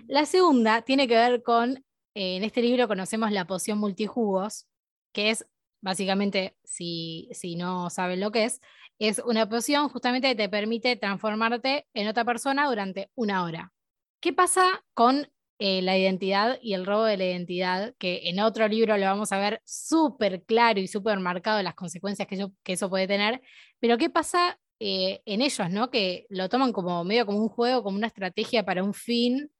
La 0.06 0.26
segunda 0.26 0.82
tiene 0.82 1.08
que 1.08 1.14
ver 1.14 1.42
con, 1.42 1.78
eh, 2.14 2.36
en 2.36 2.44
este 2.44 2.62
libro 2.62 2.88
conocemos 2.88 3.32
la 3.32 3.46
poción 3.46 3.78
multijugos, 3.78 4.66
que 5.12 5.30
es 5.30 5.46
básicamente, 5.80 6.56
si, 6.64 7.28
si 7.32 7.56
no 7.56 7.90
saben 7.90 8.20
lo 8.20 8.30
que 8.30 8.44
es, 8.44 8.60
es 8.98 9.20
una 9.24 9.48
poción 9.48 9.88
justamente 9.88 10.28
que 10.28 10.34
te 10.34 10.48
permite 10.48 10.96
transformarte 10.96 11.86
en 11.94 12.08
otra 12.08 12.24
persona 12.24 12.68
durante 12.68 13.10
una 13.14 13.44
hora. 13.44 13.72
¿Qué 14.20 14.32
pasa 14.32 14.84
con 14.94 15.30
eh, 15.60 15.82
la 15.82 15.96
identidad 15.96 16.58
y 16.60 16.74
el 16.74 16.84
robo 16.84 17.04
de 17.04 17.16
la 17.16 17.24
identidad? 17.24 17.94
Que 17.98 18.28
en 18.28 18.40
otro 18.40 18.66
libro 18.66 18.96
lo 18.96 19.06
vamos 19.06 19.30
a 19.30 19.38
ver 19.38 19.62
súper 19.64 20.42
claro 20.44 20.80
y 20.80 20.88
súper 20.88 21.20
marcado 21.20 21.62
las 21.62 21.74
consecuencias 21.74 22.26
que 22.26 22.34
eso, 22.34 22.52
que 22.64 22.72
eso 22.72 22.90
puede 22.90 23.06
tener. 23.06 23.40
Pero 23.78 23.96
¿qué 23.98 24.10
pasa 24.10 24.58
eh, 24.80 25.22
en 25.26 25.42
ellos, 25.42 25.70
¿no? 25.70 25.90
Que 25.90 26.26
lo 26.30 26.48
toman 26.48 26.72
como 26.72 27.02
medio 27.04 27.26
como 27.26 27.38
un 27.38 27.48
juego, 27.48 27.82
como 27.82 27.96
una 27.96 28.06
estrategia 28.06 28.64
para 28.64 28.82
un 28.84 28.94
fin, 28.94 29.50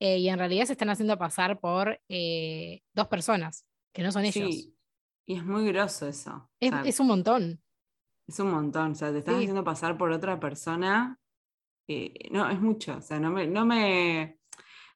eh, 0.00 0.18
y 0.18 0.28
en 0.28 0.38
realidad 0.38 0.64
se 0.66 0.72
están 0.72 0.90
haciendo 0.90 1.16
pasar 1.18 1.60
por 1.60 2.00
eh, 2.08 2.82
dos 2.92 3.08
personas, 3.08 3.66
que 3.92 4.02
no 4.02 4.10
son 4.12 4.24
ellos. 4.24 4.50
Sí, 4.54 4.74
y 5.26 5.36
es 5.36 5.44
muy 5.44 5.66
grosso 5.66 6.06
eso. 6.08 6.50
Es, 6.60 6.72
O 6.72 6.76
sea, 6.76 6.84
es 6.84 7.00
un 7.00 7.06
montón. 7.06 7.62
Es 8.26 8.38
un 8.40 8.50
montón, 8.50 8.92
o 8.92 8.94
sea, 8.94 9.12
te 9.12 9.18
estás 9.18 9.34
Sí. 9.36 9.42
haciendo 9.42 9.64
pasar 9.64 9.96
por 9.98 10.10
otra 10.10 10.40
persona. 10.40 11.18
no, 12.30 12.48
es 12.50 12.60
mucho, 12.60 12.96
o 12.96 13.00
sea, 13.02 13.20
no 13.20 13.30
me, 13.30 13.46
no 13.46 13.66
me. 13.66 14.38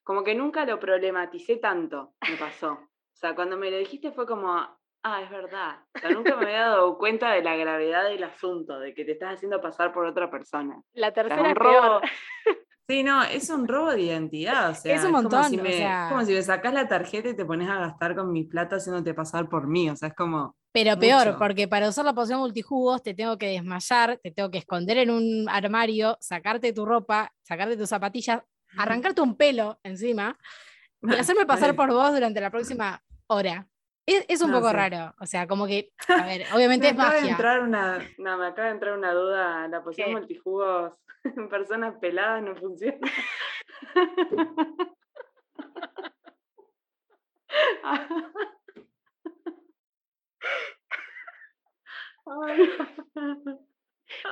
Como 0.03 0.23
que 0.23 0.33
nunca 0.33 0.65
lo 0.65 0.79
problematicé 0.79 1.57
tanto, 1.57 2.15
me 2.27 2.35
pasó. 2.37 2.71
O 2.73 3.15
sea, 3.19 3.35
cuando 3.35 3.57
me 3.57 3.69
lo 3.69 3.77
dijiste 3.77 4.11
fue 4.11 4.25
como, 4.25 4.78
ah, 5.03 5.21
es 5.23 5.29
verdad. 5.29 5.77
O 5.95 5.99
sea, 5.99 6.09
nunca 6.11 6.35
me 6.35 6.45
había 6.45 6.61
dado 6.67 6.97
cuenta 6.97 7.31
de 7.31 7.41
la 7.43 7.55
gravedad 7.55 8.05
del 8.05 8.23
asunto, 8.23 8.79
de 8.79 8.93
que 8.93 9.05
te 9.05 9.13
estás 9.13 9.35
haciendo 9.35 9.61
pasar 9.61 9.91
por 9.93 10.05
otra 10.05 10.29
persona. 10.29 10.81
La 10.93 11.09
O 11.09 11.13
sea, 11.13 11.23
tercera 11.23 11.41
un 11.41 11.47
es 11.47 11.55
robo. 11.55 11.71
peor. 11.71 12.01
Sí, 12.89 13.03
no, 13.03 13.21
es 13.21 13.47
un 13.51 13.67
robo 13.67 13.91
de 13.91 14.01
identidad. 14.01 14.71
O 14.71 14.73
sea, 14.73 14.95
Es 14.95 15.01
un 15.01 15.11
como 15.11 15.21
montón, 15.21 15.43
si 15.43 15.59
o 15.59 15.63
me, 15.63 15.73
sea- 15.73 16.07
como 16.09 16.25
si 16.25 16.33
me 16.33 16.41
sacás 16.41 16.73
la 16.73 16.87
tarjeta 16.87 17.29
y 17.29 17.35
te 17.35 17.45
pones 17.45 17.69
a 17.69 17.75
gastar 17.77 18.15
con 18.15 18.31
mi 18.31 18.45
plata 18.45 18.77
haciéndote 18.77 19.13
pasar 19.13 19.47
por 19.47 19.67
mí. 19.67 19.91
O 19.91 19.95
sea, 19.95 20.07
es 20.07 20.15
como. 20.15 20.55
Pero 20.71 20.97
peor, 20.97 21.37
porque 21.37 21.67
para 21.67 21.87
usar 21.87 22.03
la 22.05 22.13
poción 22.13 22.39
multijugos 22.39 23.03
te 23.03 23.13
tengo 23.13 23.37
que 23.37 23.45
desmayar, 23.49 24.17
te 24.23 24.31
tengo 24.31 24.49
que 24.49 24.57
esconder 24.57 24.97
en 24.97 25.11
un 25.11 25.47
armario, 25.49 26.17
sacarte 26.19 26.73
tu 26.73 26.83
ropa, 26.83 27.31
sacarte 27.43 27.77
tus 27.77 27.89
zapatillas, 27.89 28.41
arrancarte 28.75 29.21
un 29.21 29.35
pelo 29.37 29.79
encima 29.83 30.35
y 31.03 31.13
hacerme 31.13 31.45
pasar 31.45 31.75
por 31.75 31.91
vos 31.93 32.11
durante 32.11 32.41
la 32.41 32.49
próxima 32.49 33.03
hora. 33.27 33.67
Es, 34.11 34.25
es 34.27 34.41
un 34.41 34.51
No, 34.51 34.57
poco 34.57 34.69
sí. 34.69 34.75
raro. 34.75 35.13
O 35.19 35.25
sea, 35.25 35.47
como 35.47 35.67
que, 35.67 35.91
a 36.07 36.25
ver, 36.25 36.45
obviamente 36.53 36.87
Me 36.87 36.89
es 36.91 36.93
acaba 36.99 37.13
de 37.13 37.19
magia. 37.21 37.31
entrar 37.31 37.59
una. 37.61 37.99
No, 38.17 38.37
me 38.37 38.45
acaba 38.47 38.67
de 38.67 38.73
entrar 38.73 38.97
una 38.97 39.11
duda. 39.13 39.67
La 39.67 39.83
poción 39.83 40.07
¿Qué? 40.07 40.13
multijugos 40.13 40.93
en 41.23 41.49
personas 41.49 41.95
peladas 41.99 42.41
no 42.43 42.55
funciona. 42.55 42.97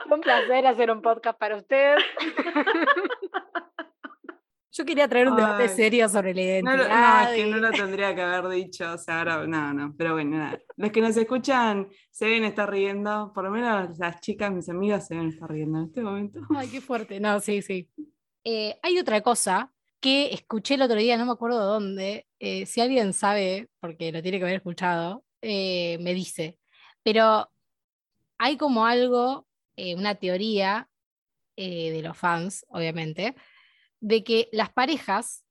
Fue 0.07 0.15
un 0.17 0.21
placer 0.21 0.65
hacer 0.67 0.91
un 0.91 1.01
podcast 1.01 1.37
para 1.39 1.55
ustedes. 1.57 2.03
Yo 4.77 4.85
quería 4.85 5.07
traer 5.07 5.27
un 5.29 5.35
debate 5.35 5.63
Ay. 5.63 5.69
serio 5.69 6.07
sobre 6.07 6.33
la 6.33 6.41
No, 6.41 6.47
identidad. 6.75 6.77
lo- 6.77 6.87
no, 6.89 7.21
es 7.31 7.35
que 7.35 7.45
no 7.47 7.57
lo 7.57 7.71
tendría 7.71 8.13
que 8.15 8.21
haber 8.21 8.47
dicho. 8.49 8.91
O 8.93 8.97
sea, 8.97 9.19
ahora. 9.19 9.47
No, 9.47 9.73
no. 9.73 9.95
Pero 9.97 10.13
bueno, 10.13 10.37
nada. 10.37 10.59
Los 10.75 10.91
que 10.91 11.01
nos 11.01 11.17
escuchan 11.17 11.87
se 12.11 12.25
deben 12.25 12.43
estar 12.43 12.69
riendo. 12.69 13.31
Por 13.33 13.45
lo 13.45 13.51
menos 13.51 13.97
las 13.97 14.21
chicas, 14.21 14.51
mis 14.51 14.69
amigas, 14.69 15.07
se 15.07 15.15
deben 15.15 15.29
estar 15.29 15.49
riendo 15.49 15.79
en 15.79 15.85
este 15.85 16.01
momento. 16.01 16.41
Ay, 16.55 16.67
qué 16.67 16.79
fuerte. 16.81 17.19
No, 17.19 17.39
sí, 17.39 17.61
sí. 17.61 17.89
Eh, 18.43 18.77
hay 18.83 18.99
otra 18.99 19.21
cosa 19.21 19.71
que 19.99 20.31
escuché 20.33 20.75
el 20.75 20.83
otro 20.83 20.95
día, 20.97 21.17
no 21.17 21.25
me 21.25 21.31
acuerdo 21.31 21.65
dónde. 21.65 22.27
eh, 22.39 22.67
si 22.67 22.79
alguien 22.81 23.13
sabe, 23.13 23.67
porque 23.79 24.11
lo 24.11 24.21
tiene 24.21 24.37
que 24.37 24.43
haber 24.43 24.57
escuchado, 24.57 25.23
eh, 25.41 25.97
me 26.01 26.13
dice. 26.13 26.59
Pero 27.01 27.49
hay 28.37 28.57
como 28.57 28.85
algo, 28.85 29.47
eh, 29.75 29.95
una 29.95 30.13
teoría 30.15 30.87
eh, 31.55 31.89
de 31.91 32.03
los 32.03 32.15
fans, 32.15 32.63
obviamente, 32.69 33.33
de 33.99 34.23
que 34.23 34.49
las 34.51 34.71
parejas, 34.71 35.43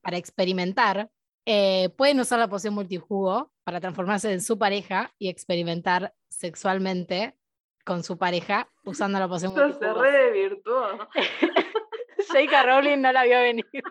para 0.00 0.16
experimentar, 0.16 1.10
eh, 1.46 1.88
pueden 1.96 2.20
usar 2.20 2.38
la 2.38 2.48
poción 2.48 2.74
multijugo 2.74 3.52
para 3.64 3.80
transformarse 3.80 4.32
en 4.32 4.40
su 4.40 4.58
pareja 4.58 5.12
y 5.18 5.28
experimentar 5.28 6.14
sexualmente 6.28 7.36
con 7.84 8.04
su 8.04 8.16
pareja 8.16 8.68
usando 8.84 9.18
la 9.18 9.28
poción 9.28 9.50
Esto 9.56 9.62
se 9.62 9.86
multijugo. 9.86 10.02
re 10.02 10.12
desvirtuó. 10.24 10.86
J.K. 12.28 12.62
Rowling 12.62 12.98
no 13.00 13.12
la 13.12 13.24
vio 13.24 13.38
venir. 13.40 13.66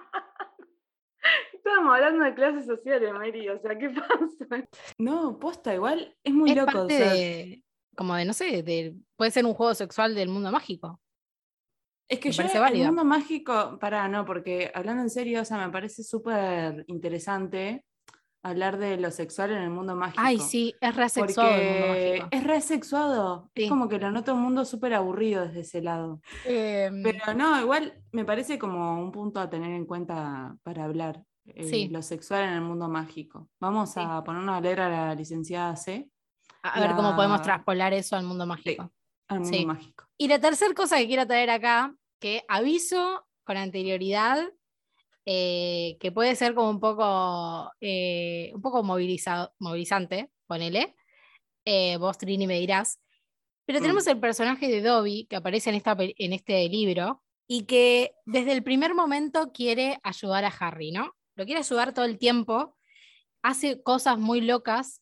Estábamos 1.53 1.95
hablando 1.95 2.23
de 2.25 2.33
clases 2.33 2.65
sociales, 2.65 3.13
Mary, 3.13 3.47
o 3.49 3.59
sea, 3.61 3.77
¿qué 3.77 3.89
pasa? 3.91 4.65
No, 4.97 5.37
posta, 5.37 5.73
igual 5.75 6.15
es 6.23 6.33
muy 6.33 6.49
Es 6.49 6.55
loco. 6.55 6.71
parte 6.71 6.95
o 6.95 6.97
sea, 6.97 7.13
de, 7.13 7.63
como 7.95 8.15
de, 8.15 8.25
no 8.25 8.33
sé, 8.33 8.63
de, 8.63 8.95
puede 9.15 9.29
ser 9.29 9.45
un 9.45 9.53
juego 9.53 9.75
sexual 9.75 10.15
del 10.15 10.29
mundo 10.29 10.51
mágico. 10.51 10.99
Es 12.11 12.19
que 12.19 12.29
Me 12.29 12.33
yo 12.35 12.43
el 12.43 12.59
válido. 12.59 12.87
mundo 12.87 13.05
mágico, 13.05 13.77
para 13.79 14.07
no, 14.09 14.25
porque 14.25 14.69
hablando 14.75 15.01
en 15.01 15.09
serio, 15.09 15.41
o 15.41 15.45
sea, 15.45 15.57
me 15.65 15.71
parece 15.71 16.03
súper 16.03 16.83
interesante 16.87 17.85
hablar 18.43 18.77
de 18.77 18.97
lo 18.97 19.11
sexual 19.11 19.51
en 19.51 19.59
el 19.61 19.69
mundo 19.69 19.95
mágico. 19.95 20.21
Ay, 20.21 20.39
sí, 20.39 20.75
es 20.81 20.95
re 20.95 21.07
sexuado 21.07 21.51
el 21.51 21.61
mundo 21.69 21.87
Porque 21.87 22.09
mágico. 22.19 22.27
es 22.31 22.43
re 22.43 22.61
sexuado. 22.61 23.49
Sí. 23.55 23.63
Es 23.63 23.69
como 23.69 23.87
que 23.87 23.97
lo 23.99 24.11
noto 24.11 24.33
un 24.33 24.41
mundo 24.41 24.65
súper 24.65 24.93
aburrido 24.93 25.45
desde 25.45 25.61
ese 25.61 25.81
lado. 25.81 26.21
Em, 26.45 27.01
Pero 27.03 27.33
no, 27.33 27.61
igual 27.61 27.93
me 28.11 28.25
parece 28.25 28.59
como 28.59 28.99
un 29.01 29.11
punto 29.11 29.39
a 29.39 29.49
tener 29.49 29.71
en 29.71 29.85
cuenta 29.85 30.55
para 30.63 30.83
hablar. 30.83 31.23
eh, 31.45 31.63
Sí. 31.63 31.87
Lo 31.89 32.01
sexual 32.01 32.43
en 32.43 32.53
el 32.53 32.61
mundo 32.61 32.87
mágico. 32.89 33.47
Vamos 33.59 33.93
Sí. 33.93 33.99
a 34.03 34.23
ponernos 34.23 34.55
a 34.57 34.61
leer 34.61 34.81
a 34.81 34.89
la 34.89 35.15
licenciada 35.15 35.75
C 35.75 36.07
a 36.61 36.79
ver 36.79 36.91
cómo 36.95 37.15
podemos 37.15 37.37
la- 37.39 37.43
traspolar 37.43 37.93
eso 37.93 38.15
al 38.15 38.25
mundo 38.25 38.45
mágico. 38.45 38.91
al 39.27 39.39
mundo 39.39 39.57
Sí. 39.57 39.65
mágico. 39.65 40.05
Y 40.17 40.27
la 40.27 40.39
tercera 40.39 40.73
cosa 40.75 40.97
que 40.97 41.07
quiero 41.07 41.25
traer 41.25 41.49
acá, 41.51 41.95
que 42.21 42.45
aviso 42.47 43.25
con 43.43 43.57
anterioridad, 43.57 44.47
eh, 45.25 45.97
que 45.99 46.11
puede 46.11 46.35
ser 46.35 46.53
como 46.53 46.69
un 46.69 46.79
poco, 46.79 47.71
eh, 47.81 48.51
un 48.53 48.61
poco 48.61 48.83
movilizado, 48.83 49.53
movilizante, 49.59 50.31
ponele. 50.47 50.95
Eh, 51.65 51.97
vos, 51.97 52.17
Trini, 52.17 52.47
me 52.47 52.59
dirás. 52.59 53.01
Pero 53.65 53.79
Mm. 53.79 53.81
tenemos 53.81 54.07
el 54.07 54.19
personaje 54.19 54.67
de 54.69 54.81
Dobby 54.81 55.25
que 55.25 55.35
aparece 55.35 55.71
en, 55.71 55.75
esta, 55.75 55.97
en 55.99 56.33
este 56.33 56.69
libro 56.69 57.23
y 57.47 57.63
que 57.63 58.13
desde 58.25 58.53
el 58.53 58.63
primer 58.63 58.93
momento 58.93 59.51
quiere 59.51 59.99
ayudar 60.03 60.45
a 60.45 60.53
Harry, 60.59 60.91
¿no? 60.91 61.15
Lo 61.35 61.45
quiere 61.45 61.59
ayudar 61.59 61.93
todo 61.93 62.05
el 62.05 62.17
tiempo, 62.17 62.77
hace 63.43 63.81
cosas 63.81 64.17
muy 64.17 64.41
locas 64.41 65.01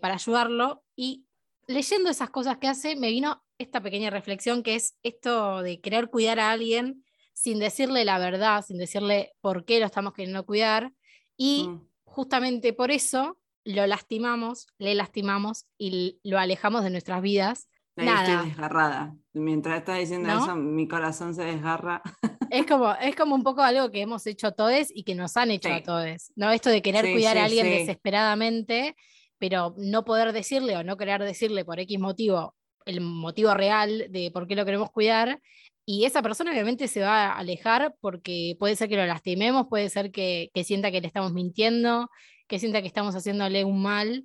para 0.00 0.14
ayudarlo 0.14 0.82
y 0.96 1.26
leyendo 1.68 2.10
esas 2.10 2.30
cosas 2.30 2.58
que 2.58 2.66
hace 2.66 2.96
me 2.96 3.10
vino 3.10 3.40
esta 3.60 3.80
pequeña 3.80 4.10
reflexión 4.10 4.62
que 4.62 4.74
es 4.74 4.96
esto 5.02 5.62
de 5.62 5.80
querer 5.80 6.08
cuidar 6.10 6.40
a 6.40 6.50
alguien 6.50 7.04
sin 7.34 7.58
decirle 7.58 8.04
la 8.04 8.18
verdad, 8.18 8.64
sin 8.66 8.78
decirle 8.78 9.32
por 9.40 9.64
qué 9.64 9.80
lo 9.80 9.86
estamos 9.86 10.12
queriendo 10.14 10.44
cuidar 10.44 10.92
y 11.36 11.68
Mm. 11.68 11.86
justamente 12.04 12.72
por 12.72 12.90
eso 12.90 13.38
lo 13.64 13.86
lastimamos, 13.86 14.66
le 14.78 14.94
lastimamos 14.94 15.66
y 15.78 16.18
lo 16.24 16.38
alejamos 16.38 16.82
de 16.82 16.90
nuestras 16.90 17.22
vidas. 17.22 17.68
Ahí 17.96 18.06
Nada. 18.06 18.32
estoy 18.34 18.48
desgarrada. 18.48 19.14
Mientras 19.34 19.78
estás 19.78 19.98
diciendo 19.98 20.28
¿No? 20.28 20.42
eso, 20.42 20.56
mi 20.56 20.88
corazón 20.88 21.34
se 21.34 21.44
desgarra. 21.44 22.02
Es 22.52 22.66
como, 22.66 22.92
es 22.94 23.14
como 23.14 23.36
un 23.36 23.44
poco 23.44 23.62
algo 23.62 23.92
que 23.92 24.00
hemos 24.00 24.26
hecho 24.26 24.50
todos 24.52 24.88
y 24.92 25.04
que 25.04 25.14
nos 25.14 25.36
han 25.36 25.52
hecho 25.52 25.68
Sí. 25.68 25.74
a 25.76 25.82
todos. 25.84 26.32
¿no? 26.34 26.50
Esto 26.50 26.68
de 26.70 26.82
querer 26.82 27.04
Sí, 27.06 27.12
cuidar 27.12 27.38
a 27.38 27.42
sí, 27.42 27.46
alguien 27.46 27.66
sí. 27.66 27.78
desesperadamente, 27.86 28.96
pero 29.38 29.74
no 29.78 30.04
poder 30.04 30.32
decirle 30.32 30.76
o 30.76 30.82
no 30.82 30.96
querer 30.96 31.22
decirle 31.22 31.64
por 31.64 31.78
X 31.78 31.98
motivo 32.00 32.56
el 32.86 33.00
motivo 33.00 33.54
real 33.54 34.06
de 34.10 34.30
por 34.32 34.46
qué 34.46 34.54
lo 34.56 34.64
queremos 34.64 34.90
cuidar. 34.90 35.40
Y 35.86 36.04
esa 36.04 36.22
persona 36.22 36.52
obviamente 36.52 36.86
se 36.88 37.00
va 37.00 37.26
a 37.28 37.38
alejar 37.38 37.94
porque 38.00 38.56
puede 38.60 38.76
ser 38.76 38.88
que 38.88 38.96
lo 38.96 39.06
lastimemos, 39.06 39.66
puede 39.68 39.88
ser 39.88 40.12
que, 40.12 40.50
que 40.54 40.62
sienta 40.64 40.90
que 40.92 41.00
le 41.00 41.06
estamos 41.06 41.32
mintiendo, 41.32 42.08
que 42.46 42.58
sienta 42.58 42.80
que 42.80 42.86
estamos 42.88 43.14
haciéndole 43.16 43.64
un 43.64 43.82
mal. 43.82 44.24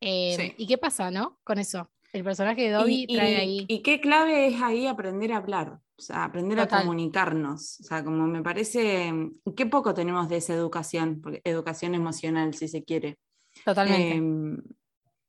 Eh, 0.00 0.36
Sí. 0.38 0.54
¿Y 0.58 0.66
qué 0.66 0.78
pasa, 0.78 1.10
no? 1.10 1.38
Con 1.44 1.58
eso. 1.58 1.90
El 2.12 2.24
personaje 2.24 2.62
de 2.62 2.70
Dobby 2.70 3.04
y, 3.08 3.16
trae 3.16 3.32
y- 3.32 3.34
ahí. 3.36 3.64
y 3.68 3.82
qué 3.82 4.00
clave 4.00 4.46
es 4.46 4.62
ahí 4.62 4.86
aprender 4.86 5.32
a 5.32 5.36
hablar, 5.38 5.80
o 5.98 6.02
sea, 6.02 6.24
aprender 6.24 6.56
Total. 6.58 6.78
a 6.78 6.82
comunicarnos. 6.82 7.80
O 7.80 7.82
sea, 7.84 8.02
como 8.04 8.26
me 8.26 8.42
parece, 8.42 9.12
qué 9.54 9.66
poco 9.66 9.92
tenemos 9.92 10.28
de 10.30 10.36
esa 10.38 10.54
educación, 10.54 11.20
porque- 11.20 11.42
educación 11.44 11.94
emocional, 11.94 12.54
si 12.54 12.68
se 12.68 12.84
quiere. 12.84 13.18
Totalmente. 13.66 14.12
Em, 14.16 14.62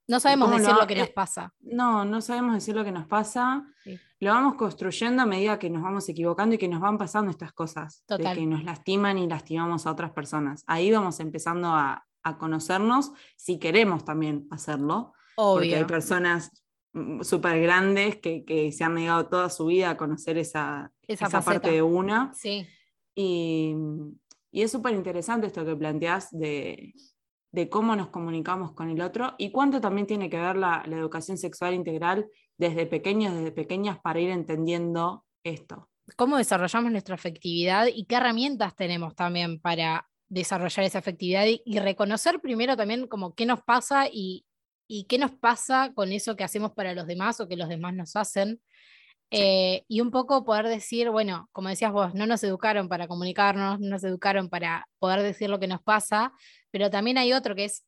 no 0.08 0.20
sabemos 0.20 0.47
¿cómo 0.47 0.58
lo 0.58 0.64
decir 0.64 0.80
lo 0.80 0.88
que 0.88 0.95
nos 0.95 1.08
eh, 1.08 1.14
pasa. 1.14 1.53
no, 1.62 2.05
no 2.05 2.22
sabemos 2.22 2.53
decir 2.55 2.76
lo 2.76 2.84
que 2.86 2.91
nos 2.91 3.08
pasa. 3.08 3.66
Sí. 3.84 3.99
Lo 4.20 4.32
vamos 4.32 4.55
construyendo 4.55 5.22
a 5.22 5.26
medida 5.26 5.60
que 5.60 5.70
nos 5.70 5.84
vamos 5.84 6.10
equivocando 6.10 6.55
y 6.55 6.58
que 6.58 6.68
nos 6.68 6.82
van 6.82 6.97
pasando 6.97 7.30
estas 7.30 7.51
cosas, 7.53 8.03
Total. 8.08 8.34
de 8.36 8.41
que 8.41 8.47
nos 8.47 8.64
lastiman 8.64 9.18
y 9.18 9.28
lastimamos 9.28 9.86
a 9.86 9.91
otras 9.91 10.12
personas. 10.12 10.64
Ahí 10.66 10.91
vamos 10.91 11.20
empezando 11.20 11.68
a, 11.70 12.08
a 12.24 12.38
conocernos, 12.38 13.12
si 13.36 13.60
queremos 13.60 14.05
también 14.05 14.47
hacerlo, 14.49 15.14
porque 15.36 15.68
hay 15.76 15.84
Obvio. 15.84 15.88
personas 15.88 16.51
súper 17.22 17.62
grandes 17.62 18.18
que, 18.18 18.43
que 18.43 18.72
se 18.72 18.84
han 18.84 18.95
negado 18.95 19.28
toda 19.28 19.49
su 19.49 19.68
vida 19.68 19.91
a 19.91 19.97
conocer 19.97 20.38
esa, 20.38 20.91
Esa 21.08 21.28
esa, 21.28 21.41
parte 21.41 21.72
de 21.72 21.82
una. 21.82 22.34
Sí. 22.34 22.68
Y, 23.14 23.76
y 24.51 24.62
es 24.64 24.72
súper 24.72 24.95
interesante 24.95 25.47
esto 25.47 25.64
que 25.64 25.76
planteas 25.76 26.30
de, 26.32 26.93
de 27.52 27.70
cómo 27.70 27.95
nos 27.95 28.10
comunicamos 28.10 28.74
con 28.74 28.89
el 28.89 29.02
otro 29.02 29.36
y 29.38 29.52
cuánto 29.52 29.80
también 29.82 30.08
tiene 30.08 30.30
que 30.30 30.38
ver 30.38 30.56
la, 30.56 30.84
la 30.86 30.98
educación 30.98 31.38
sexual 31.38 31.74
integral 31.74 32.28
desde 32.58 32.86
pequeños, 32.86 33.34
desde 33.34 33.52
pequeñas, 33.52 34.00
para 34.00 34.20
ir 34.20 34.30
entendiendo 34.30 35.26
esto. 35.43 35.89
cómo 36.16 36.38
desarrollamos 36.38 36.91
nuestra 36.91 37.16
afectividad 37.16 37.88
y 37.88 38.06
qué 38.06 38.16
herramientas 38.16 38.76
tenemos 38.76 39.16
también 39.16 39.60
para 39.60 40.08
desarrollar 40.30 40.86
esa 40.86 41.00
afectividad 41.00 41.45
y, 41.45 41.62
y 41.66 41.80
reconocer 41.80 42.39
primero 42.41 42.76
también 42.76 43.08
como 43.08 43.34
qué 43.34 43.45
nos 43.45 43.62
pasa 43.62 44.08
y, 44.12 44.45
y 44.88 45.06
qué 45.06 45.18
nos 45.18 45.32
pasa 45.32 45.91
con 45.93 46.12
eso 46.12 46.36
que 46.36 46.43
hacemos 46.43 46.72
para 46.74 46.93
los 46.93 47.08
demás 47.08 47.39
o 47.39 47.48
que 47.48 47.56
los 47.56 47.70
demás 47.70 47.93
nos 47.93 48.16
hacen. 48.16 48.62
Eh, 49.30 49.84
y 49.89 50.00
un 50.00 50.10
poco 50.10 50.45
poder 50.45 50.68
decir, 50.68 51.10
bueno, 51.10 51.50
como 51.52 51.68
decías 51.68 51.91
vos, 51.91 52.14
no 52.14 52.26
nos 52.26 52.41
educaron 52.43 52.88
para 52.88 53.10
comunicarnos, 53.10 53.78
no 53.82 53.89
nos 53.89 54.04
educaron 54.06 54.50
para 54.50 54.88
poder 55.00 55.22
decir 55.22 55.50
lo 55.50 55.60
que 55.60 55.68
nos 55.68 55.82
pasa, 55.82 56.32
pero 56.78 56.92
también 56.92 57.18
hay 57.18 57.34
otro 57.34 57.56
que 57.56 57.66
es 57.66 57.84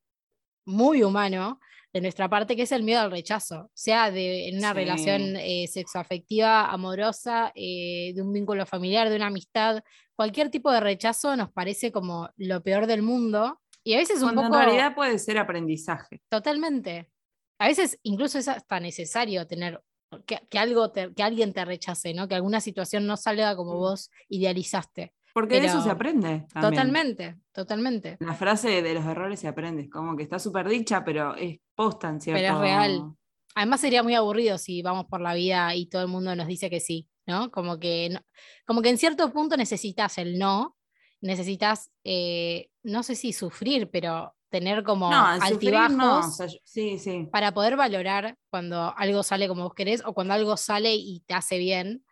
muy 0.65 1.03
humano 1.03 1.59
de 1.93 2.01
nuestra 2.01 2.27
parte, 2.27 2.55
que 2.55 2.63
es 2.63 2.71
el 2.71 2.81
miedo 2.81 3.01
al 3.01 3.11
rechazo, 3.11 3.69
sea 3.75 4.09
de, 4.09 4.47
en 4.49 4.57
una 4.57 4.69
Sí. 4.69 4.73
relación 4.75 5.35
eh, 5.37 5.67
sexoafectiva, 5.67 6.71
amorosa, 6.71 7.51
eh, 7.53 8.13
de 8.15 8.21
un 8.23 8.33
vínculo 8.33 8.65
familiar, 8.65 9.09
de 9.09 9.15
una 9.15 9.27
amistad, 9.27 9.83
cualquier 10.15 10.49
tipo 10.49 10.71
de 10.71 10.79
rechazo 10.79 11.35
nos 11.35 11.51
parece 11.51 11.91
como 11.91 12.29
lo 12.37 12.63
peor 12.63 12.87
del 12.87 13.03
mundo. 13.03 13.59
Y 13.83 13.93
a 13.93 13.97
veces 13.97 14.17
un 14.23 14.33
Cuando 14.33 14.41
poco... 14.43 14.55
en 14.55 14.65
realidad 14.65 14.95
puede 14.95 15.19
ser 15.19 15.37
aprendizaje. 15.37 16.21
Totalmente. 16.29 17.11
A 17.59 17.67
veces 17.67 17.99
incluso 18.03 18.39
es 18.39 18.47
hasta 18.47 18.79
necesario 18.79 19.45
tener 19.45 19.81
que, 20.25 20.39
que 20.49 20.57
algo 20.57 20.91
te- 20.91 21.13
que 21.13 21.21
alguien 21.23 21.53
te 21.53 21.63
rechace, 21.63 22.13
¿no? 22.15 22.27
Que 22.27 22.33
alguna 22.35 22.59
situación 22.61 23.05
no 23.05 23.17
salga 23.17 23.55
como 23.55 23.73
Mm. 23.75 23.77
vos 23.79 24.09
idealizaste. 24.29 25.13
Porque 25.39 25.59
de 25.61 25.67
eso 25.67 25.75
Pero- 25.77 25.83
se 25.83 25.89
aprende. 25.91 26.45
también. 26.53 26.71
Totalmente, 26.73 27.35
totalmente. 27.51 28.17
La 28.19 28.33
frase 28.33 28.81
de 28.81 28.93
los 28.93 29.05
errores 29.05 29.39
se 29.39 29.47
aprende, 29.47 29.89
como 29.89 30.15
que 30.15 30.23
está 30.23 30.39
súper 30.39 30.67
dicha, 30.67 31.03
pero 31.03 31.35
es 31.35 31.59
posta 31.75 32.09
en 32.09 32.19
cierto... 32.21 32.41
Pero 32.41 32.55
es 32.55 32.59
real. 32.61 33.13
Además 33.55 33.81
sería 33.81 34.03
muy 34.03 34.15
aburrido 34.15 34.57
si 34.57 34.81
vamos 34.81 35.05
por 35.05 35.21
la 35.21 35.33
vida 35.33 35.73
y 35.75 35.87
todo 35.87 36.01
el 36.03 36.07
mundo 36.07 36.35
nos 36.35 36.47
dice 36.47 36.69
que 36.69 36.79
sí, 36.79 37.07
¿no? 37.25 37.49
Como 37.51 37.79
que, 37.79 38.09
no- 38.11 38.21
como 38.65 38.81
que 38.81 38.89
en 38.89 38.97
cierto 38.97 39.31
punto 39.33 39.57
necesitas 39.57 40.17
el 40.17 40.37
no, 40.37 40.75
necesitas, 41.21 41.91
eh, 42.03 42.69
no 42.83 43.03
sé 43.03 43.15
si 43.15 43.33
sufrir, 43.33 43.89
pero 43.91 44.33
tener 44.49 44.83
como 44.83 45.09
No, 45.11 45.25
altibajos 45.25 45.95
no, 45.97 46.19
o 46.19 46.23
sea, 46.23 46.47
yo- 46.47 46.57
sí, 46.63 46.97
sí. 46.97 47.27
para 47.31 47.53
poder 47.53 47.75
valorar 47.75 48.35
cuando 48.49 48.93
algo 48.97 49.21
sale 49.23 49.47
como 49.47 49.63
vos 49.63 49.73
querés 49.75 50.01
o 50.05 50.13
cuando 50.13 50.33
algo 50.33 50.57
sale 50.57 50.95
y 50.95 51.21
te 51.27 51.33
hace 51.33 51.57
bien. 51.57 52.03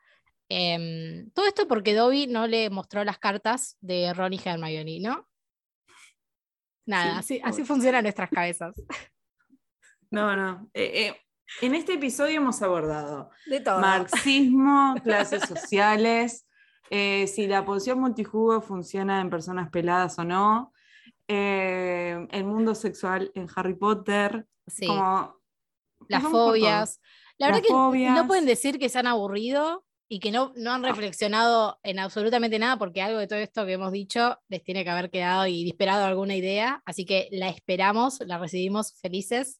Em, 0.50 1.30
todo 1.32 1.46
esto 1.46 1.68
porque 1.68 1.94
Dobby 1.94 2.28
no 2.28 2.48
le 2.48 2.70
mostró 2.70 3.04
las 3.04 3.18
cartas 3.20 3.78
de 3.82 4.14
Ron 4.14 4.34
y 4.34 4.40
Hermione, 4.44 5.00
¿no? 5.02 5.28
Nada, 6.86 7.22
Sí, 7.22 7.36
así, 7.36 7.42
así 7.44 7.64
funcionan 7.66 8.04
nuestras 8.04 8.30
cabezas. 8.30 8.76
No, 10.10 10.36
no. 10.38 10.70
Eh, 10.74 11.08
eh, 11.08 11.22
en 11.62 11.76
este 11.76 11.94
episodio 11.96 12.38
hemos 12.38 12.62
abordado 12.62 13.30
De 13.46 13.60
todo. 13.60 13.80
marxismo, 13.80 14.96
clases 15.04 15.44
sociales, 15.44 16.48
eh, 16.90 17.28
si 17.28 17.46
la 17.48 17.66
poción 17.66 18.00
multijugo 18.00 18.62
funciona 18.62 19.20
en 19.20 19.30
personas 19.30 19.70
peladas 19.70 20.18
o 20.20 20.24
no, 20.24 20.72
el 21.28 22.46
mundo 22.46 22.74
sexual 22.74 23.32
en 23.36 23.48
Harry 23.54 23.76
Potter, 23.76 24.48
Sí. 24.66 24.88
como 24.88 25.38
las 26.08 26.24
fobias. 26.24 27.02
La 27.38 27.50
Las 27.50 27.62
verdad 27.62 27.68
que 27.94 28.10
no 28.12 28.28
pueden 28.28 28.46
decir 28.46 28.80
que 28.80 28.88
se 28.88 28.98
han 29.00 29.08
aburrido 29.08 29.84
y 30.10 30.20
que 30.20 30.32
no, 30.32 30.54
no 30.56 30.72
han 30.72 30.84
reflexionado 30.84 31.80
en 31.84 32.00
absolutamente 32.00 32.60
nada 32.60 32.78
porque 32.78 33.02
algo 33.02 33.20
de 33.20 33.28
todo 33.28 33.40
esto 33.40 33.66
que 33.66 33.74
hemos 33.74 33.92
dicho 33.92 34.38
les 34.48 34.64
tiene 34.64 34.84
que 34.84 34.90
haber 34.90 35.10
quedado 35.10 35.48
y 35.48 35.64
disparado 35.64 36.06
alguna 36.06 36.36
idea. 36.36 36.82
Así 36.86 37.06
que 37.06 37.28
la 37.32 37.50
esperamos, 37.50 38.20
la 38.26 38.38
recibimos 38.38 38.94
felices 39.02 39.60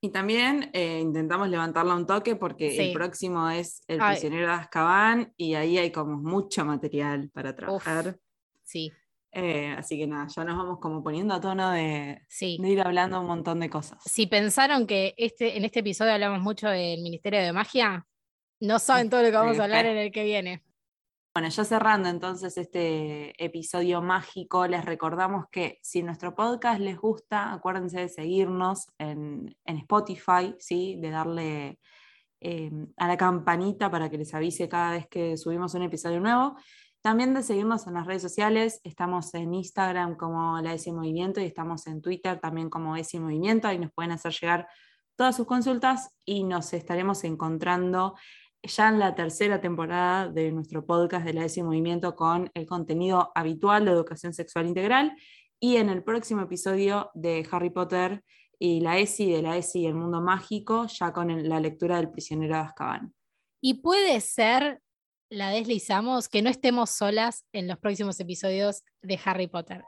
Y 0.00 0.10
también 0.10 0.70
eh, 0.74 1.00
intentamos 1.00 1.48
levantarla 1.48 1.96
un 1.96 2.06
toque 2.06 2.36
porque 2.36 2.70
Sí. 2.70 2.78
el 2.80 2.92
próximo 2.92 3.50
es 3.50 3.82
El 3.88 4.00
Ay. 4.00 4.12
prisionero 4.12 4.46
de 4.46 4.52
Azkaban 4.52 5.32
y 5.36 5.54
ahí 5.54 5.76
hay 5.78 5.90
como 5.90 6.16
mucho 6.16 6.64
material 6.64 7.30
para 7.34 7.56
trabajar. 7.56 8.16
Sí, 8.62 8.92
Eh, 9.32 9.74
así 9.76 9.98
que 9.98 10.06
nada, 10.06 10.26
ya 10.34 10.42
nos 10.44 10.56
vamos 10.56 10.78
como 10.80 11.02
poniendo 11.02 11.34
a 11.34 11.40
tono 11.40 11.70
de, 11.70 12.22
sí. 12.28 12.56
de 12.60 12.68
ir 12.70 12.80
hablando 12.80 13.20
un 13.20 13.26
montón 13.26 13.60
de 13.60 13.68
cosas. 13.68 13.98
Si 14.04 14.26
pensaron 14.26 14.86
que 14.86 15.14
este, 15.18 15.56
en 15.58 15.64
este 15.66 15.80
episodio 15.80 16.12
hablamos 16.12 16.40
mucho 16.40 16.68
del 16.68 17.02
Ministerio 17.02 17.40
de 17.42 17.52
Magia, 17.52 18.06
no 18.60 18.78
saben 18.78 19.10
todo 19.10 19.22
lo 19.22 19.30
que 19.30 19.36
vamos 19.36 19.58
a 19.58 19.64
hablar 19.64 19.86
en 19.86 19.96
el 19.96 20.12
que 20.12 20.24
viene. 20.24 20.62
Bueno, 21.34 21.50
ya 21.50 21.64
cerrando 21.64 22.08
entonces 22.08 22.56
este 22.56 23.32
episodio 23.42 24.02
mágico, 24.02 24.66
les 24.66 24.84
recordamos 24.84 25.44
que 25.52 25.78
si 25.82 26.02
nuestro 26.02 26.34
podcast 26.34 26.80
les 26.80 26.96
gusta, 26.96 27.52
acuérdense 27.52 28.00
de 28.00 28.08
seguirnos 28.08 28.88
en, 28.98 29.54
en 29.64 29.76
Spotify, 29.76 30.56
¿sí? 30.58 30.96
de 31.00 31.10
darle 31.10 31.78
eh, 32.40 32.70
a 32.96 33.06
la 33.06 33.16
campanita 33.16 33.90
para 33.90 34.08
que 34.08 34.18
les 34.18 34.32
avise 34.34 34.68
cada 34.68 34.92
vez 34.92 35.06
que 35.08 35.36
subimos 35.36 35.74
un 35.74 35.82
episodio 35.82 36.18
nuevo. 36.18 36.56
También 37.00 37.34
de 37.34 37.42
seguirnos 37.42 37.86
en 37.86 37.94
las 37.94 38.06
redes 38.06 38.22
sociales, 38.22 38.80
estamos 38.82 39.32
en 39.34 39.54
Instagram 39.54 40.16
como 40.16 40.60
la 40.60 40.74
ESI 40.74 40.92
Movimiento 40.92 41.40
y 41.40 41.44
estamos 41.44 41.86
en 41.86 42.02
Twitter 42.02 42.40
también 42.40 42.68
como 42.68 42.96
ESI 42.96 43.20
Movimiento, 43.20 43.68
ahí 43.68 43.78
nos 43.78 43.92
pueden 43.92 44.12
hacer 44.12 44.32
llegar 44.32 44.68
todas 45.16 45.36
sus 45.36 45.46
consultas 45.46 46.14
y 46.24 46.44
nos 46.44 46.72
estaremos 46.72 47.24
encontrando 47.24 48.14
ya 48.62 48.88
en 48.88 48.98
la 48.98 49.14
tercera 49.14 49.60
temporada 49.60 50.28
de 50.28 50.50
nuestro 50.52 50.84
podcast 50.84 51.24
de 51.24 51.32
la 51.32 51.44
ESI 51.44 51.62
Movimiento 51.62 52.16
con 52.16 52.50
el 52.54 52.66
contenido 52.66 53.30
habitual 53.34 53.84
de 53.84 53.92
educación 53.92 54.32
sexual 54.32 54.66
integral 54.66 55.16
y 55.60 55.76
en 55.76 55.88
el 55.88 56.02
próximo 56.02 56.42
episodio 56.42 57.10
de 57.14 57.46
Harry 57.50 57.70
Potter 57.70 58.22
y 58.58 58.80
la 58.80 58.98
ESI, 58.98 59.30
de 59.30 59.42
la 59.42 59.56
ESI 59.56 59.80
y 59.80 59.86
el 59.86 59.94
mundo 59.94 60.20
mágico, 60.20 60.86
ya 60.86 61.12
con 61.12 61.48
la 61.48 61.60
lectura 61.60 61.96
del 61.96 62.10
prisionero 62.10 62.54
de 62.54 62.60
Azkaban. 62.60 63.14
Y 63.60 63.74
puede 63.74 64.20
ser, 64.20 64.80
la 65.30 65.50
deslizamos, 65.50 66.28
que 66.28 66.42
no 66.42 66.50
estemos 66.50 66.90
solas 66.90 67.44
en 67.52 67.68
los 67.68 67.78
próximos 67.78 68.18
episodios 68.20 68.82
de 69.02 69.18
Harry 69.24 69.46
Potter. 69.46 69.84